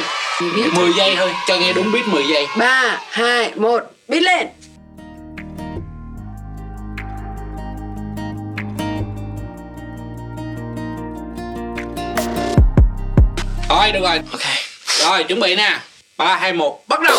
10 0.74 0.94
giây 0.98 1.16
thôi 1.16 1.34
cho 1.48 1.58
nghe 1.58 1.74
đúng 1.74 1.92
beat 1.92 2.08
10 2.08 2.24
giây. 2.32 2.48
Ba 2.58 3.00
hai 3.10 3.52
một 3.56 3.84
biết 4.08 4.22
lên 4.22 4.48
thôi 13.72 13.92
được 13.92 14.00
rồi. 14.04 14.22
Ok. 14.32 14.42
Rồi 15.00 15.24
chuẩn 15.24 15.40
bị 15.40 15.56
nè. 15.56 15.80
Ba 16.18 16.36
hai 16.36 16.54
một 16.54 16.80
bắt 16.88 17.00
đầu. 17.02 17.18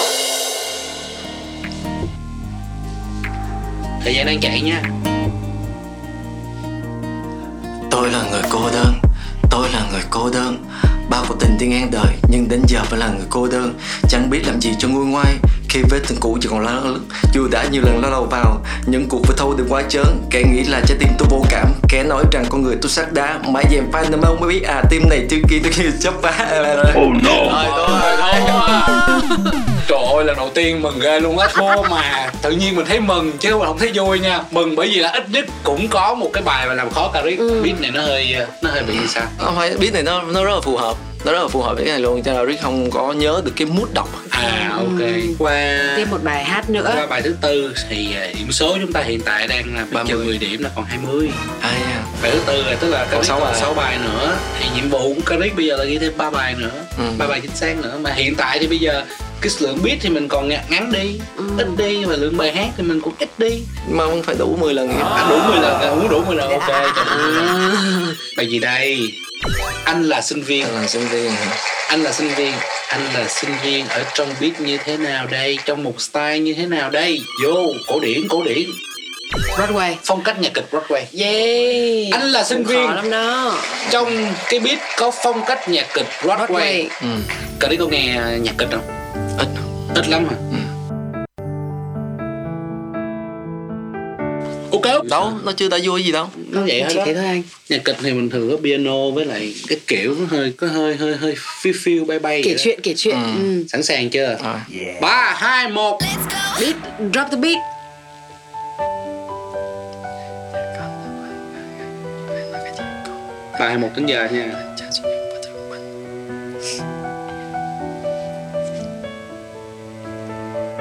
Thời 4.05 4.15
gian 4.15 4.27
đang 4.27 4.41
chạy 4.41 4.61
nha. 4.61 4.83
Tôi 7.91 8.11
là 8.11 8.23
người 8.31 8.43
cô 8.51 8.71
đơn. 8.73 9.01
Tôi 9.51 9.69
là 9.73 9.81
người 9.93 10.03
cô 10.11 10.31
đơn 10.31 10.65
bao 11.13 11.25
cuộc 11.29 11.35
tình 11.41 11.59
đi 11.59 11.67
ngang 11.67 11.91
đời 11.91 12.15
nhưng 12.29 12.49
đến 12.49 12.63
giờ 12.69 12.81
vẫn 12.91 13.01
là 13.01 13.09
người 13.09 13.27
cô 13.31 13.47
đơn. 13.47 13.75
Chẳng 14.09 14.31
biết 14.31 14.41
làm 14.47 14.61
gì 14.61 14.71
cho 14.79 14.89
nguôi 14.89 15.07
ngoai 15.07 15.35
khi 15.69 15.83
vết 15.91 15.99
thương 16.09 16.19
cũ 16.21 16.39
chỉ 16.41 16.49
còn 16.51 16.61
lá 16.61 16.81
lứt 16.85 17.01
dù 17.33 17.49
đã 17.51 17.65
nhiều 17.73 17.83
lần 17.83 18.01
lao 18.03 18.11
đầu 18.11 18.27
vào 18.31 18.63
những 18.87 19.09
cuộc 19.09 19.19
vui 19.27 19.37
thâu 19.37 19.55
đừng 19.59 19.67
quá 19.71 19.83
chớn 19.89 20.27
kẻ 20.31 20.43
nghĩ 20.43 20.65
là 20.65 20.81
trái 20.87 20.97
tim 21.01 21.09
tôi 21.19 21.29
vô 21.31 21.45
cảm 21.51 21.73
kẻ 21.89 22.03
nói 22.03 22.25
rằng 22.33 22.45
con 22.49 22.63
người 22.63 22.77
tôi 22.83 22.91
sắt 22.91 23.13
đá. 23.13 23.39
Mãi 23.49 23.65
dèm 23.71 23.93
phai 23.93 24.05
nằm 24.11 24.21
ông 24.23 24.41
mới 24.41 24.49
biết 24.49 24.63
à 24.63 24.83
tim 24.91 25.03
này 25.11 25.27
tim 25.29 25.43
kia 25.51 25.59
tôi 25.63 25.73
kia 25.73 25.91
chấp 26.01 26.15
phá. 26.23 26.63
Oh 27.01 27.23
no. 27.23 27.65
Trời 29.89 29.99
ơi 30.15 30.25
lần 30.25 30.37
đầu 30.37 30.51
tiên 30.55 30.83
mừng 30.83 31.01
ghê 31.01 31.21
luôn 31.21 31.39
á 31.39 31.49
thua 31.55 31.83
mà 31.83 32.31
Tự 32.43 32.51
nhiên 32.51 32.77
mình 32.77 32.87
thấy 32.87 33.01
mừng 33.01 33.33
chứ 33.39 33.51
không 33.67 33.79
thấy 33.79 33.93
vui 33.95 34.21
nha. 34.21 34.41
Mừng 34.51 34.77
bởi 34.77 34.89
vì 34.89 34.95
là 34.95 35.11
ít 35.11 35.31
nhất 35.31 35.45
cũng 35.63 35.89
có 35.89 36.15
một 36.15 36.31
cái 36.33 36.43
bài 36.43 36.67
mà 36.69 36.75
làm 36.75 36.91
khó 36.91 37.11
Caric 37.15 37.39
Beat 37.39 37.81
này 37.81 37.91
nó 37.91 38.03
hơi 38.03 38.37
nó 38.63 38.71
hơi 38.71 38.83
bị 38.83 38.95
sao? 39.09 39.25
Không 39.39 39.57
phải 39.57 39.77
biết 39.77 39.93
này 39.93 40.03
nó 40.03 40.23
nó 40.23 40.45
rất 40.45 40.55
là 40.55 40.61
phù 40.61 40.77
hợp 40.77 40.97
nó 41.25 41.33
rất 41.33 41.43
là 41.43 41.49
phù 41.49 41.63
hợp 41.63 41.75
với 41.75 41.85
cái 41.85 41.93
này 41.93 42.01
luôn 42.01 42.23
cho 42.23 42.33
nên 42.33 42.47
Rick 42.49 42.63
không 42.63 42.91
có 42.91 43.13
nhớ 43.13 43.43
được 43.45 43.53
cái 43.57 43.67
mood 43.67 43.89
đọc. 43.95 44.09
À 44.31 44.71
ok. 44.77 45.09
Qua 45.39 45.79
tiếp 45.97 46.07
một 46.11 46.23
bài 46.23 46.45
hát 46.45 46.71
nữa. 46.71 46.93
Qua 46.97 47.07
bài 47.07 47.23
thứ 47.23 47.35
tư 47.41 47.75
thì 47.89 48.15
à, 48.17 48.27
điểm 48.39 48.53
số 48.53 48.77
chúng 48.81 48.93
ta 48.93 49.01
hiện 49.01 49.21
tại 49.25 49.47
đang 49.47 49.75
là 49.75 49.85
bị 49.85 49.91
30. 49.93 50.05
trừ 50.09 50.25
10 50.25 50.39
điểm 50.39 50.63
là 50.63 50.71
còn 50.77 50.85
20 50.85 51.31
ai 51.61 51.73
nha 51.81 52.03
Bài 52.23 52.31
thứ 52.31 52.41
tư 52.47 52.63
là 52.63 52.77
tức 52.81 52.89
là 52.89 53.05
Caric 53.05 53.27
sáu 53.27 53.41
còn 53.41 53.51
bài. 53.51 53.61
6 53.61 53.75
bài 53.75 53.99
nữa. 54.05 54.37
Thì 54.61 54.67
nhiệm 54.75 54.91
vụ 54.91 55.15
của 55.15 55.21
Caric 55.27 55.57
bây 55.57 55.67
giờ 55.67 55.77
là 55.77 55.85
ghi 55.85 55.99
thêm 55.99 56.13
3 56.17 56.31
bài 56.31 56.55
nữa. 56.59 56.85
Ừ. 56.99 57.05
ba 57.19 57.27
bài 57.27 57.41
chính 57.41 57.57
xác 57.57 57.77
nữa. 57.83 57.99
Mà 58.03 58.13
hiện 58.13 58.35
tại 58.35 58.59
thì 58.59 58.67
bây 58.67 58.79
giờ 58.79 59.05
cái 59.41 59.53
lượng 59.61 59.79
beat 59.85 59.99
thì 60.01 60.09
mình 60.09 60.29
còn 60.29 60.49
ngắn 60.49 60.93
đi 60.93 61.21
ít 61.59 61.67
đi 61.77 62.05
và 62.05 62.17
lượng 62.17 62.37
bài 62.37 62.53
hát 62.53 62.69
thì 62.77 62.83
mình 62.83 63.01
cũng 63.01 63.13
ít 63.19 63.29
đi. 63.39 63.63
Mà 63.89 64.07
vẫn 64.07 64.23
phải 64.23 64.35
đủ 64.39 64.57
10 64.61 64.75
lần. 64.75 64.89
Nữa 64.89 65.13
à, 65.15 65.27
đủ 65.31 65.39
10 65.53 65.61
lần 65.61 65.81
à, 65.81 65.95
muốn 65.95 66.09
đủ 66.09 66.25
10 66.25 66.37
lần. 66.37 66.51
Ok 66.51 66.69
cho 66.69 67.05
đủ. 67.05 67.21
bài 68.37 68.47
gì 68.47 68.59
đây 68.59 69.13
anh 69.85 70.03
là 70.09 70.21
sinh 70.21 70.43
viên. 70.43 70.67
Anh 70.67 70.83
là 70.83 70.89
sinh 70.89 71.09
viên 71.09 71.33
anh 71.89 72.03
là 72.03 72.13
sinh 72.13 72.29
viên. 72.35 72.53
Anh 72.89 73.01
là 73.15 73.29
sinh 73.29 73.51
viên 73.63 73.89
ở 73.89 74.05
trong 74.15 74.29
beat 74.41 74.61
như 74.61 74.79
thế 74.85 74.97
nào 74.97 75.27
đây? 75.27 75.59
Trong 75.65 75.83
một 75.85 76.01
style 76.01 76.39
như 76.39 76.55
thế 76.55 76.67
nào 76.67 76.91
đây? 76.91 77.21
Vô 77.45 77.67
cổ 77.89 78.01
điển 78.01 78.29
cổ 78.29 78.43
điển. 78.45 78.69
Broadway. 79.57 79.95
Phong 80.05 80.23
cách 80.23 80.41
nhạc 80.41 80.51
kịch 80.55 80.65
Broadway. 80.71 81.03
Yeah. 81.19 82.13
Anh 82.21 82.31
là 82.33 82.45
sinh 82.45 82.59
Cũng 82.65 82.67
viên. 82.67 82.87
khó 82.87 82.95
lắm 82.95 83.11
đó. 83.11 83.59
Trong 83.91 84.35
cái 84.51 84.61
beat 84.61 84.79
có 84.97 85.11
phong 85.23 85.45
cách 85.47 85.69
nhạc 85.69 85.87
kịch 85.95 86.07
Broadway, 86.23 86.47
Broadway. 86.47 86.87
Ừ. 87.03 87.09
Cậu 87.59 87.69
đấy 87.71 87.77
có 87.81 87.87
nghe 87.87 88.21
nhạc 88.41 88.53
kịch 88.59 88.69
không? 88.73 88.87
ít. 89.39 89.47
Ít 89.95 90.09
lắm 90.09 90.25
hả? 90.31 90.37
Ừ. 90.51 90.57
Ok 94.73 95.05
đâu 95.11 95.33
nó 95.45 95.53
chưa 95.53 95.69
đã 95.69 95.79
vui 95.85 96.05
gì 96.05 96.13
đâu. 96.13 96.29
Nó 96.49 96.61
vậy 96.61 96.85
chỉ 96.89 96.99
thế 97.07 97.15
thôi 97.15 97.25
anh. 97.25 97.43
Nhạc 97.69 97.85
kịch 97.85 97.97
thì 98.03 98.13
mình 98.13 98.31
thường 98.31 98.51
có 98.51 98.57
piano 98.57 99.11
với 99.11 99.25
lại 99.25 99.55
cái 99.69 99.79
kiểu 99.87 100.17
nó 100.19 100.27
hơi 100.31 100.53
có 100.57 100.67
hơi 100.67 100.97
hơi 100.97 101.17
hơi 101.17 101.35
phiêu 101.63 101.73
phiêu 101.77 102.05
bay 102.05 102.19
bay 102.19 102.43
kể 102.45 102.49
vậy 102.49 102.55
đó. 102.55 102.61
chuyện 102.65 102.81
kể 102.83 102.95
chuyện. 102.97 103.15
Ừ. 103.15 103.43
ừ. 103.43 103.65
sẵn 103.69 103.83
sàng 103.83 104.11
chưa? 104.11 104.39
Ba 105.01 105.35
hai 105.37 105.69
một. 105.69 105.99
Beat 106.61 106.77
drop 106.99 107.27
the 107.31 107.37
beat. 107.37 107.59
Ba 113.61 113.69
hai 113.69 113.79
một 113.79 113.89
tính 113.97 114.07
giờ 114.07 114.29
nha. 114.33 114.53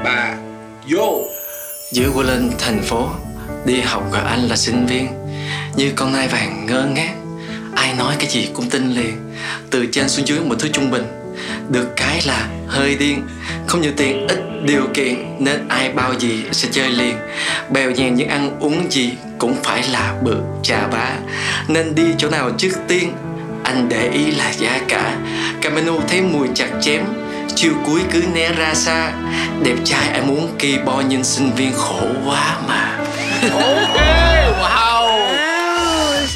Ba 0.04 0.38
vô. 0.92 1.28
Giữa 1.92 2.10
qua 2.16 2.24
lên 2.24 2.52
thành 2.60 2.82
phố 2.82 3.10
Đi 3.66 3.82
học 3.82 4.12
gọi 4.12 4.24
anh 4.24 4.48
là 4.48 4.56
sinh 4.56 4.86
viên. 4.86 5.08
Như 5.76 5.92
con 5.96 6.14
nai 6.14 6.28
vàng 6.28 6.66
ngơ 6.66 6.86
ngác, 6.86 7.14
Ai 7.76 7.94
nói 7.94 8.16
cái 8.20 8.30
gì 8.30 8.48
cũng 8.54 8.70
tin 8.70 8.92
liền. 8.92 9.34
Từ 9.70 9.86
trên 9.92 10.10
xuống 10.10 10.28
dưới 10.28 10.40
một 10.40 10.56
thứ 10.60 10.68
trung 10.68 10.92
bình. 10.92 11.04
Được 11.70 11.88
cái 11.96 12.22
là 12.26 12.48
hơi 12.68 12.96
điên. 12.96 13.28
Không 13.68 13.82
nhiều 13.82 13.92
tiền, 13.98 14.28
ít 14.28 14.40
điều 14.66 14.88
kiện, 14.94 15.16
Nên 15.40 15.68
ai 15.68 15.90
bao 15.90 16.14
gì 16.20 16.44
sẽ 16.52 16.70
chơi 16.72 16.90
liền. 16.90 17.16
Bèo 17.70 17.92
nhèn 17.92 18.16
những 18.16 18.30
ăn 18.30 18.60
uống 18.60 18.92
gì 18.92 19.14
Cũng 19.38 19.56
phải 19.64 19.84
là 19.92 20.14
bự 20.24 20.36
trà 20.64 20.88
bá. 20.88 21.10
Nên 21.68 21.96
đi 21.96 22.04
chỗ 22.18 22.30
nào 22.30 22.52
trước 22.58 22.72
tiên, 22.88 23.14
Anh 23.64 23.90
để 23.90 24.10
ý 24.10 24.32
là 24.32 24.54
giá 24.54 24.80
cả. 24.88 25.18
Cả 25.62 25.70
menu 25.70 26.00
thấy 26.08 26.22
mùi 26.22 26.48
chặt 26.56 26.70
chém, 26.82 27.02
Chiều 27.56 27.74
cuối 27.86 28.02
cứ 28.12 28.24
né 28.34 28.52
ra 28.54 28.74
xa. 28.74 29.12
Đẹp 29.64 29.76
trai, 29.86 30.08
ai 30.08 30.22
muốn 30.22 30.56
kỳ 30.60 30.78
bo 30.86 31.04
nhưng 31.10 31.24
sinh 31.24 31.56
viên 31.56 31.72
khổ 31.74 32.08
quá 32.26 32.58
mà. 32.68 33.01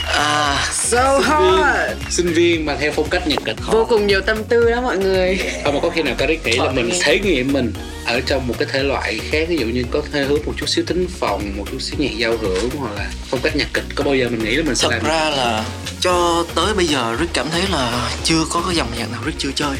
À, 0.08 0.58
So 0.72 1.20
hot 1.20 1.96
sinh 2.10 2.34
viên 2.34 2.66
mà 2.66 2.76
theo 2.80 2.92
phong 2.96 3.10
cách 3.10 3.28
nhạc 3.28 3.40
kịch 3.46 3.56
Vô 3.72 3.86
cùng 3.90 4.08
nhiều 4.08 4.22
tâm 4.22 4.44
tư 4.44 4.72
đó 4.72 4.82
mọi 4.82 4.98
người. 4.98 5.40
Không 5.64 5.74
mà 5.74 5.80
có 5.84 5.90
khi 5.90 6.02
nào 6.02 6.16
Caric 6.18 6.46
nghĩ 6.46 6.58
là 6.58 6.72
mình 6.72 6.90
thể 7.02 7.20
nghiệm 7.20 7.54
mình 7.54 7.74
ở 8.06 8.22
trong 8.26 8.48
một 8.48 8.56
cái 8.60 8.68
thể 8.72 8.84
loại 8.84 9.20
khác 9.32 9.46
ví 9.50 9.58
dụ 9.58 9.66
như 9.66 9.84
có 9.92 10.02
hơi 10.14 10.26
hướng 10.26 10.40
một 10.46 10.54
chút 10.58 10.70
xíu 10.70 10.86
tính 10.86 11.08
phòng 11.20 11.58
một 11.58 11.66
chút 11.72 11.82
xíu 11.82 12.00
nhạc 12.00 12.18
giao 12.18 12.38
hưởng 12.38 12.70
hoặc 12.78 12.92
là 12.98 13.12
phong 13.30 13.40
cách 13.44 13.56
nhạc 13.56 13.68
kịch 13.74 13.84
có 13.96 14.04
bao 14.04 14.16
giờ 14.16 14.28
mình 14.30 14.44
nghĩ 14.44 14.56
là 14.56 14.64
mình 14.64 14.76
sẽ 14.76 14.88
Thật 14.88 14.96
làm 14.96 15.06
ra 15.06 15.30
là 15.30 15.66
cho 16.00 16.46
tới 16.56 16.74
bây 16.74 16.86
giờ 16.86 17.18
Rick 17.20 17.34
cảm 17.34 17.48
thấy 17.52 17.62
là 17.72 18.10
chưa 18.24 18.46
có 18.50 18.64
cái 18.68 18.76
dòng 18.76 18.88
nhạc 18.98 19.12
nào 19.12 19.22
Rick 19.26 19.40
chưa 19.40 19.52
chơi. 19.56 19.76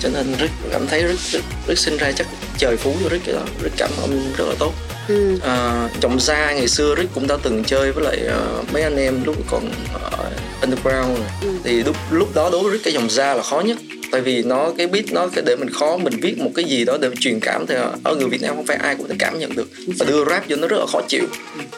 Cho 0.00 0.08
nên 0.08 0.34
Rick 0.40 0.52
cảm 0.72 0.86
thấy 0.86 1.04
Rick, 1.08 1.20
Rick, 1.20 1.44
Rick 1.68 1.78
sinh 1.78 1.96
ra 1.96 2.12
chắc 2.12 2.26
trời 2.58 2.76
phú 2.76 2.94
cho 3.02 3.08
Rick 3.10 3.26
cái 3.26 3.34
đó. 3.34 3.42
Rick 3.62 3.76
cảm 3.76 3.90
âm 4.00 4.32
rất 4.36 4.44
là 4.48 4.54
tốt 4.58 4.72
ừ. 5.08 5.38
à, 5.42 5.88
giọng 6.02 6.20
ra 6.20 6.52
ngày 6.52 6.68
xưa 6.68 6.94
Rick 6.98 7.14
cũng 7.14 7.26
đã 7.26 7.36
từng 7.42 7.64
chơi 7.64 7.92
với 7.92 8.04
lại 8.04 8.18
ờ, 8.26 8.62
mấy 8.72 8.82
anh 8.82 8.96
em 8.96 9.24
lúc 9.24 9.36
còn 9.50 9.70
ờ, 9.94 10.30
underground 10.60 11.18
rồi. 11.18 11.26
Ừ. 11.42 11.48
thì 11.64 11.82
lúc 11.82 11.96
lúc 12.10 12.34
đó 12.34 12.50
đối 12.52 12.62
với 12.62 12.72
Rick 12.72 12.84
cái 12.84 12.92
dòng 12.94 13.10
ra 13.10 13.34
là 13.34 13.42
khó 13.42 13.60
nhất 13.60 13.76
tại 14.12 14.20
vì 14.20 14.42
nó 14.42 14.72
cái 14.78 14.86
beat 14.86 15.04
nó 15.12 15.26
cái 15.26 15.44
để 15.46 15.56
mình 15.56 15.70
khó 15.70 15.96
mình 15.96 16.20
viết 16.20 16.38
một 16.38 16.50
cái 16.54 16.64
gì 16.64 16.84
đó 16.84 16.98
để 17.00 17.08
mình 17.08 17.18
truyền 17.20 17.40
cảm 17.40 17.66
thì 17.66 17.74
ở 18.04 18.14
người 18.14 18.28
Việt 18.28 18.42
Nam 18.42 18.56
không 18.56 18.66
phải 18.66 18.76
ai 18.76 18.94
cũng 18.94 19.08
thể 19.08 19.14
cảm 19.18 19.38
nhận 19.38 19.56
được. 19.56 19.68
Và 19.98 20.06
đưa 20.08 20.24
rap 20.24 20.48
vô 20.48 20.56
nó 20.56 20.68
rất 20.68 20.76
là 20.80 20.86
khó 20.92 21.00
chịu. 21.08 21.24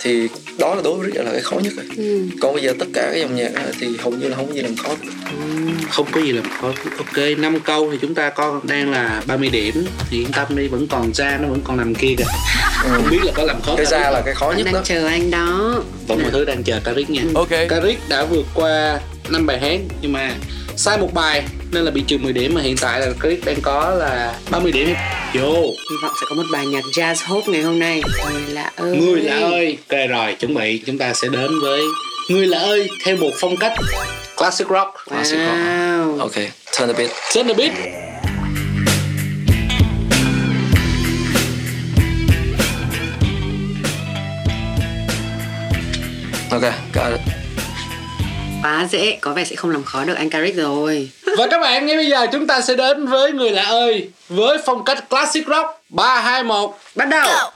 Thì 0.00 0.28
đó 0.58 0.74
là 0.74 0.82
đối 0.84 0.98
với 0.98 1.24
là 1.24 1.32
cái 1.32 1.40
khó 1.40 1.58
nhất 1.58 1.72
rồi. 1.76 1.86
Ừ. 1.96 2.26
còn 2.40 2.54
bây 2.54 2.62
giờ 2.62 2.74
tất 2.78 2.86
cả 2.94 3.08
cái 3.12 3.20
dòng 3.20 3.36
nhạc 3.36 3.50
thì 3.80 3.86
hầu 3.98 4.12
như 4.12 4.28
là 4.28 4.36
không 4.36 4.46
có 4.46 4.54
gì 4.54 4.62
làm 4.62 4.76
khó 4.76 4.88
được. 5.02 5.10
không 5.90 6.06
có 6.12 6.20
gì 6.20 6.32
làm 6.32 6.44
khó 6.60 6.72
ok 6.96 7.38
5 7.38 7.60
câu 7.60 7.88
thì 7.92 7.98
chúng 8.00 8.14
ta 8.14 8.30
có 8.30 8.60
đang 8.62 8.90
là 8.90 9.22
30 9.26 9.48
điểm. 9.48 9.86
Thì 10.10 10.18
yên 10.18 10.32
tâm 10.32 10.56
đi 10.56 10.68
vẫn 10.68 10.86
còn 10.86 11.14
ra 11.14 11.38
nó 11.42 11.48
vẫn 11.48 11.60
còn 11.64 11.76
nằm 11.76 11.94
kia 11.94 12.14
kìa. 12.18 12.24
Không 12.82 13.06
biết 13.10 13.24
là 13.24 13.32
có 13.34 13.42
làm 13.44 13.60
khó 13.62 13.74
cái 13.76 13.86
ra 13.86 14.10
là 14.10 14.22
cái 14.24 14.34
khó 14.34 14.48
Anh 14.48 14.56
nhất 14.56 14.64
đang 14.64 14.74
đó. 14.74 14.80
chờ 14.84 15.06
anh 15.06 15.30
đó. 15.30 15.82
Vẫn 16.08 16.22
mọi 16.22 16.30
thứ 16.30 16.44
đang 16.44 16.62
chờ 16.62 16.80
Caric 16.84 17.10
nha. 17.10 17.22
Ok. 17.34 17.50
Caric 17.68 17.98
đã 18.08 18.24
vượt 18.24 18.46
qua 18.54 19.00
5 19.28 19.46
bài 19.46 19.60
hát 19.60 19.80
nhưng 20.02 20.12
mà 20.12 20.34
sai 20.76 20.98
một 20.98 21.14
bài 21.14 21.44
nên 21.74 21.84
là 21.84 21.90
bị 21.90 22.04
trừ 22.06 22.18
10 22.18 22.32
điểm 22.32 22.54
mà 22.54 22.60
hiện 22.60 22.76
tại 22.80 23.00
là 23.00 23.06
Caric 23.20 23.44
đang 23.44 23.60
có 23.62 23.90
là 23.90 24.34
30 24.50 24.72
điểm. 24.72 24.94
Vô. 25.34 25.52
Hy 25.90 25.96
vọng 26.02 26.12
sẽ 26.20 26.26
có 26.28 26.34
một 26.34 26.42
bài 26.52 26.66
nhạc 26.66 26.84
jazz 26.84 27.14
hot 27.24 27.48
ngày 27.48 27.62
hôm 27.62 27.78
nay. 27.78 28.02
Người 28.32 28.42
lạ 28.48 28.70
ơi. 28.76 28.96
Người 28.96 29.20
lạ 29.20 29.34
ơi. 29.34 29.78
Ok 29.90 30.08
rồi 30.08 30.34
chuẩn 30.34 30.54
bị. 30.54 30.82
Chúng 30.86 30.98
ta 30.98 31.14
sẽ 31.14 31.28
đến 31.28 31.60
với 31.62 31.82
Người 32.28 32.46
lạ 32.46 32.58
ơi 32.58 32.88
theo 33.04 33.16
một 33.16 33.30
phong 33.40 33.56
cách. 33.56 33.72
Classic 34.36 34.68
rock. 34.68 34.90
Classic 35.08 35.38
rock. 35.38 35.56
Wow. 35.56 36.18
Ok. 36.18 36.34
Turn 36.78 36.90
a 36.90 36.92
bit 36.98 37.10
Set 37.30 37.46
the 37.46 37.54
beat. 37.54 37.72
Ok 46.50 46.72
got 46.92 47.12
it. 47.12 47.43
Quá 48.64 48.86
dễ, 48.90 49.18
có 49.20 49.32
vẻ 49.32 49.44
sẽ 49.44 49.56
không 49.56 49.70
làm 49.70 49.84
khó 49.84 50.04
được 50.04 50.14
anh 50.14 50.30
Caric 50.30 50.56
rồi. 50.56 51.10
Và 51.38 51.46
các 51.50 51.60
bạn 51.60 51.86
ngay 51.86 51.96
bây 51.96 52.06
giờ 52.08 52.26
chúng 52.32 52.46
ta 52.46 52.60
sẽ 52.60 52.74
đến 52.76 53.06
với 53.06 53.32
Người 53.32 53.50
lạ 53.50 53.62
ơi 53.62 54.08
Với 54.28 54.58
phong 54.66 54.84
cách 54.84 55.08
Classic 55.10 55.46
rock 55.48 55.68
3, 55.88 56.20
2, 56.20 56.42
1 56.42 56.78
Bắt 56.94 57.08
đầu. 57.08 57.50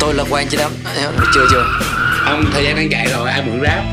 Tôi 0.00 0.14
là 0.14 0.24
quan 0.30 0.46
chi 0.48 0.56
đám 0.60 0.70
chưa 1.34 1.46
chưa. 1.50 1.64
Ông 2.26 2.44
thời 2.52 2.64
gian 2.64 2.76
đang 2.76 2.88
chạy 2.90 3.06
rồi 3.12 3.30
ai 3.30 3.42
mượn 3.42 3.60
rap? 3.62 3.84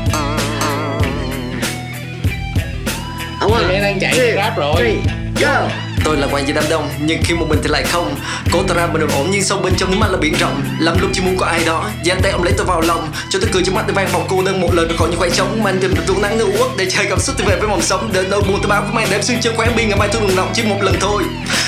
Ông 3.40 3.52
Thời 3.52 3.72
gian 3.72 3.82
đang 3.82 4.00
chạy 4.00 4.34
rap 4.36 4.56
rồi. 4.56 4.74
Three, 4.76 5.21
go 5.42 5.68
Tôi 6.04 6.16
là 6.16 6.26
quan 6.32 6.46
chi 6.46 6.52
đám 6.52 6.64
đông 6.70 6.88
Nhưng 6.98 7.22
khi 7.24 7.34
một 7.34 7.46
mình 7.48 7.58
thì 7.62 7.68
lại 7.68 7.82
không. 7.82 8.14
Cố 8.52 8.62
tỏ 8.68 8.74
ra 8.74 8.86
mình 8.86 9.02
ổn 9.02 9.28
nhưng 9.30 9.42
sâu 9.42 9.58
bên 9.58 9.72
trong 9.76 9.90
nước 9.90 9.96
mắt 10.00 10.10
là 10.10 10.18
biển 10.18 10.34
rộng. 10.40 10.62
Lắm 10.78 10.96
lúc 11.00 11.10
chỉ 11.14 11.20
muốn 11.20 11.36
có 11.36 11.46
ai 11.46 11.64
đó. 11.66 11.84
Giang 12.04 12.20
tay 12.22 12.32
ông 12.32 12.42
lấy 12.42 12.52
tôi 12.56 12.66
vào 12.66 12.80
lòng. 12.80 13.08
Cho 13.30 13.38
tôi 13.38 13.50
cười 13.52 13.62
trong 13.64 13.74
mắt 13.74 13.84
để 13.86 13.92
vang 13.92 14.08
vọng 14.12 14.26
cô 14.28 14.42
đơn 14.42 14.60
một 14.60 14.74
lần 14.74 14.96
khỏi 14.96 15.08
những 15.08 15.18
khoảng 15.18 15.32
trống. 15.32 15.62
Mà 15.62 15.70
anh 15.70 15.78
tìm 15.80 15.94
được 15.94 16.02
ruộng 16.06 16.22
nắng 16.22 16.38
nữ 16.38 16.46
uất 16.58 16.70
Để 16.76 16.86
chơi 16.90 17.06
cảm 17.08 17.20
xúc 17.20 17.36
tôi 17.38 17.46
về 17.46 17.56
với 17.56 17.68
mong 17.68 17.82
sống. 17.82 18.10
Đến 18.12 18.30
đâu 18.30 18.42
buồn 18.48 18.58
tôi 18.62 18.68
báo 18.68 18.82
với 18.82 18.92
mang 18.92 19.06
đêm 19.10 19.22
xương 19.22 19.36
chân 19.40 19.56
khóe 19.56 19.66
biên 19.76 19.88
ngày 19.88 19.98
mai 19.98 20.08
tôi 20.12 20.22
đừng 20.26 20.36
lòng 20.36 20.50
chỉ 20.54 20.62
một 20.62 20.82
lần 20.82 20.94
thôi. 21.00 21.22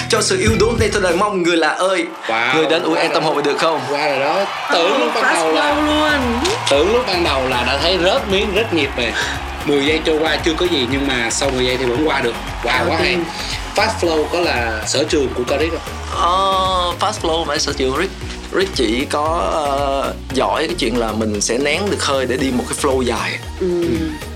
Cho 0.09 0.21
sự 0.23 0.39
yêu 0.39 0.51
đuối 0.61 0.73
đây 0.79 0.91
tôi 0.93 1.03
đợi 1.03 1.17
mong 1.17 1.43
người 1.43 1.57
là 1.57 1.69
ơi. 1.69 2.07
Wow. 2.27 2.55
Người 2.57 2.67
đến 2.67 2.83
ủi 2.83 2.99
em 2.99 3.11
tâm 3.15 3.23
hồn 3.23 3.43
được 3.43 3.59
không? 3.59 3.81
Qua 3.91 4.09
rồi 4.09 4.19
đó. 4.19 4.45
Tưởng 4.73 4.99
lúc 4.99 5.11
ban 5.15 5.35
đầu 5.35 5.53
là 5.53 5.75
luôn. 5.75 6.41
Tưởng 6.71 6.93
lúc 6.93 7.07
ban 7.07 7.25
đầu 7.25 7.49
là 7.49 7.65
đã 7.65 7.79
thấy 7.83 7.99
rớt 8.05 8.29
miếng 8.31 8.55
rất 8.55 8.75
nhịp 8.75 8.91
rồi. 8.97 9.13
10 9.67 9.87
giây 9.87 10.01
trôi 10.05 10.19
qua 10.19 10.37
chưa 10.37 10.55
có 10.55 10.67
gì. 10.67 10.87
Nhưng 10.91 11.07
mà 11.07 11.31
sau 11.31 11.51
10 11.51 11.67
giây 11.67 11.77
thì 11.77 11.85
vẫn 11.85 12.09
qua 12.09 12.21
được. 12.21 12.35
Wow 12.65 12.89
quá 12.89 12.97
hay 12.99 13.17
Fast 13.77 13.99
flow 14.01 14.25
có 14.33 14.41
là 14.41 14.85
sở 14.87 15.05
trường 15.05 15.29
của 15.35 15.45
Caric 15.45 15.73
không? 15.73 15.81
Ờ, 16.17 16.95
fast 17.01 17.21
flow 17.23 17.45
phải 17.45 17.59
sở 17.59 17.73
trường 17.73 17.97
Rick 17.99 18.13
Rick 18.53 18.75
chỉ 18.75 19.05
có 19.05 19.51
ờ, 19.53 20.15
giỏi 20.35 20.67
cái 20.67 20.77
chuyện 20.79 20.99
là 20.99 21.13
mình 21.13 21.41
sẽ 21.41 21.59
nén 21.59 21.83
được 21.91 22.03
hơi 22.05 22.27
để 22.27 22.37
đi 22.37 22.51
một 22.51 22.65
cái 22.69 22.79
flow 22.83 23.03
dài 23.03 23.39
ừ. 23.61 23.85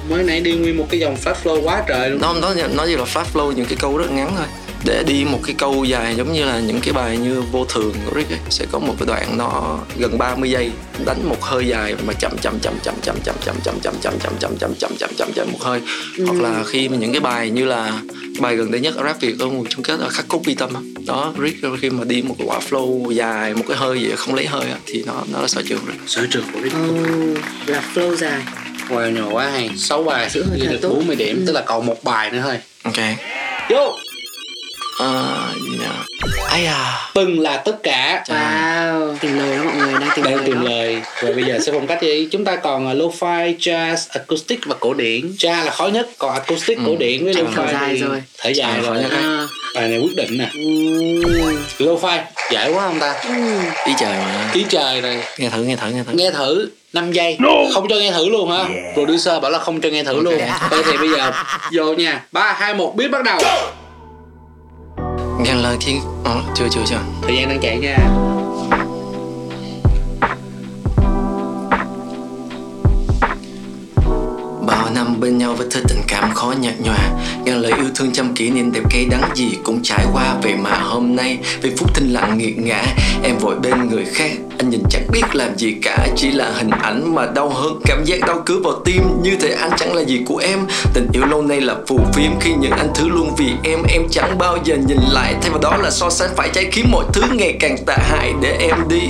Mới 0.08 0.22
nãy 0.22 0.40
đi 0.40 0.52
nguyên 0.52 0.76
một 0.76 0.86
cái 0.90 1.00
dòng 1.00 1.16
fast 1.24 1.34
flow 1.44 1.62
quá 1.62 1.82
trời 1.88 2.10
luôn 2.10 2.20
nó 2.20 2.34
nó 2.34 2.54
nó 2.74 2.84
như 2.84 2.96
là 2.96 3.04
fast 3.04 3.24
flow 3.34 3.52
những 3.52 3.66
cái 3.66 3.78
câu 3.80 3.96
rất 3.98 4.10
ngắn 4.10 4.32
thôi 4.36 4.46
để 4.84 5.04
đi 5.06 5.24
một 5.24 5.40
cái 5.46 5.54
câu 5.58 5.84
dài 5.84 6.14
giống 6.16 6.32
như 6.32 6.44
là 6.44 6.60
những 6.60 6.80
cái 6.80 6.92
bài 6.92 7.16
như 7.18 7.42
vô 7.52 7.64
thường 7.64 7.94
của 8.04 8.12
Rick 8.16 8.30
ấy, 8.30 8.38
sẽ 8.50 8.66
có 8.72 8.78
một 8.78 8.94
cái 8.98 9.06
đoạn 9.06 9.38
nó 9.38 9.78
gần 9.98 10.18
30 10.18 10.50
giây 10.50 10.70
đánh 11.06 11.28
một 11.28 11.42
hơi 11.42 11.66
dài 11.66 11.94
mà 12.06 12.12
chậm 12.12 12.32
chậm 12.42 12.58
chậm 12.62 12.74
chậm 12.82 12.94
chậm 13.02 13.16
chậm 13.24 13.36
chậm 13.44 13.56
chậm 13.64 13.74
chậm 13.82 13.94
chậm 14.00 14.18
chậm 14.20 14.38
chậm 14.40 14.56
chậm 14.58 14.74
chậm 14.78 14.96
chậm 14.98 15.10
chậm 15.18 15.32
chậm 15.34 15.52
một 15.52 15.58
hơi 15.62 15.80
hoặc 16.26 16.40
là 16.40 16.64
khi 16.66 16.88
mà 16.88 16.96
những 16.96 17.12
cái 17.12 17.20
bài 17.20 17.50
như 17.50 17.64
là 17.64 18.00
bài 18.40 18.56
gần 18.56 18.70
đây 18.70 18.80
nhất 18.80 18.94
ở 18.96 19.04
rap 19.04 19.20
việt 19.20 19.34
ở 19.38 19.46
mùa 19.46 19.64
chung 19.68 19.82
kết 19.82 20.00
là 20.00 20.08
khắc 20.08 20.28
cốt 20.28 20.40
bi 20.46 20.54
tâm 20.54 20.70
đó 21.06 21.32
Rick 21.42 21.58
khi 21.80 21.90
mà 21.90 22.04
đi 22.04 22.22
một 22.22 22.34
cái 22.38 22.46
quả 22.46 22.58
flow 22.70 23.10
dài 23.10 23.54
một 23.54 23.64
cái 23.68 23.76
hơi 23.76 24.00
gì 24.00 24.10
không 24.16 24.34
lấy 24.34 24.46
hơi 24.46 24.70
á, 24.70 24.76
thì 24.86 25.02
nó 25.06 25.22
nó 25.32 25.40
là 25.40 25.48
sở 25.48 25.62
trường 25.68 25.80
Rick 25.86 26.00
Sở 26.06 26.26
trường 26.30 26.44
của 26.52 26.60
Rick 26.62 26.76
Oh, 26.76 27.38
là 27.66 27.82
flow 27.94 28.16
dài 28.16 28.42
Wow 28.88 29.10
nhỏ 29.10 29.28
quá 29.32 29.50
hay 29.50 29.70
6 29.76 30.02
bài 30.02 30.30
Giữ 30.30 30.44
hơi 30.50 30.58
ghi 30.58 30.66
thở 30.66 30.72
được 30.72 30.78
tốt. 30.82 30.88
40 30.88 31.16
điểm 31.16 31.36
Ừ. 31.36 31.42
Tức 31.46 31.52
là 31.52 31.60
còn 31.66 31.86
một 31.86 32.04
bài 32.04 32.30
nữa 32.30 32.40
thôi 32.44 32.58
ok 32.82 32.96
Vô 33.70 33.92
Ờ, 34.98 35.48
gì 35.64 35.78
nhờ? 35.78 35.88
Ai 36.48 36.66
à? 36.66 37.10
Từng 37.14 37.40
là 37.40 37.56
tất 37.56 37.82
cả. 37.82 38.24
Wow. 38.28 39.16
Tìm 39.20 39.38
lời 39.38 39.56
đó 39.56 39.62
mọi 39.64 39.74
người 39.76 39.92
đang 40.00 40.08
tìm 40.16 40.24
đang 40.24 40.34
lời 40.34 40.42
tìm 40.46 40.54
đó. 40.64 40.70
lời. 40.70 41.02
Và 41.22 41.30
bây 41.34 41.44
giờ 41.44 41.58
sẽ 41.66 41.72
phong 41.72 41.86
cách 41.86 42.02
gì 42.02 42.28
chúng 42.30 42.44
ta 42.44 42.56
còn 42.56 42.90
uh, 42.90 42.96
lo-fi 42.96 43.56
jazz 43.58 43.96
acoustic 44.08 44.60
và 44.66 44.74
cổ 44.80 44.94
điển. 44.94 45.32
Jazz 45.38 45.64
là 45.64 45.70
khó 45.70 45.86
nhất 45.86 46.08
còn 46.18 46.34
acoustic 46.34 46.78
Ừ. 46.78 46.82
cổ 46.86 46.96
điển 46.98 47.24
với 47.24 47.34
Thở 47.34 47.42
lo-fi 47.42 47.72
dài 47.72 47.88
thì 47.92 47.98
rồi. 48.00 48.22
thở 48.38 48.50
dài 48.50 48.80
rồi. 48.80 48.96
À, 49.10 49.46
bài 49.74 49.88
này 49.88 49.98
quyết 49.98 50.16
định 50.16 50.38
nè. 50.38 50.48
Ừ. 50.54 51.56
lo-fi. 51.78 52.18
Dễ 52.50 52.72
quá 52.72 52.80
không 52.88 52.98
ta? 53.00 53.14
Ừ. 53.28 53.34
ý 53.86 53.92
trời 53.98 54.12
mà. 54.18 54.50
Ý 54.54 54.64
trời 54.68 55.00
này. 55.00 55.18
Nghe 55.38 55.50
thử 55.50 55.62
nghe 55.62 55.76
thử 55.76 55.90
nghe 55.90 56.02
thử. 56.06 56.12
Nghe 56.12 56.30
thử 56.30 56.68
5 56.92 57.12
giây. 57.12 57.36
Không 57.74 57.86
cho 57.88 57.96
nghe 57.96 58.12
thử 58.12 58.28
luôn 58.28 58.50
hả? 58.50 58.64
Producer 58.94 59.42
bảo 59.42 59.50
là 59.50 59.58
không 59.58 59.80
cho 59.80 59.88
nghe 59.88 60.04
thử 60.04 60.20
luôn. 60.20 60.34
Vậy 60.70 60.82
thì 60.90 60.96
bây 60.98 61.08
giờ 61.08 61.32
vô 61.72 61.92
nha. 61.94 62.20
Ba 62.32 62.52
hai 62.58 62.74
một 62.74 62.96
biết 62.96 63.08
bắt 63.08 63.22
đầu 63.24 63.38
nghe 65.38 65.54
lời 65.54 65.76
thiên 65.80 66.00
ờ, 66.24 66.42
chưa 66.54 66.68
chưa 66.70 66.80
chưa. 66.86 67.00
Thời 67.22 67.36
gian 67.36 67.48
đang 67.48 67.60
chạy 67.60 67.78
nha. 67.78 68.27
Bên 75.20 75.38
nhau 75.38 75.54
với 75.54 75.66
thứ 75.70 75.80
tình 75.88 76.02
cảm 76.08 76.34
khó 76.34 76.54
nhạt 76.60 76.74
nhòa. 76.84 77.10
Ngàn 77.44 77.60
lời 77.60 77.72
yêu 77.76 77.86
thương 77.94 78.12
trăm 78.12 78.34
kỷ 78.34 78.50
niệm 78.50 78.72
đẹp 78.72 78.80
cay 78.90 79.04
đắng 79.10 79.30
gì 79.34 79.58
cũng 79.64 79.80
trải 79.82 80.04
qua. 80.12 80.34
Vậy 80.42 80.54
mà 80.56 80.70
hôm 80.70 81.16
nay 81.16 81.38
vì 81.62 81.70
phút 81.76 81.94
thinh 81.94 82.12
lặng 82.12 82.38
nghiệt 82.38 82.58
ngã 82.58 82.84
Em 83.22 83.38
vội 83.38 83.54
bên 83.58 83.88
người 83.88 84.04
khác. 84.04 84.30
Anh 84.58 84.70
nhìn 84.70 84.82
chẳng 84.90 85.06
biết 85.12 85.22
làm 85.32 85.58
gì 85.58 85.74
cả 85.82 86.06
Chỉ 86.16 86.30
là 86.30 86.50
hình 86.56 86.70
ảnh 86.70 87.14
mà 87.14 87.26
đau 87.34 87.48
hơn 87.48 87.80
Cảm 87.84 88.04
giác 88.04 88.20
đau 88.26 88.42
cứ 88.46 88.62
vào 88.62 88.72
tim 88.84 89.02
Như 89.22 89.36
thể 89.40 89.52
anh 89.60 89.70
chẳng 89.76 89.94
là 89.94 90.02
gì 90.02 90.22
của 90.26 90.36
em. 90.36 90.58
Tình 90.94 91.08
yêu 91.12 91.26
lâu 91.26 91.42
nay 91.42 91.60
là 91.60 91.74
phù 91.86 92.00
phiếm 92.14 92.30
Khi 92.40 92.52
những 92.60 92.72
anh 92.72 92.88
thứ 92.94 93.08
luôn 93.08 93.34
vì 93.38 93.52
em. 93.64 93.78
Em 93.88 94.02
chẳng 94.10 94.38
bao 94.38 94.58
giờ 94.64 94.76
nhìn 94.76 95.00
lại 95.10 95.34
Thay 95.42 95.50
vào 95.50 95.60
đó 95.60 95.76
là 95.76 95.90
so 95.90 96.10
sánh 96.10 96.30
phải 96.36 96.48
trái 96.54 96.64
khiến 96.72 96.86
mọi 96.90 97.04
thứ 97.12 97.22
ngày 97.32 97.56
càng 97.60 97.76
tệ 97.86 97.96
hại 97.98 98.32
để 98.42 98.56
em 98.60 98.88
đi. 98.88 99.02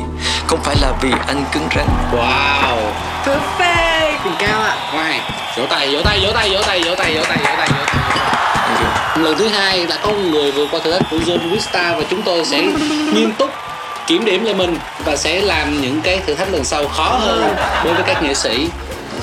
Không 0.47 0.61
phải 0.65 0.77
là 0.81 0.99
vì 1.03 1.11
anh 1.27 1.45
cứng 1.53 1.69
rắn. 1.77 1.87
Wow. 2.13 2.93
Perfect 3.25 3.88
Đỉnh 4.25 4.35
cao 4.39 4.61
ạ. 4.61 4.77
Hay 4.93 5.21
vỗ 5.57 5.67
tay 5.67 5.89
vỗ 5.95 6.01
tay 6.05 6.21
vỗ 6.23 6.33
tay 6.35 6.51
vỗ 6.51 6.63
tay 6.63 6.81
vỗ 6.85 6.95
tay 6.97 7.15
vỗ 7.15 7.25
tay 7.29 7.39
vỗ 7.45 7.55
tay 7.59 7.69
vỗ 7.69 7.85
tay. 7.87 7.99
Lần 9.17 9.39
thứ 9.39 9.49
hai 9.49 9.87
đã 9.87 9.97
có 10.03 10.09
một 10.09 10.23
người 10.31 10.53
vượt 10.53 10.69
qua 10.71 10.81
thử 10.85 10.93
thách 10.93 11.03
của 11.11 11.17
John 11.17 11.51
Vista 11.51 11.95
và 11.99 12.05
chúng 12.11 12.23
tôi 12.23 12.45
sẽ 12.45 12.63
nghiêm 13.13 13.33
túc 13.39 13.51
kiểm 14.07 14.25
điểm 14.25 14.45
lại 14.45 14.55
mình 14.55 14.79
và 15.05 15.17
sẽ 15.17 15.41
làm 15.41 15.83
những 15.83 16.01
cái 16.01 16.21
thử 16.27 16.35
thách 16.35 16.53
lần 16.53 16.65
sau 16.65 16.89
khó 16.89 17.19
hơn 17.21 17.55
đối 17.85 17.95
với 17.95 18.03
các 18.07 18.23
nghệ 18.23 18.35
sĩ. 18.35 18.69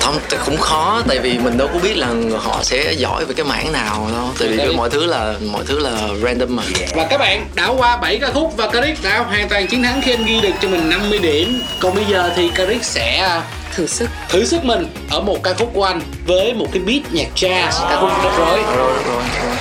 Không 0.00 0.18
cũng 0.46 0.56
khó 0.56 1.02
tại 1.08 1.18
vì 1.18 1.38
mình 1.38 1.58
đâu 1.58 1.68
có 1.72 1.78
biết 1.78 1.96
là 1.96 2.06
họ 2.44 2.58
sẽ 2.62 2.92
giỏi 2.92 3.24
về 3.24 3.34
cái 3.34 3.46
mảng 3.46 3.72
nào 3.72 4.08
đâu. 4.12 4.30
Tại 4.38 4.48
vì 4.48 4.76
mọi 4.76 4.90
thứ 4.90 5.06
là 5.06 5.34
mọi 5.52 5.64
thứ 5.66 5.78
là 5.78 5.90
random 6.22 6.56
mà. 6.56 6.62
Và 6.94 7.06
các 7.10 7.20
bạn 7.20 7.46
đã 7.54 7.66
qua 7.66 7.96
7 7.96 8.18
ca 8.18 8.26
khúc 8.34 8.56
và 8.56 8.70
Karik 8.70 9.02
đã 9.02 9.18
hoàn 9.18 9.48
toàn 9.48 9.66
chiến 9.66 9.82
thắng 9.82 10.00
khi 10.04 10.12
anh 10.12 10.24
ghi 10.24 10.40
được 10.40 10.52
cho 10.62 10.68
mình 10.68 10.90
50 10.90 11.18
điểm. 11.18 11.62
Còn 11.80 11.94
bây 11.94 12.04
giờ 12.04 12.30
thì 12.36 12.50
Karik 12.54 12.84
sẽ 12.84 13.40
thử 13.76 13.86
sức. 13.86 14.08
Thử 14.28 14.44
sức 14.44 14.64
mình 14.64 14.86
ở 15.10 15.20
một 15.20 15.42
ca 15.42 15.54
khúc 15.54 15.70
của 15.74 15.84
anh 15.84 16.00
với 16.26 16.54
một 16.54 16.66
cái 16.72 16.82
beat 16.82 17.12
nhạc 17.12 17.28
jazz 17.34 17.88
ca 17.88 18.00
khúc 18.00 18.10
rắc 18.24 18.32
rối. 18.38 18.62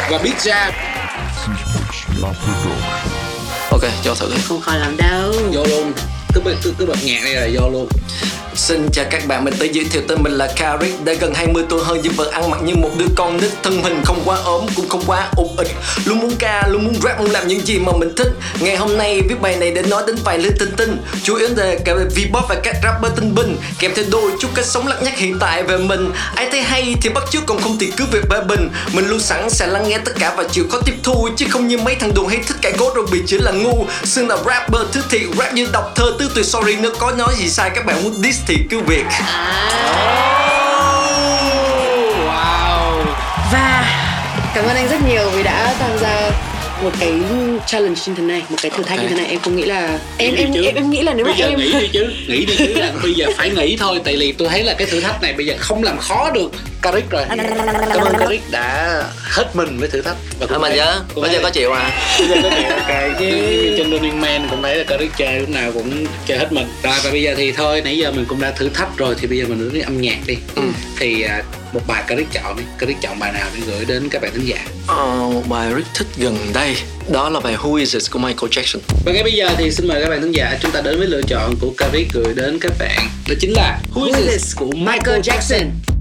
Và 0.10 0.18
beat 0.24 0.38
jazz. 0.38 0.72
Ok 3.72 3.82
cho 4.04 4.16
thử 4.16 4.32
không 4.48 4.62
khó 4.62 4.76
lắm 4.76 4.98
đâu 4.98 5.34
vô 5.54 5.66
luôn 5.66 5.94
cứ 6.36 6.42
bật 6.42 6.56
cứ, 6.64 6.74
cứ 6.80 6.86
bật 6.86 7.04
nhạc 7.04 7.22
đây 7.24 7.34
là 7.34 7.48
vô 7.62 7.70
luôn. 7.70 7.88
Xin 8.56 8.90
chào 8.92 9.06
các 9.10 9.28
bạn, 9.28 9.46
mình 9.46 9.54
tự 9.60 9.66
giới 9.66 9.86
thiệu 9.86 10.02
tên 10.08 10.24
mình 10.24 10.34
là 10.34 10.54
Karik 10.56 11.06
Đã 11.06 11.14
gần 11.14 11.34
20 11.34 11.64
tuổi 11.70 11.84
hơn 11.84 12.00
nhưng 12.04 12.14
vẫn 12.14 12.32
ăn 12.32 12.50
mặc 12.50 12.64
như 12.64 12.76
một 12.76 12.92
đứa 12.98 13.06
con 13.16 13.38
nít 13.38 13.52
Thân 13.64 13.84
hình 13.84 14.02
không 14.06 14.22
quá 14.26 14.38
ốm, 14.44 14.66
cũng 14.76 14.90
không 14.90 15.04
quá 15.08 15.28
ụt 15.36 15.58
ịch. 15.58 15.68
Luôn 16.06 16.20
muốn 16.20 16.36
ca, 16.40 16.68
luôn 16.68 16.86
muốn 16.86 16.96
rap, 17.04 17.20
muốn 17.20 17.32
làm 17.32 17.48
những 17.48 17.66
gì 17.66 17.80
mà 17.80 17.92
mình 18.00 18.16
thích. 18.16 18.32
Ngày 18.60 18.76
hôm 18.76 18.98
nay 18.98 19.22
viết 19.22 19.36
bài 19.42 19.56
này 19.56 19.72
để 19.72 19.82
nói 19.82 20.04
đến 20.08 20.16
vài 20.24 20.38
lứa 20.38 20.50
tinh 20.60 20.72
tinh. 20.78 20.98
Chủ 21.24 21.36
yếu 21.36 21.50
về 21.56 21.80
cả 21.86 21.94
V-pop 21.94 22.42
và 22.50 22.56
các 22.64 22.76
rapper 22.84 23.12
tinh 23.16 23.36
binh 23.36 23.58
Kèm 23.80 23.92
theo 23.96 24.06
đôi 24.12 24.32
chút 24.40 24.48
cách 24.56 24.66
sống 24.66 24.88
lắc 24.88 25.04
nhắc 25.04 25.18
hiện 25.18 25.40
tại 25.40 25.64
về 25.64 25.78
mình. 25.78 26.12
Ai 26.36 26.48
thấy 26.52 26.62
hay 26.62 26.96
thì 27.02 27.10
bắt 27.10 27.24
chước 27.32 27.46
còn 27.46 27.62
không 27.62 27.78
thì 27.80 27.92
cứ 27.98 28.06
việc 28.12 28.30
bê 28.30 28.42
bình. 28.42 28.70
Mình 28.94 29.08
luôn 29.08 29.20
sẵn 29.20 29.50
sàng 29.50 29.72
lắng 29.72 29.90
nghe 29.90 29.98
tất 29.98 30.12
cả 30.20 30.34
và 30.38 30.44
chịu 30.52 30.66
khó 30.72 30.80
tiếp 30.86 30.96
thu 31.04 31.30
Chứ 31.38 31.46
không 31.50 31.68
như 31.68 31.78
mấy 31.78 31.96
thằng 31.96 32.14
đồ 32.14 32.26
hay 32.26 32.40
thích 32.48 32.58
cãi 32.62 32.74
cốt 32.78 32.96
rồi 32.96 33.06
bị 33.12 33.22
chỉ 33.28 33.38
là 33.38 33.52
ngu. 33.52 33.86
Xưng 34.04 34.28
là 34.28 34.38
rapper 34.46 34.82
thứ 34.92 35.02
thiệt 35.10 35.22
rap 35.38 35.54
như 35.54 35.68
đọc 35.72 35.92
thơ 35.96 36.06
tứ 36.20 36.25
tuyệt 36.36 36.46
sorry 36.46 36.76
nếu 36.76 36.92
có 37.00 37.12
nói 37.12 37.36
gì 37.38 37.50
sai 37.50 37.70
các 37.76 37.86
bạn 37.86 38.04
muốn 38.04 38.22
diss 38.24 38.42
thì 38.48 38.58
cứ 38.70 38.80
việc. 38.80 39.06
Wow. 42.26 43.06
Và 43.52 43.86
cảm 44.56 44.66
ơn 44.66 44.76
anh 44.76 44.88
rất 44.90 44.98
nhiều 45.08 45.30
vì 45.30 45.44
đã 45.44 45.74
tham 45.80 45.95
một 46.84 46.92
cái 47.00 47.12
challenge 47.68 48.02
như 48.08 48.14
thế 48.18 48.24
này 48.24 48.44
một 48.50 48.58
cái 48.62 48.72
thử 48.78 48.84
thách 48.84 49.02
như 49.02 49.08
thế 49.08 49.16
này 49.16 49.26
em 49.26 49.40
không 49.40 49.56
nghĩ 49.56 49.64
là 49.64 50.00
em 50.18 50.36
Nghĩ 50.36 50.42
em 50.42 50.54
em, 50.54 50.76
em 50.76 50.90
nghĩ 50.90 51.02
là 51.02 51.14
nếu 51.14 51.26
mà 51.26 51.32
bây 51.32 51.40
giờ 51.40 51.48
em 51.48 51.60
nghĩ 51.60 51.72
đi 51.80 51.88
chứ. 51.94 52.08
Nghĩ 52.28 52.46
đi 52.46 52.56
chứ 52.58 52.74
là 52.74 52.92
bây 53.04 53.14
giờ 53.14 53.26
phải 53.38 53.50
nghĩ 53.50 53.78
thôi. 53.80 54.02
Tại 54.04 54.18
vì 54.20 54.32
tôi 54.32 54.50
thấy 54.50 54.64
là 54.64 54.74
cái 54.74 54.88
thử 54.88 55.00
thách 55.02 55.22
này 55.22 55.34
bây 55.34 55.46
giờ 55.46 55.56
không 55.60 55.84
làm 55.84 55.98
khó 55.98 56.32
được 56.32 56.52
Karik 56.82 57.10
rồi. 57.10 57.24
Cảm 57.30 57.40
ơn 58.02 58.16
Karik 58.20 58.42
đã 58.52 59.04
hết 59.24 59.56
mình 59.56 59.78
với 59.80 59.90
thử 59.90 60.02
thách. 60.02 60.16
Và 60.40 60.46
Thôi 60.50 60.60
mà 60.60 60.68
thấy- 60.70 60.78
nhớ, 60.78 61.02
cũng 61.14 61.22
bây 61.24 61.32
giờ 61.34 61.40
có 61.44 61.50
chịu 61.50 61.72
à? 61.72 61.92
Bây 62.20 62.28
giờ 62.28 62.36
có 62.44 62.50
chịu 63.20 63.30
như 63.30 63.76
trên 63.78 63.92
Running 63.92 64.22
Man 64.22 64.48
cũng 64.50 64.62
thấy 64.64 64.76
là 64.76 64.84
Karik 64.84 65.12
chơi 65.18 65.40
lúc 65.40 65.50
nào 65.50 65.72
cũng 65.72 66.06
chơi 66.28 66.38
hết 66.38 66.52
mình. 66.54 66.68
Rồi 66.84 66.94
và 67.04 67.12
bây 67.12 67.22
giờ 67.22 67.34
thì 67.38 67.52
thôi 67.52 67.82
nãy 67.86 67.98
giờ 67.98 68.12
mình 68.12 68.26
cũng 68.28 68.42
đã 68.42 68.52
thử 68.52 68.70
thách 68.70 68.98
rồi 68.98 69.16
thì 69.22 69.28
bây 69.28 69.38
giờ 69.38 69.46
mình 69.48 69.70
đến 69.74 69.84
âm 69.84 70.02
nhạc 70.02 70.18
đi 70.28 70.36
thì 71.00 71.22
à, 71.22 71.44
một 71.74 71.82
bài 71.88 72.04
Karik 72.08 72.28
chọn 72.32 72.58
đi. 72.58 72.64
Karik 72.78 72.98
chọn 73.02 73.20
bài 73.20 73.32
nào 73.34 73.48
để 73.54 73.62
gửi 73.68 73.86
đến 73.86 74.10
các 74.10 74.22
bạn 74.22 74.32
thính 74.34 74.48
giả? 74.48 74.66
Ờ, 74.88 75.30
một 75.34 75.44
bài 75.50 75.74
rất 75.74 75.86
thích 75.94 76.08
gần 76.18 76.38
đây. 76.54 76.76
Đó 77.12 77.30
là 77.30 77.40
bài 77.40 77.56
Who 77.56 77.76
Is 77.76 77.96
It 77.96 78.04
của 78.12 78.20
Michael 78.20 78.50
Jackson. 78.52 78.80
Và 79.06 79.12
ngay 79.12 79.24
bây 79.24 79.34
giờ 79.34 79.50
thì 79.58 79.72
xin 79.72 79.88
mời 79.88 80.02
các 80.02 80.10
bạn 80.10 80.22
khán 80.22 80.32
giả 80.32 80.58
chúng 80.62 80.72
ta 80.72 80.82
đến 80.82 80.98
với 80.98 81.08
lựa 81.08 81.22
chọn 81.22 81.56
của 81.62 81.74
Karik 81.78 82.08
gửi 82.14 82.34
đến 82.36 82.60
các 82.62 82.72
bạn. 82.80 83.10
Đó 83.28 83.34
chính 83.40 83.54
là 83.54 83.80
Who 83.94 84.06
Is 84.06 84.16
This 84.30 84.56
của 84.56 84.72
Michael 84.72 85.20
Jackson. 85.20 85.66
gave 85.66 85.95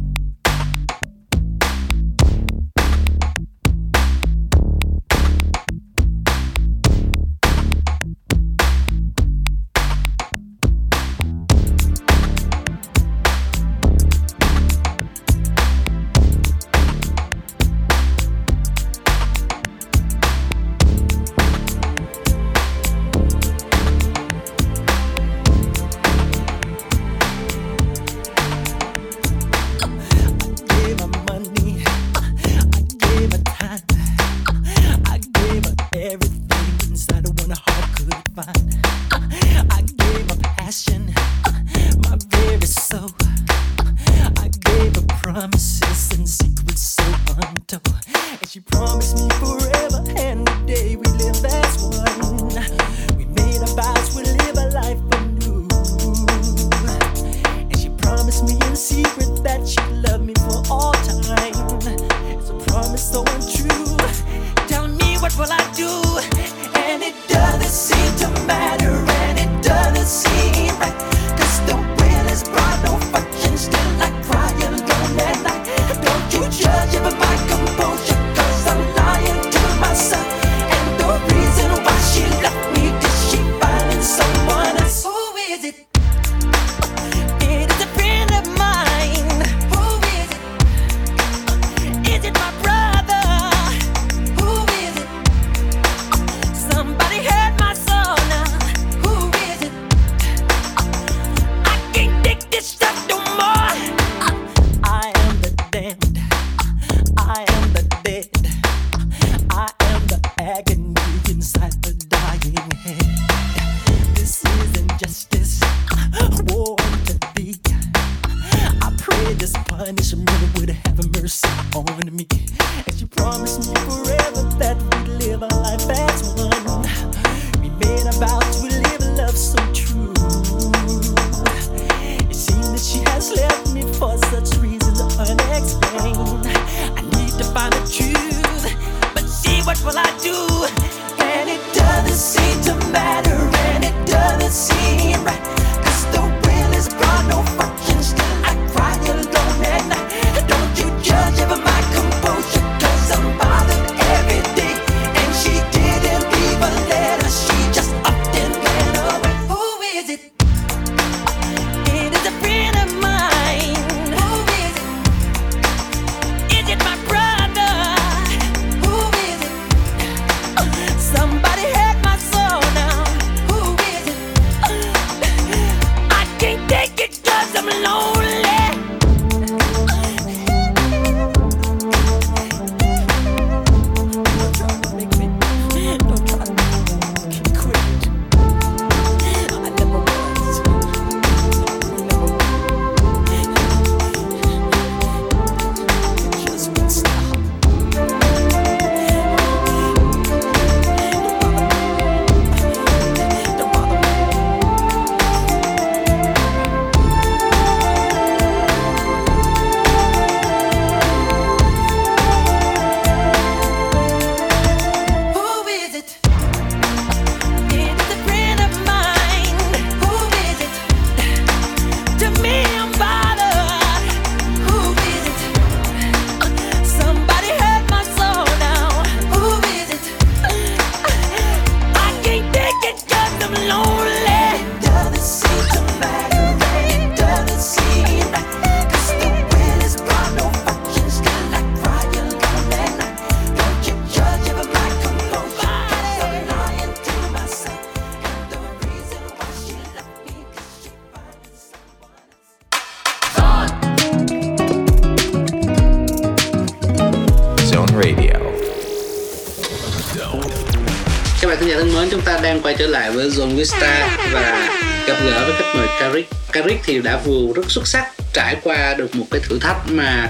Zone 263.37 263.57
Vista 263.57 264.19
và 264.33 264.69
gặp 265.07 265.17
gỡ 265.25 265.45
với 265.45 265.55
khách 265.59 265.75
mời 265.75 265.87
Karik. 266.01 266.29
Karik 266.53 266.81
thì 266.85 267.01
đã 267.01 267.21
vừa 267.25 267.53
rất 267.55 267.71
xuất 267.71 267.87
sắc 267.87 268.05
trải 268.33 268.57
qua 268.63 268.95
được 268.95 269.15
một 269.15 269.27
cái 269.31 269.41
thử 269.49 269.59
thách 269.59 269.91
mà 269.91 270.29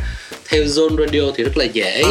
theo 0.49 0.63
Zone 0.63 0.97
Radio 1.07 1.21
thì 1.37 1.45
rất 1.45 1.57
là 1.57 1.65
dễ 1.65 2.03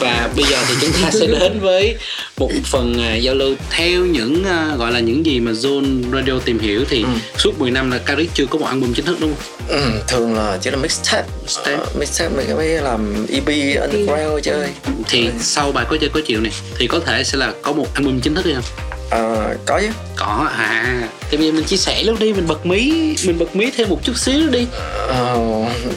và 0.00 0.28
bây 0.36 0.44
giờ 0.44 0.56
thì 0.68 0.74
chúng 0.80 0.90
ta 1.02 1.10
sẽ 1.10 1.26
đến 1.26 1.60
với 1.60 1.96
một 2.38 2.50
phần 2.64 3.02
à, 3.02 3.14
giao 3.14 3.34
lưu 3.34 3.54
theo 3.70 4.04
những 4.04 4.44
à, 4.44 4.74
gọi 4.78 4.92
là 4.92 5.00
những 5.00 5.26
gì 5.26 5.40
mà 5.40 5.52
Zone 5.52 6.02
Radio 6.12 6.38
tìm 6.44 6.58
hiểu 6.58 6.84
thì 6.88 7.04
suốt 7.38 7.58
10 7.58 7.70
năm 7.70 7.90
là 7.90 7.98
Karik 7.98 8.30
chưa 8.34 8.46
có 8.46 8.58
một 8.58 8.66
album 8.66 8.92
chính 8.92 9.04
thức 9.04 9.16
đúng 9.20 9.34
không? 9.34 9.68
Ừ, 9.68 9.90
thường 10.08 10.34
là 10.34 10.58
chỉ 10.62 10.70
là 10.70 10.76
mixtape 10.76 11.28
Mixtape. 11.42 11.76
Ờ, 11.76 11.86
mixtape 11.98 12.44
cái 12.46 12.54
mấy 12.54 12.68
làm 12.68 13.26
EP 13.32 13.46
underground 13.80 14.44
chơi 14.44 14.68
Thì 15.08 15.28
sau 15.40 15.72
bài 15.72 15.86
có 15.90 15.96
chơi 16.00 16.10
có 16.14 16.20
chịu 16.26 16.40
này 16.40 16.52
thì 16.78 16.86
có 16.86 17.00
thể 17.00 17.24
sẽ 17.24 17.38
là 17.38 17.52
có 17.62 17.72
một 17.72 17.86
album 17.94 18.20
chính 18.20 18.34
thức 18.34 18.44
hay 18.44 18.54
không? 18.54 18.64
Ờ, 19.10 19.56
có 19.66 19.80
chứ. 19.80 19.88
Có 20.16 20.48
à. 20.58 21.02
Thì 21.30 21.36
bây 21.36 21.46
giờ 21.46 21.52
mình 21.52 21.64
chia 21.64 21.76
sẻ 21.76 22.02
lúc 22.02 22.20
đi 22.20 22.32
mình 22.32 22.46
bật 22.46 22.66
mí 22.66 23.14
Mình 23.26 23.38
bật 23.38 23.56
mí 23.56 23.70
thêm 23.76 23.88
một 23.88 23.98
chút 24.02 24.16
xíu 24.16 24.48
đi. 24.50 24.66
Ờ, 25.08 25.38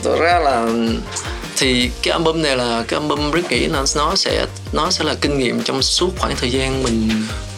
thực 0.03 0.19
ra 0.19 0.39
là 0.39 0.67
thì 1.57 1.89
cái 2.03 2.11
album 2.11 2.41
này 2.41 2.57
là 2.57 2.83
cái 2.87 2.99
album 2.99 3.31
Rick 3.33 3.51
nghĩ 3.51 3.67
là 3.67 3.83
nó 3.95 4.15
sẽ 4.15 4.45
nó 4.73 4.91
sẽ 4.91 5.03
là 5.03 5.15
kinh 5.21 5.39
nghiệm 5.39 5.61
trong 5.61 5.81
suốt 5.81 6.09
khoảng 6.17 6.35
thời 6.35 6.51
gian 6.51 6.83
mình 6.83 7.09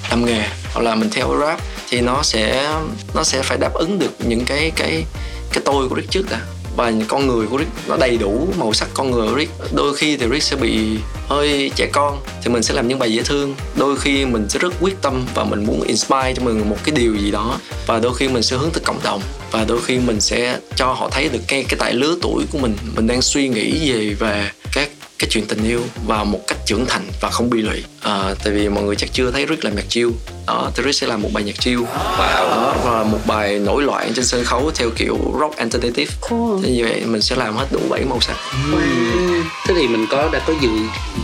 làm 0.09 0.25
nghề 0.25 0.43
hoặc 0.73 0.81
là 0.81 0.95
mình 0.95 1.09
theo 1.09 1.37
rap 1.39 1.59
thì 1.89 2.01
nó 2.01 2.23
sẽ 2.23 2.73
nó 3.13 3.23
sẽ 3.23 3.41
phải 3.41 3.57
đáp 3.57 3.73
ứng 3.73 3.99
được 3.99 4.11
những 4.19 4.45
cái 4.45 4.71
cái 4.75 5.03
cái 5.51 5.61
tôi 5.65 5.89
của 5.89 5.95
Rick 5.95 6.11
trước 6.11 6.25
đã. 6.29 6.39
Và 6.75 6.91
con 7.07 7.27
người 7.27 7.47
của 7.47 7.57
Rick 7.57 7.71
nó 7.87 7.97
đầy 7.97 8.17
đủ 8.17 8.47
màu 8.57 8.73
sắc 8.73 8.89
con 8.93 9.11
người 9.11 9.29
của 9.29 9.37
Rick. 9.39 9.73
Đôi 9.73 9.95
khi 9.95 10.17
thì 10.17 10.25
Rick 10.31 10.43
sẽ 10.43 10.55
bị 10.55 10.97
hơi 11.27 11.71
trẻ 11.75 11.89
con, 11.93 12.17
thì 12.43 12.51
mình 12.51 12.63
sẽ 12.63 12.73
làm 12.73 12.87
những 12.87 12.99
bài 12.99 13.13
dễ 13.13 13.23
thương. 13.23 13.55
Đôi 13.75 13.95
khi 13.97 14.25
mình 14.25 14.49
sẽ 14.49 14.59
rất 14.59 14.73
quyết 14.81 15.01
tâm 15.01 15.25
và 15.33 15.43
mình 15.43 15.65
muốn 15.65 15.81
inspire 15.81 16.33
cho 16.35 16.43
mình 16.43 16.69
một 16.69 16.77
cái 16.83 16.95
điều 16.95 17.15
gì 17.15 17.31
đó. 17.31 17.59
Và 17.87 17.99
đôi 17.99 18.13
khi 18.15 18.27
mình 18.27 18.43
sẽ 18.43 18.57
hướng 18.57 18.71
tới 18.71 18.83
cộng 18.85 18.99
đồng. 19.03 19.21
Và 19.51 19.65
đôi 19.67 19.81
khi 19.81 19.99
mình 19.99 20.21
sẽ 20.21 20.59
cho 20.75 20.93
họ 20.93 21.09
thấy 21.09 21.29
được 21.29 21.39
cái 21.47 21.63
cái 21.63 21.77
tại 21.79 21.93
lứa 21.93 22.15
tuổi 22.21 22.43
của 22.51 22.57
mình. 22.57 22.75
Mình 22.95 23.07
đang 23.07 23.21
suy 23.21 23.47
nghĩ 23.47 23.91
về 23.91 24.13
về 24.13 24.51
các 24.73 24.89
cái 25.19 25.29
chuyện 25.29 25.45
tình 25.45 25.63
yêu 25.63 25.81
và 26.07 26.23
một 26.23 26.39
cách 26.47 26.57
trưởng 26.65 26.85
thành 26.85 27.07
và 27.21 27.29
không 27.29 27.49
bi 27.49 27.61
lụy. 27.61 27.83
À, 28.01 28.33
tại 28.43 28.53
vì 28.53 28.69
mọi 28.69 28.83
người 28.83 28.95
chắc 28.95 29.09
chưa 29.13 29.31
thấy 29.31 29.45
Rick 29.49 29.65
làm 29.65 29.75
nhạc 29.75 29.89
chill. 29.89 30.09
Đó 30.47 30.71
thì 30.75 30.83
Rick 30.83 30.95
sẽ 30.95 31.07
làm 31.07 31.21
một 31.21 31.29
bài 31.33 31.43
nhạc 31.43 31.59
chill. 31.59 31.81
Và 32.17 32.33
đó 32.33 32.75
và 32.83 33.03
một 33.03 33.19
bài 33.25 33.59
nổi 33.59 33.83
loạn 33.83 34.11
trên 34.15 34.25
sân 34.25 34.43
khấu 34.43 34.71
theo 34.75 34.89
kiểu 34.95 35.17
rock 35.39 35.57
alternative. 35.57 36.11
Thế 36.63 36.69
như 36.71 36.83
vậy 36.83 37.03
mình 37.05 37.21
sẽ 37.21 37.35
làm 37.35 37.55
hết 37.55 37.65
đủ 37.71 37.79
bảy 37.89 38.05
màu 38.05 38.21
sắc. 38.21 38.35
Thế 39.67 39.73
thì 39.77 39.87
mình 39.87 40.05
có 40.09 40.29
đã 40.33 40.41
có 40.47 40.53
dự 40.61 40.69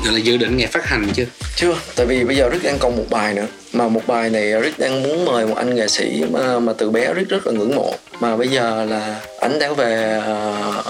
gọi 0.04 0.14
là 0.14 0.20
dự 0.20 0.38
định 0.38 0.58
ngày 0.58 0.68
phát 0.68 0.86
hành 0.86 1.08
chưa? 1.14 1.26
chưa 1.56 1.76
tại 1.96 2.06
vì 2.06 2.24
bây 2.24 2.36
giờ 2.36 2.50
Rick 2.52 2.64
đang 2.64 2.78
còn 2.80 2.98
một 2.98 3.06
bài 3.10 3.34
nữa 3.34 3.48
mà 3.74 3.88
một 3.88 4.02
bài 4.08 4.30
này 4.30 4.54
Rick 4.64 4.80
đang 4.80 5.04
muốn 5.04 5.26
mời 5.26 5.46
một 5.48 5.56
anh 5.58 5.76
nghệ 5.76 5.88
sĩ 5.88 6.24
mà, 6.32 6.60
mà 6.60 6.74
từ 6.78 6.90
bé 6.90 7.14
Rick 7.18 7.30
rất 7.30 7.48
là 7.48 7.54
ngưỡng 7.54 7.76
mộ 7.76 7.94
mà 8.20 8.36
bây 8.38 8.48
giờ 8.48 8.86
là 8.90 9.20
anh 9.42 9.60
đang 9.60 9.76
về 9.76 10.20
ờ, 10.26 10.84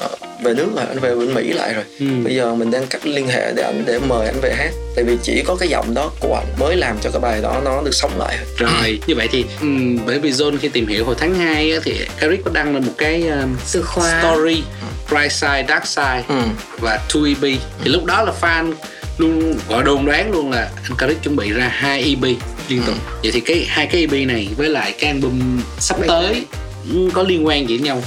về 0.44 0.54
nước 0.54 0.68
rồi 0.76 0.86
anh 0.88 1.00
về 1.00 1.16
bên 1.16 1.34
Mỹ 1.34 1.54
lại 1.54 1.74
rồi 1.74 1.84
Ừ. 2.00 2.06
bây 2.24 2.36
giờ 2.36 2.56
mình 2.56 2.72
đang 2.72 2.88
cắt 2.88 3.06
liên 3.06 3.28
hệ 3.28 3.52
để 3.56 3.64
anh 3.64 3.84
để 3.88 4.00
mời 4.00 4.26
anh 4.28 4.40
về 4.42 4.54
hát 4.58 4.72
tại 4.96 5.04
vì 5.06 5.18
chỉ 5.24 5.44
có 5.48 5.56
cái 5.56 5.70
giọng 5.70 5.94
đó 5.94 6.12
của 6.20 6.36
anh 6.36 6.48
mới 6.60 6.76
làm 6.76 6.98
cho 7.02 7.10
cái 7.12 7.20
bài 7.20 7.40
đó 7.42 7.62
nó 7.66 7.82
được 7.82 7.94
sống 7.94 8.12
lại 8.20 8.38
Rồi, 8.58 9.00
như 9.08 9.16
vậy 9.16 9.28
thì 9.32 9.46
ừm, 9.62 9.98
bởi 10.06 10.20
vì 10.20 10.32
Zone 10.32 10.58
khi 10.62 10.68
tìm 10.70 10.88
hiểu 10.88 11.06
hồi 11.06 11.16
tháng 11.20 11.36
2 11.36 11.72
á, 11.74 11.80
thì 11.84 11.96
Eric 12.20 12.40
có 12.46 12.52
đăng 12.54 12.74
lên 12.74 12.86
một 12.86 12.94
cái 12.98 13.28
um, 13.28 13.56
Từ 13.74 13.82
khóa. 13.82 14.22
story 14.22 14.64
Bright 15.10 15.32
Side, 15.32 15.66
Dark 15.70 15.86
Side 15.88 16.24
Ừ. 16.28 16.36
và 16.80 17.00
2EP 17.10 17.58
thì 17.84 17.92
lúc 17.92 18.06
đó 18.06 18.24
là 18.24 18.34
fan 18.42 18.74
luôn 19.22 19.58
gọi 19.70 19.84
đồn 19.84 20.06
đoán 20.06 20.32
luôn 20.32 20.52
là 20.52 20.70
anh 20.84 20.96
Karik 20.98 21.24
chuẩn 21.24 21.36
bị 21.36 21.52
ra 21.52 21.68
hai 21.68 22.02
EP 22.02 22.38
liên 22.68 22.82
tục. 22.86 22.96
Vậy 23.24 23.32
thì 23.32 23.40
cái 23.40 23.66
hai 23.68 23.88
cái 23.88 24.02
EP 24.02 24.28
này 24.28 24.48
với 24.58 24.70
lại 24.70 24.96
cái 25.00 25.12
album 25.12 25.62
sắp 25.80 25.98
tới 26.08 26.46
ừ, 26.94 27.10
có 27.14 27.24
liên 27.24 27.46
quan 27.46 27.70
gì 27.70 27.78
với 27.78 27.86
nhau 27.86 28.02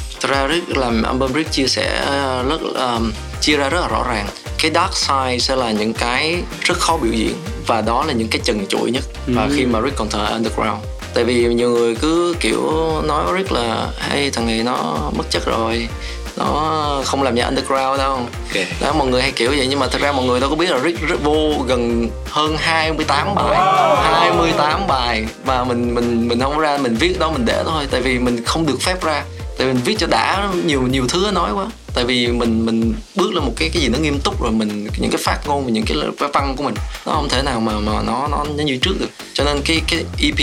Rick 0.51 0.77
làm 0.77 1.03
album 1.03 1.33
Rick 1.33 1.53
chia 1.53 1.67
sẻ 1.67 2.05
rất 2.49 2.61
um, 2.75 3.13
chia 3.41 3.57
ra 3.57 3.69
rất 3.69 3.81
là 3.81 3.89
rõ 3.89 4.05
ràng. 4.09 4.27
Cái 4.59 4.71
dark 4.75 4.97
side 4.97 5.39
sẽ 5.39 5.57
là 5.57 5.73
những 5.73 5.93
cái 5.93 6.37
rất 6.61 6.79
khó 6.79 6.97
biểu 6.97 7.13
diễn 7.13 7.35
và 7.67 7.81
đó 7.81 8.05
là 8.07 8.13
những 8.13 8.29
cái 8.29 8.41
trần 8.45 8.67
trụi 8.69 8.91
nhất 8.91 9.05
và 9.27 9.49
khi 9.57 9.67
mà 9.67 9.81
Rick 9.83 9.97
còn 9.97 10.09
thời 10.11 10.33
underground. 10.33 10.85
Tại 11.15 11.25
vì 11.25 11.55
nhiều 11.55 11.71
người 11.71 11.95
cứ 11.95 12.35
kiểu 12.41 12.73
nói 13.09 13.25
Rick 13.39 13.53
là 13.53 13.89
hey 13.99 14.31
thằng 14.31 14.47
này 14.47 14.63
nó 14.63 15.11
mất 15.17 15.25
chất 15.31 15.47
rồi 15.47 15.89
nó 16.37 17.01
không 17.05 17.23
làm 17.23 17.35
nhạc 17.35 17.45
underground 17.45 17.99
đâu. 17.99 18.15
Ok. 18.15 18.65
đó 18.81 18.93
mọi 18.93 19.09
người 19.09 19.23
hay 19.23 19.33
kiểu 19.33 19.51
vậy 19.51 19.67
nhưng 19.71 19.79
mà 19.79 19.89
thật 19.89 20.01
ra 20.01 20.13
mọi 20.13 20.25
người 20.25 20.41
đâu 20.41 20.51
có 20.51 20.57
biết 20.57 20.71
là 20.71 20.81
Rick 20.81 21.23
vô 21.23 21.65
gần 21.67 22.09
hơn 22.29 22.57
28 22.57 23.35
bài. 23.35 23.57
28 24.03 24.87
bài 24.87 25.27
và 25.45 25.65
mình 25.65 25.95
mình 25.95 26.29
mình 26.29 26.41
không 26.41 26.59
ra 26.59 26.79
mình 26.79 26.95
viết 26.95 27.19
đó 27.19 27.31
mình 27.31 27.45
để 27.45 27.63
thôi. 27.65 27.87
Tại 27.91 28.01
vì 28.01 28.19
mình 28.19 28.45
không 28.45 28.67
được 28.67 28.81
phép 28.81 29.05
ra. 29.05 29.25
Tại 29.59 29.67
mình 29.67 29.81
viết 29.85 29.99
cho 29.99 30.07
đã 30.07 30.49
nhiều 30.67 30.83
nhiều 30.83 31.07
thứ 31.09 31.31
nói 31.33 31.53
quá. 31.53 31.67
Tại 31.95 32.05
vì 32.05 32.27
mình 32.27 32.67
mình 32.67 32.95
bước 33.15 33.33
lên 33.33 33.45
một 33.45 33.53
cái 33.57 33.71
cái 33.75 33.83
gì 33.83 33.89
nó 33.89 33.99
nghiêm 33.99 34.21
túc 34.21 34.43
rồi 34.43 34.53
mình 34.53 34.89
những 34.99 35.11
cái 35.11 35.21
phát 35.25 35.39
ngôn 35.47 35.65
và 35.65 35.71
những 35.71 35.85
cái 35.85 35.97
văn 36.33 36.55
của 36.57 36.63
mình 36.63 36.75
nó 37.07 37.13
không 37.13 37.29
thể 37.29 37.43
nào 37.43 37.61
mà 37.61 37.73
mà 37.73 37.93
nó 38.03 38.29
nó 38.29 38.45
nó 38.57 38.65
như 38.65 38.79
trước 38.83 38.95
được. 39.01 39.11
Cho 39.35 39.45
nên 39.45 39.63
cái 39.65 39.83
cái 39.89 40.05
EP 40.19 40.39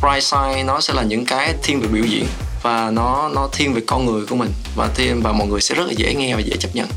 Bright 0.00 0.24
Side 0.24 0.62
nó 0.62 0.80
sẽ 0.80 0.94
là 0.94 1.02
những 1.02 1.26
cái 1.26 1.54
thiên 1.62 1.80
về 1.80 1.88
biểu 1.92 2.04
diễn 2.04 2.26
và 2.62 2.90
nó 2.90 3.30
nó 3.34 3.48
thiên 3.52 3.74
về 3.74 3.82
con 3.86 4.06
người 4.06 4.26
của 4.26 4.36
mình. 4.36 4.52
Và 4.76 4.88
thiên 4.94 5.22
và 5.22 5.32
mọi 5.32 5.48
người 5.48 5.60
sẽ 5.60 5.74
rất 5.74 5.86
là 5.86 5.92
dễ 5.96 6.14
nghe 6.14 6.34
và 6.34 6.40
dễ 6.40 6.56
chấp 6.56 6.68
nhận. 6.74 6.88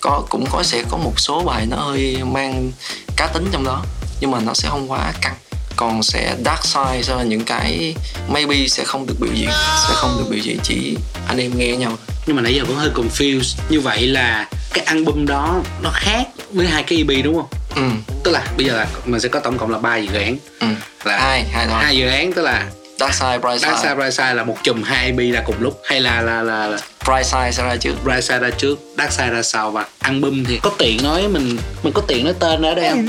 Có 0.00 0.22
cũng 0.28 0.46
có 0.50 0.62
sẽ 0.62 0.82
có 0.90 0.96
một 0.96 1.20
số 1.20 1.42
bài 1.42 1.66
nó 1.70 1.76
hơi 1.76 2.18
mang 2.32 2.72
cá 3.16 3.26
tính 3.26 3.46
trong 3.52 3.64
đó 3.64 3.84
nhưng 4.20 4.30
mà 4.30 4.40
nó 4.40 4.54
sẽ 4.54 4.68
không 4.68 4.90
quá 4.90 5.12
căng. 5.20 5.34
Còn 5.76 6.02
sẽ 6.02 6.36
dark 6.44 6.64
side 6.64 7.16
là 7.16 7.22
những 7.22 7.44
cái 7.44 7.94
maybe 8.28 8.66
sẽ 8.68 8.84
không 8.84 9.06
được 9.06 9.14
biểu 9.20 9.32
diễn 9.34 9.48
sẽ 9.88 9.94
không 9.94 10.16
được 10.18 10.24
biểu 10.30 10.38
diễn 10.38 10.58
chỉ 10.62 10.96
anh 11.28 11.38
em 11.38 11.58
nghe 11.58 11.76
nhau. 11.76 11.98
Nhưng 12.26 12.36
mà 12.36 12.42
nãy 12.42 12.54
giờ 12.54 12.64
vẫn 12.64 12.76
hơi 12.76 12.90
confused. 12.94 13.58
Như 13.68 13.80
vậy 13.80 14.06
là 14.06 14.48
cái 14.72 14.84
album 14.84 15.26
đó 15.26 15.62
nó 15.82 15.90
khác 15.94 16.24
với 16.52 16.66
hai 16.66 16.82
cái 16.82 16.98
EP 16.98 17.24
đúng 17.24 17.34
không? 17.34 17.48
Ừ. 17.76 17.82
Tức 18.24 18.30
là 18.30 18.46
bây 18.56 18.66
giờ 18.66 18.76
là 18.76 18.86
mình 19.04 19.20
sẽ 19.20 19.28
có 19.28 19.40
tổng 19.40 19.58
cộng 19.58 19.70
là 19.70 19.78
ba 19.78 19.96
dự 19.96 20.14
án. 20.14 20.36
Ừ. 20.60 20.66
Là 21.04 21.18
hai 21.18 21.44
hai 21.52 21.66
thôi. 21.66 21.78
Hai 21.82 21.96
dự 21.96 22.08
án 22.08 22.32
tức 22.32 22.42
là 22.42 22.70
dark 22.98 23.14
side 23.14 23.38
bright 23.38 23.60
Dark 23.60 23.76
Side 23.76 23.82
side. 23.82 23.94
Bright 23.94 24.14
Side 24.14 24.34
là 24.34 24.44
một 24.44 24.56
chùm 24.62 24.82
hai 24.82 25.06
EP 25.06 25.34
ra 25.34 25.42
cùng 25.46 25.56
lúc. 25.60 25.80
Hay 25.84 26.00
là 26.00 26.20
là 26.20 26.42
là, 26.42 26.66
là 26.66 26.78
bright 27.06 27.26
side 27.26 27.50
sẽ 27.52 27.62
ra 27.62 27.76
trước. 27.76 27.94
Bright 28.04 28.24
Side 28.24 28.38
ra 28.38 28.50
trước 28.50 28.78
Dark 28.98 29.12
Side 29.12 29.30
ra 29.30 29.42
sau 29.42 29.70
và 29.70 29.86
album 29.98 30.44
thì 30.44 30.58
có 30.62 30.70
tiện 30.78 31.02
nói 31.02 31.28
mình 31.28 31.56
mình 31.82 31.92
có 31.92 32.02
tiện 32.08 32.24
nói 32.24 32.34
tên 32.38 32.62
ở 32.62 32.74
đây 32.74 32.90
không? 32.90 33.08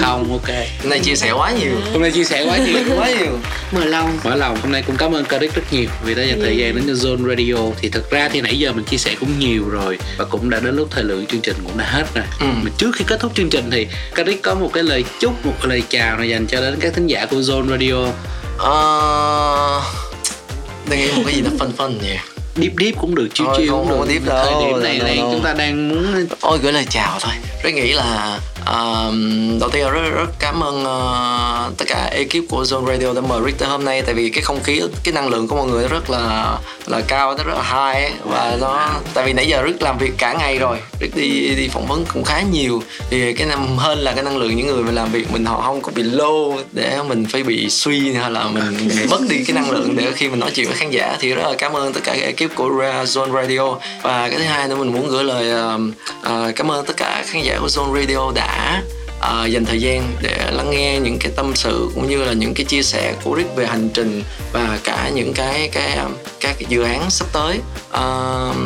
Không 0.00 0.32
ok. 0.32 0.46
Cái 0.46 0.68
này 0.84 1.00
chia 1.00 1.16
sẻ 1.16 1.32
quá 1.32 1.52
nhiều. 1.52 1.72
Hôm 1.92 2.02
nay 2.02 2.10
chia 2.10 2.24
sẻ 2.24 2.44
quá 2.44 2.56
nhiều. 2.56 2.76
Quá 2.96 3.08
nhiều. 3.08 3.38
Mở 3.72 3.84
lòng. 3.84 4.18
Mở 4.24 4.34
lòng. 4.34 4.58
Hôm 4.62 4.72
nay 4.72 4.82
cũng 4.86 4.96
cảm 4.96 5.14
ơn 5.14 5.24
Karik 5.24 5.54
rất 5.54 5.62
nhiều 5.70 5.88
vì 6.04 6.14
đã 6.14 6.22
dành 6.22 6.40
thời 6.40 6.56
gian 6.56 6.74
đến 6.74 6.84
cho 6.86 6.92
Zone 6.92 7.28
Radio. 7.28 7.72
Thì 7.80 7.88
thật 7.88 8.10
ra 8.10 8.28
thì 8.32 8.40
nãy 8.40 8.58
giờ 8.58 8.72
mình 8.72 8.84
chia 8.84 8.96
sẻ 8.96 9.14
cũng 9.20 9.38
nhiều 9.38 9.68
rồi 9.68 9.98
và 10.18 10.24
cũng 10.24 10.50
đã 10.50 10.60
đến 10.60 10.76
lúc 10.76 10.88
thời 10.90 11.04
lượng 11.04 11.26
chương 11.26 11.40
trình 11.40 11.56
cũng 11.64 11.78
đã 11.78 11.84
hết 11.84 12.04
rồi. 12.14 12.24
Ừ. 12.40 12.46
mà 12.62 12.70
trước 12.78 12.90
khi 12.94 13.04
kết 13.08 13.20
thúc 13.20 13.32
chương 13.34 13.50
trình 13.50 13.70
thì 13.70 13.86
Karik 14.14 14.42
có 14.42 14.54
một 14.54 14.70
cái 14.72 14.82
lời 14.82 15.04
chúc 15.20 15.46
một 15.46 15.54
cái 15.60 15.68
lời 15.68 15.82
chào 15.88 16.18
này 16.18 16.28
dành 16.28 16.46
cho 16.46 16.60
đến 16.60 16.76
các 16.80 16.94
thính 16.94 17.06
giả 17.06 17.26
của 17.26 17.36
Zone 17.36 17.68
Radio 17.70 18.12
Ờ, 18.58 19.82
đang 20.90 20.98
nghĩ 20.98 21.12
một 21.16 21.22
cái 21.26 21.34
gì 21.34 21.42
nó 21.42 21.50
phân 21.58 21.72
phân 21.72 21.98
nhỉ 22.02 22.16
deep 22.56 22.72
deep 22.80 22.94
cũng 23.00 23.14
được 23.14 23.28
chiêu 23.34 23.46
chiêu 23.56 23.72
cũng 23.72 23.88
được 23.88 24.06
deep 24.08 24.24
đâu, 24.26 24.44
thời 24.44 24.66
điểm 24.66 24.82
này 24.82 24.98
đâu, 24.98 25.16
đâu. 25.16 25.32
chúng 25.32 25.42
ta 25.44 25.52
đang 25.52 25.88
muốn 25.88 26.26
Ôi 26.40 26.58
gửi 26.62 26.72
lời 26.72 26.86
chào 26.90 27.18
thôi 27.20 27.34
Rất 27.62 27.70
nghĩ 27.70 27.92
là 27.92 28.38
um, 28.66 29.58
Đầu 29.60 29.70
tiên 29.70 29.84
là 29.84 29.90
rất 29.90 30.10
rất 30.14 30.30
cảm 30.38 30.62
ơn 30.62 30.82
uh, 30.82 31.76
Tất 31.78 31.84
cả 31.88 32.10
ekip 32.12 32.48
của 32.48 32.62
Zone 32.62 32.86
Radio 32.86 33.12
đã 33.12 33.20
mời 33.20 33.40
Rick 33.46 33.58
tới 33.58 33.68
hôm 33.68 33.84
nay 33.84 34.02
Tại 34.02 34.14
vì 34.14 34.30
cái 34.30 34.42
không 34.42 34.62
khí 34.62 34.82
Cái 35.04 35.14
năng 35.14 35.28
lượng 35.28 35.48
của 35.48 35.56
mọi 35.56 35.66
người 35.66 35.88
rất 35.88 36.10
là 36.10 36.58
là 36.86 37.00
cao 37.08 37.34
rất 37.36 37.46
là 37.46 37.62
high 37.62 38.04
ấy. 38.04 38.12
Và 38.24 38.56
nó 38.60 38.90
Tại 39.14 39.26
vì 39.26 39.32
nãy 39.32 39.46
giờ 39.46 39.62
Rick 39.66 39.82
làm 39.82 39.98
việc 39.98 40.12
cả 40.18 40.32
ngày 40.32 40.58
rồi 40.58 40.78
Rick 41.00 41.16
đi 41.16 41.54
đi 41.56 41.68
phỏng 41.68 41.86
vấn 41.86 42.04
cũng 42.12 42.24
khá 42.24 42.42
nhiều 42.52 42.82
Thì 43.10 43.32
cái 43.32 43.46
năm 43.46 43.76
hơn 43.76 43.98
là 43.98 44.12
cái 44.12 44.24
năng 44.24 44.36
lượng 44.36 44.56
những 44.56 44.66
người 44.66 44.82
mà 44.82 44.92
làm 44.92 45.12
việc 45.12 45.32
Mình 45.32 45.44
họ 45.44 45.60
không 45.60 45.80
có 45.80 45.92
bị 45.94 46.02
low 46.02 46.58
Để 46.72 46.98
mình 47.08 47.24
phải 47.24 47.42
bị 47.42 47.70
suy 47.70 48.12
Hay 48.12 48.30
là 48.30 48.44
mình, 48.44 48.76
mình 48.88 49.10
mất 49.10 49.20
đi 49.28 49.44
cái 49.46 49.54
năng 49.54 49.70
lượng 49.70 49.96
Để 49.96 50.12
khi 50.16 50.28
mình 50.28 50.40
nói 50.40 50.50
chuyện 50.54 50.66
với 50.66 50.76
khán 50.76 50.90
giả 50.90 51.16
Thì 51.20 51.34
rất 51.34 51.42
là 51.42 51.54
cảm 51.58 51.72
ơn 51.72 51.92
tất 51.92 52.00
cả 52.04 52.16
các 52.20 52.26
ekip 52.26 52.45
của 52.54 52.68
Ra- 52.68 53.04
Zone 53.04 53.32
Radio. 53.32 53.74
Và 54.02 54.28
cái 54.28 54.38
thứ 54.38 54.44
hai 54.44 54.68
nữa 54.68 54.76
mình 54.76 54.92
muốn 54.92 55.08
gửi 55.08 55.24
lời 55.24 55.74
uh, 55.76 56.56
cảm 56.56 56.70
ơn 56.70 56.86
tất 56.86 56.96
cả 56.96 57.24
khán 57.26 57.42
giả 57.42 57.58
của 57.60 57.66
Zone 57.66 58.00
Radio 58.00 58.32
đã 58.34 58.82
uh, 59.18 59.50
dành 59.50 59.64
thời 59.64 59.80
gian 59.80 60.12
để 60.22 60.50
lắng 60.52 60.70
nghe 60.70 60.98
những 61.00 61.18
cái 61.20 61.32
tâm 61.36 61.52
sự 61.54 61.90
cũng 61.94 62.08
như 62.08 62.24
là 62.24 62.32
những 62.32 62.54
cái 62.54 62.64
chia 62.64 62.82
sẻ 62.82 63.14
của 63.24 63.36
Rick 63.36 63.56
về 63.56 63.66
hành 63.66 63.88
trình 63.94 64.22
và 64.52 64.78
cả 64.84 65.10
những 65.14 65.32
cái 65.32 65.68
cái 65.72 65.98
các 66.40 66.56
dự 66.68 66.82
án 66.82 67.10
sắp 67.10 67.26
tới. 67.32 67.58
Uh, 67.94 68.56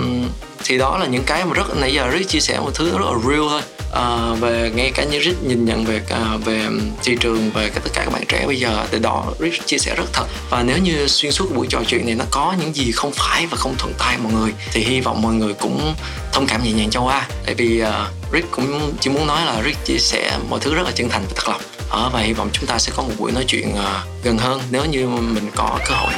thì 0.65 0.79
đó 0.79 0.99
là 0.99 1.07
những 1.07 1.23
cái 1.27 1.45
mà 1.45 1.55
rất 1.55 1.77
nãy 1.77 1.95
giờ 1.95 2.11
Rick 2.13 2.29
chia 2.29 2.41
sẻ 2.41 2.61
một 2.61 2.71
thứ 2.75 2.91
rất 2.91 3.07
là 3.07 3.13
real 3.29 3.49
thôi 3.49 3.61
à, 3.93 4.35
về 4.41 4.71
ngay 4.75 4.91
cả 4.95 5.05
như 5.05 5.21
rich 5.25 5.43
nhìn 5.43 5.65
nhận 5.65 5.85
về 5.85 6.01
à, 6.11 6.37
về 6.45 6.61
thị 7.03 7.17
trường 7.21 7.51
về 7.51 7.69
cái 7.69 7.81
tất 7.85 7.91
cả 7.95 8.03
các 8.05 8.13
bạn 8.13 8.25
trẻ 8.29 8.47
bây 8.47 8.57
giờ 8.57 8.87
từ 8.91 8.99
đó 8.99 9.25
rich 9.41 9.67
chia 9.67 9.79
sẻ 9.79 9.95
rất 9.95 10.13
thật. 10.13 10.27
Và 10.51 10.63
nếu 10.63 10.79
như 10.79 11.07
xuyên 11.09 11.33
suốt 11.33 11.55
buổi 11.55 11.67
trò 11.71 11.81
chuyện 11.87 12.07
này 12.07 12.15
nó 12.15 12.25
có 12.31 12.55
những 12.61 12.75
gì 12.75 12.93
không 12.93 13.13
phải 13.13 13.47
và 13.47 13.57
không 13.57 13.75
thuận 13.79 13.93
tay 13.99 14.19
mọi 14.23 14.33
người 14.33 14.53
thì 14.73 14.85
hy 14.85 15.01
vọng 15.01 15.23
mọi 15.23 15.35
người 15.35 15.55
cũng 15.55 15.95
thông 16.33 16.47
cảm 16.47 16.63
nhẹ 16.63 16.73
nhàng 16.73 16.91
cho 16.91 17.01
qua. 17.01 17.29
Tại 17.47 17.55
vì 17.55 17.83
uh, 17.83 18.33
Rick 18.33 18.51
cũng 18.51 18.93
chỉ 19.01 19.11
muốn 19.11 19.27
nói 19.27 19.47
là 19.47 19.63
Rick 19.65 19.85
chia 19.85 19.99
sẻ 19.99 20.39
mọi 20.49 20.61
thứ 20.61 20.75
rất 20.75 20.83
là 20.85 20.91
chân 20.95 21.09
thành 21.09 21.23
và 21.27 21.33
thật 21.37 21.49
lòng. 21.49 21.61
Ở 21.91 22.11
và 22.13 22.21
hy 22.21 22.33
vọng 22.33 22.51
chúng 22.53 22.67
ta 22.67 22.79
sẽ 22.79 22.93
có 22.97 23.03
một 23.03 23.13
buổi 23.19 23.33
nói 23.33 23.45
chuyện 23.47 23.73
uh, 23.73 24.25
gần 24.25 24.39
hơn 24.39 24.61
nếu 24.71 24.85
như 24.85 25.07
mình 25.07 25.51
có 25.55 25.79
cơ 25.89 25.95
hội. 25.95 26.13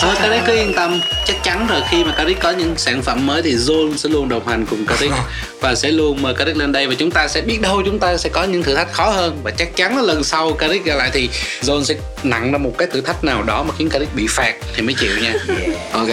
Thôi 0.00 0.14
Caric 0.22 0.42
cứ 0.46 0.54
yên 0.54 0.74
tâm. 0.76 1.00
Chắc 1.26 1.36
chắn 1.42 1.66
rồi 1.66 1.80
khi 1.90 2.04
mà 2.04 2.14
Caric 2.16 2.40
có 2.40 2.50
những 2.50 2.74
sản 2.76 3.02
phẩm 3.02 3.26
mới 3.26 3.42
thì 3.42 3.54
Zone 3.54 3.96
sẽ 3.96 4.08
luôn 4.08 4.28
đồng 4.28 4.48
hành 4.48 4.66
cùng 4.66 4.86
Caric 4.86 5.12
Và 5.60 5.74
sẽ 5.74 5.90
luôn 5.90 6.22
mời 6.22 6.34
Caric 6.34 6.56
lên 6.56 6.72
đây 6.72 6.86
Và 6.86 6.94
chúng 6.98 7.10
ta 7.10 7.28
sẽ 7.28 7.40
biết 7.40 7.60
đâu 7.60 7.82
chúng 7.86 7.98
ta 7.98 8.16
sẽ 8.16 8.28
có 8.28 8.44
những 8.44 8.62
thử 8.62 8.74
thách 8.74 8.92
khó 8.92 9.10
hơn. 9.10 9.40
Và 9.42 9.50
chắc 9.50 9.76
chắn 9.76 9.96
là 9.96 10.02
lần 10.02 10.24
sau 10.24 10.52
Caric 10.52 10.84
ra 10.84 10.94
lại 10.94 11.10
thì 11.12 11.28
Zone 11.62 11.84
sẽ 11.84 11.94
nặng 12.24 12.52
ra 12.52 12.58
một 12.58 12.74
cái 12.78 12.88
thử 12.92 13.00
thách 13.00 13.24
nào 13.24 13.42
đó 13.42 13.62
Mà 13.62 13.74
khiến 13.78 13.88
Caric 13.88 14.14
bị 14.14 14.26
phạt 14.28 14.54
thì 14.74 14.82
mới 14.82 14.94
chịu 14.94 15.10
nha. 15.22 15.34
Ok. 15.92 16.08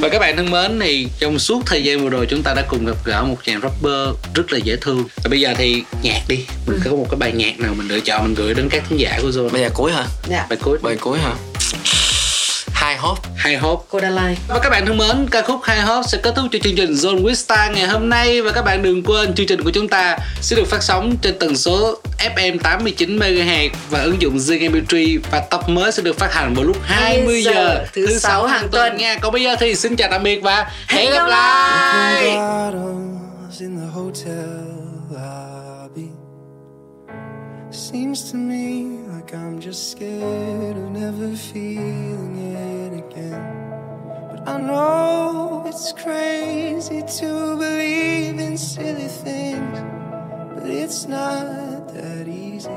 Và 0.00 0.08
các 0.08 0.18
bạn 0.18 0.36
thân 0.36 0.50
mến 0.50 0.80
thì 0.80 1.08
trong 1.18 1.38
suốt 1.38 1.62
thời 1.66 1.84
gian 1.84 2.00
vừa 2.00 2.08
rồi 2.08 2.26
Chúng 2.30 2.42
ta 2.42 2.54
đã 2.54 2.62
cùng 2.68 2.86
gặp 2.86 2.96
gỡ 3.04 3.24
một 3.24 3.36
chàng 3.44 3.60
rapper 3.60 4.16
rất 4.34 4.52
là 4.52 4.58
dễ 4.58 4.76
thương. 4.80 5.04
Và 5.16 5.28
bây 5.30 5.40
giờ 5.40 5.54
thì 5.56 5.82
nhạc 6.02 6.20
đi. 6.28 6.46
Mình 6.66 6.80
có 6.84 6.90
một 6.90 7.06
cái 7.10 7.18
bài 7.18 7.32
nhạc 7.32 7.60
nào 7.60 7.74
mình 7.74 7.88
lựa 7.88 8.00
chọn 8.00 8.24
Mình 8.24 8.34
gửi 8.34 8.54
đến 8.54 8.68
các 8.68 8.82
khán 8.88 8.98
giả 8.98 9.18
của 9.22 9.28
Zone. 9.28 9.48
Bây 9.48 9.62
giờ 9.62 9.70
cuối 9.74 9.92
hả? 9.92 10.06
Dạ. 10.28 10.46
Bài 10.50 10.58
cuối. 10.62 10.78
Bài 10.82 10.96
cuối 11.00 11.18
hả 11.18 11.34
High 12.98 13.06
Hope 13.06 13.28
High 13.44 13.60
Hope 13.60 13.84
Codaline 13.90 14.34
Và 14.48 14.58
các 14.58 14.70
bạn 14.70 14.86
thân 14.86 14.96
mến, 14.98 15.28
ca 15.30 15.42
khúc 15.42 15.60
High 15.66 15.84
Hope 15.84 16.06
sẽ 16.08 16.18
kết 16.22 16.32
thúc 16.36 16.46
cho 16.52 16.58
chương 16.62 16.76
trình 16.76 16.92
Zone 16.92 17.22
with 17.22 17.34
Star 17.34 17.72
ngày 17.72 17.86
hôm 17.86 18.08
nay 18.08 18.42
và 18.42 18.52
các 18.52 18.62
bạn 18.62 18.82
đừng 18.82 19.02
quên 19.02 19.34
chương 19.34 19.46
trình 19.46 19.62
của 19.64 19.70
chúng 19.70 19.88
ta 19.88 20.16
sẽ 20.40 20.56
được 20.56 20.64
phát 20.68 20.82
sóng 20.82 21.16
trên 21.16 21.38
tần 21.38 21.56
số 21.56 22.00
FM 22.36 22.58
89 22.58 23.18
MHz 23.18 23.70
và 23.90 24.00
ứng 24.00 24.22
dụng 24.22 24.36
Zing 24.36 24.70
MP3 24.70 25.20
và 25.30 25.40
tập 25.40 25.68
mới 25.68 25.92
sẽ 25.92 26.02
được 26.02 26.18
phát 26.18 26.34
hành 26.34 26.54
vào 26.54 26.64
lúc 26.64 26.76
20 26.82 27.42
giờ 27.42 27.86
thứ 27.92 28.18
sáu 28.18 28.46
hàng 28.46 28.68
tuần. 28.72 28.96
nha. 28.96 29.18
Còn 29.20 29.32
bây 29.32 29.42
giờ 29.42 29.56
thì 29.60 29.74
xin 29.74 29.96
chào 29.96 30.08
tạm 30.10 30.22
biệt 30.22 30.42
và 30.42 30.70
hẹn 30.88 31.10
gặp 31.12 31.26
lại. 31.26 32.24
bottles 32.24 33.60
in 33.60 33.76
the 33.76 33.86
hotel 33.94 34.48
lobby. 35.10 36.08
Seems 37.70 38.32
to 38.32 38.38
me 38.38 38.98
like 39.14 39.38
I'm 39.38 39.60
just 39.60 39.90
scared 39.90 40.76
of 40.76 40.90
never 40.90 41.36
feeling 41.52 42.36
it 42.56 42.87
But 43.30 44.48
I 44.48 44.60
know 44.60 45.64
it's 45.66 45.92
crazy 45.92 47.02
to 47.02 47.56
believe 47.56 48.38
in 48.38 48.56
silly 48.56 49.08
things, 49.08 49.78
but 50.54 50.66
it's 50.66 51.06
not 51.06 51.88
that 51.94 52.28
easy. 52.28 52.68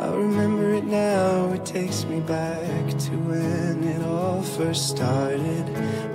I 0.00 0.08
remember 0.14 0.74
it 0.74 0.84
now, 0.84 1.52
it 1.52 1.66
takes 1.66 2.04
me 2.04 2.20
back 2.20 2.84
to 3.04 3.10
when 3.28 3.84
it 3.84 4.02
all 4.06 4.42
first 4.42 4.88
started. 4.88 5.64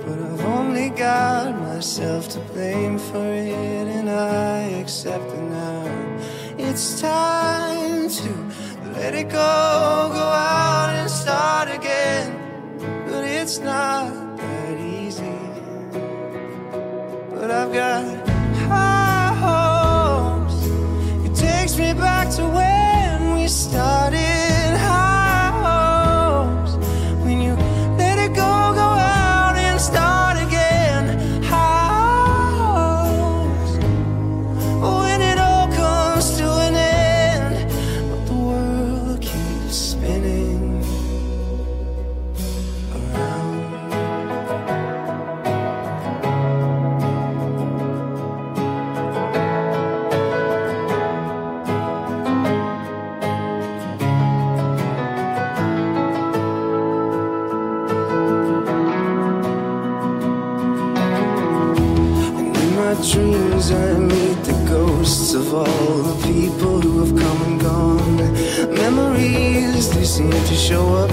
But 0.04 0.18
I've 0.18 0.44
only 0.44 0.90
got 0.90 1.58
myself 1.60 2.28
to 2.30 2.40
blame 2.52 2.98
for 2.98 3.24
it, 3.24 3.86
and 3.98 4.10
I 4.10 4.62
accept 4.82 5.30
it 5.32 5.42
now. 5.42 5.86
It's 6.58 7.00
time 7.00 8.08
to 8.08 8.30
let 8.94 9.14
it 9.14 9.28
go, 9.28 10.10
go 10.12 10.26
out 10.52 10.65
not 13.60 14.25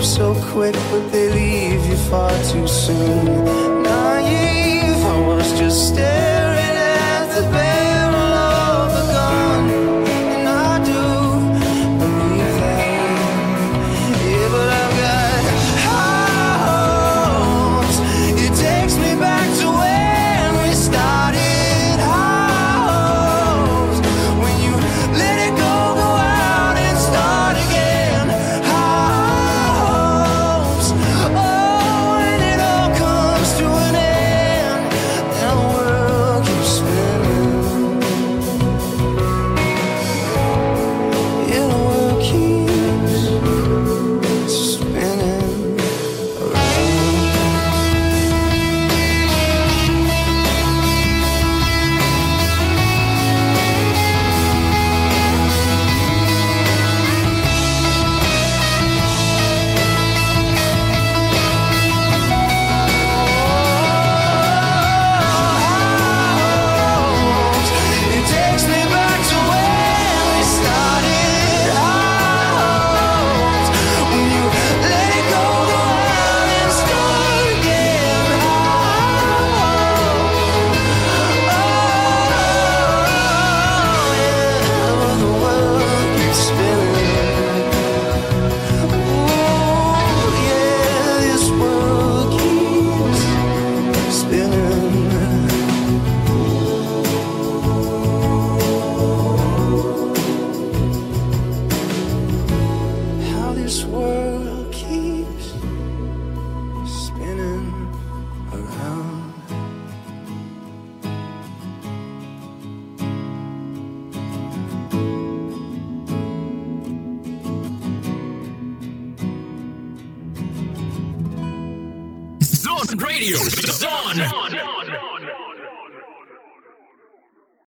so 0.04 0.34
quick, 0.51 0.76
but 0.91 1.12
they 1.12 1.30
leave 1.30 1.86
you 1.86 1.95
far 1.95 2.30
too 2.51 2.68
soon. 2.68 3.26
Naive, 3.84 5.04
I 5.06 5.20
was 5.28 5.58
just 5.58 5.88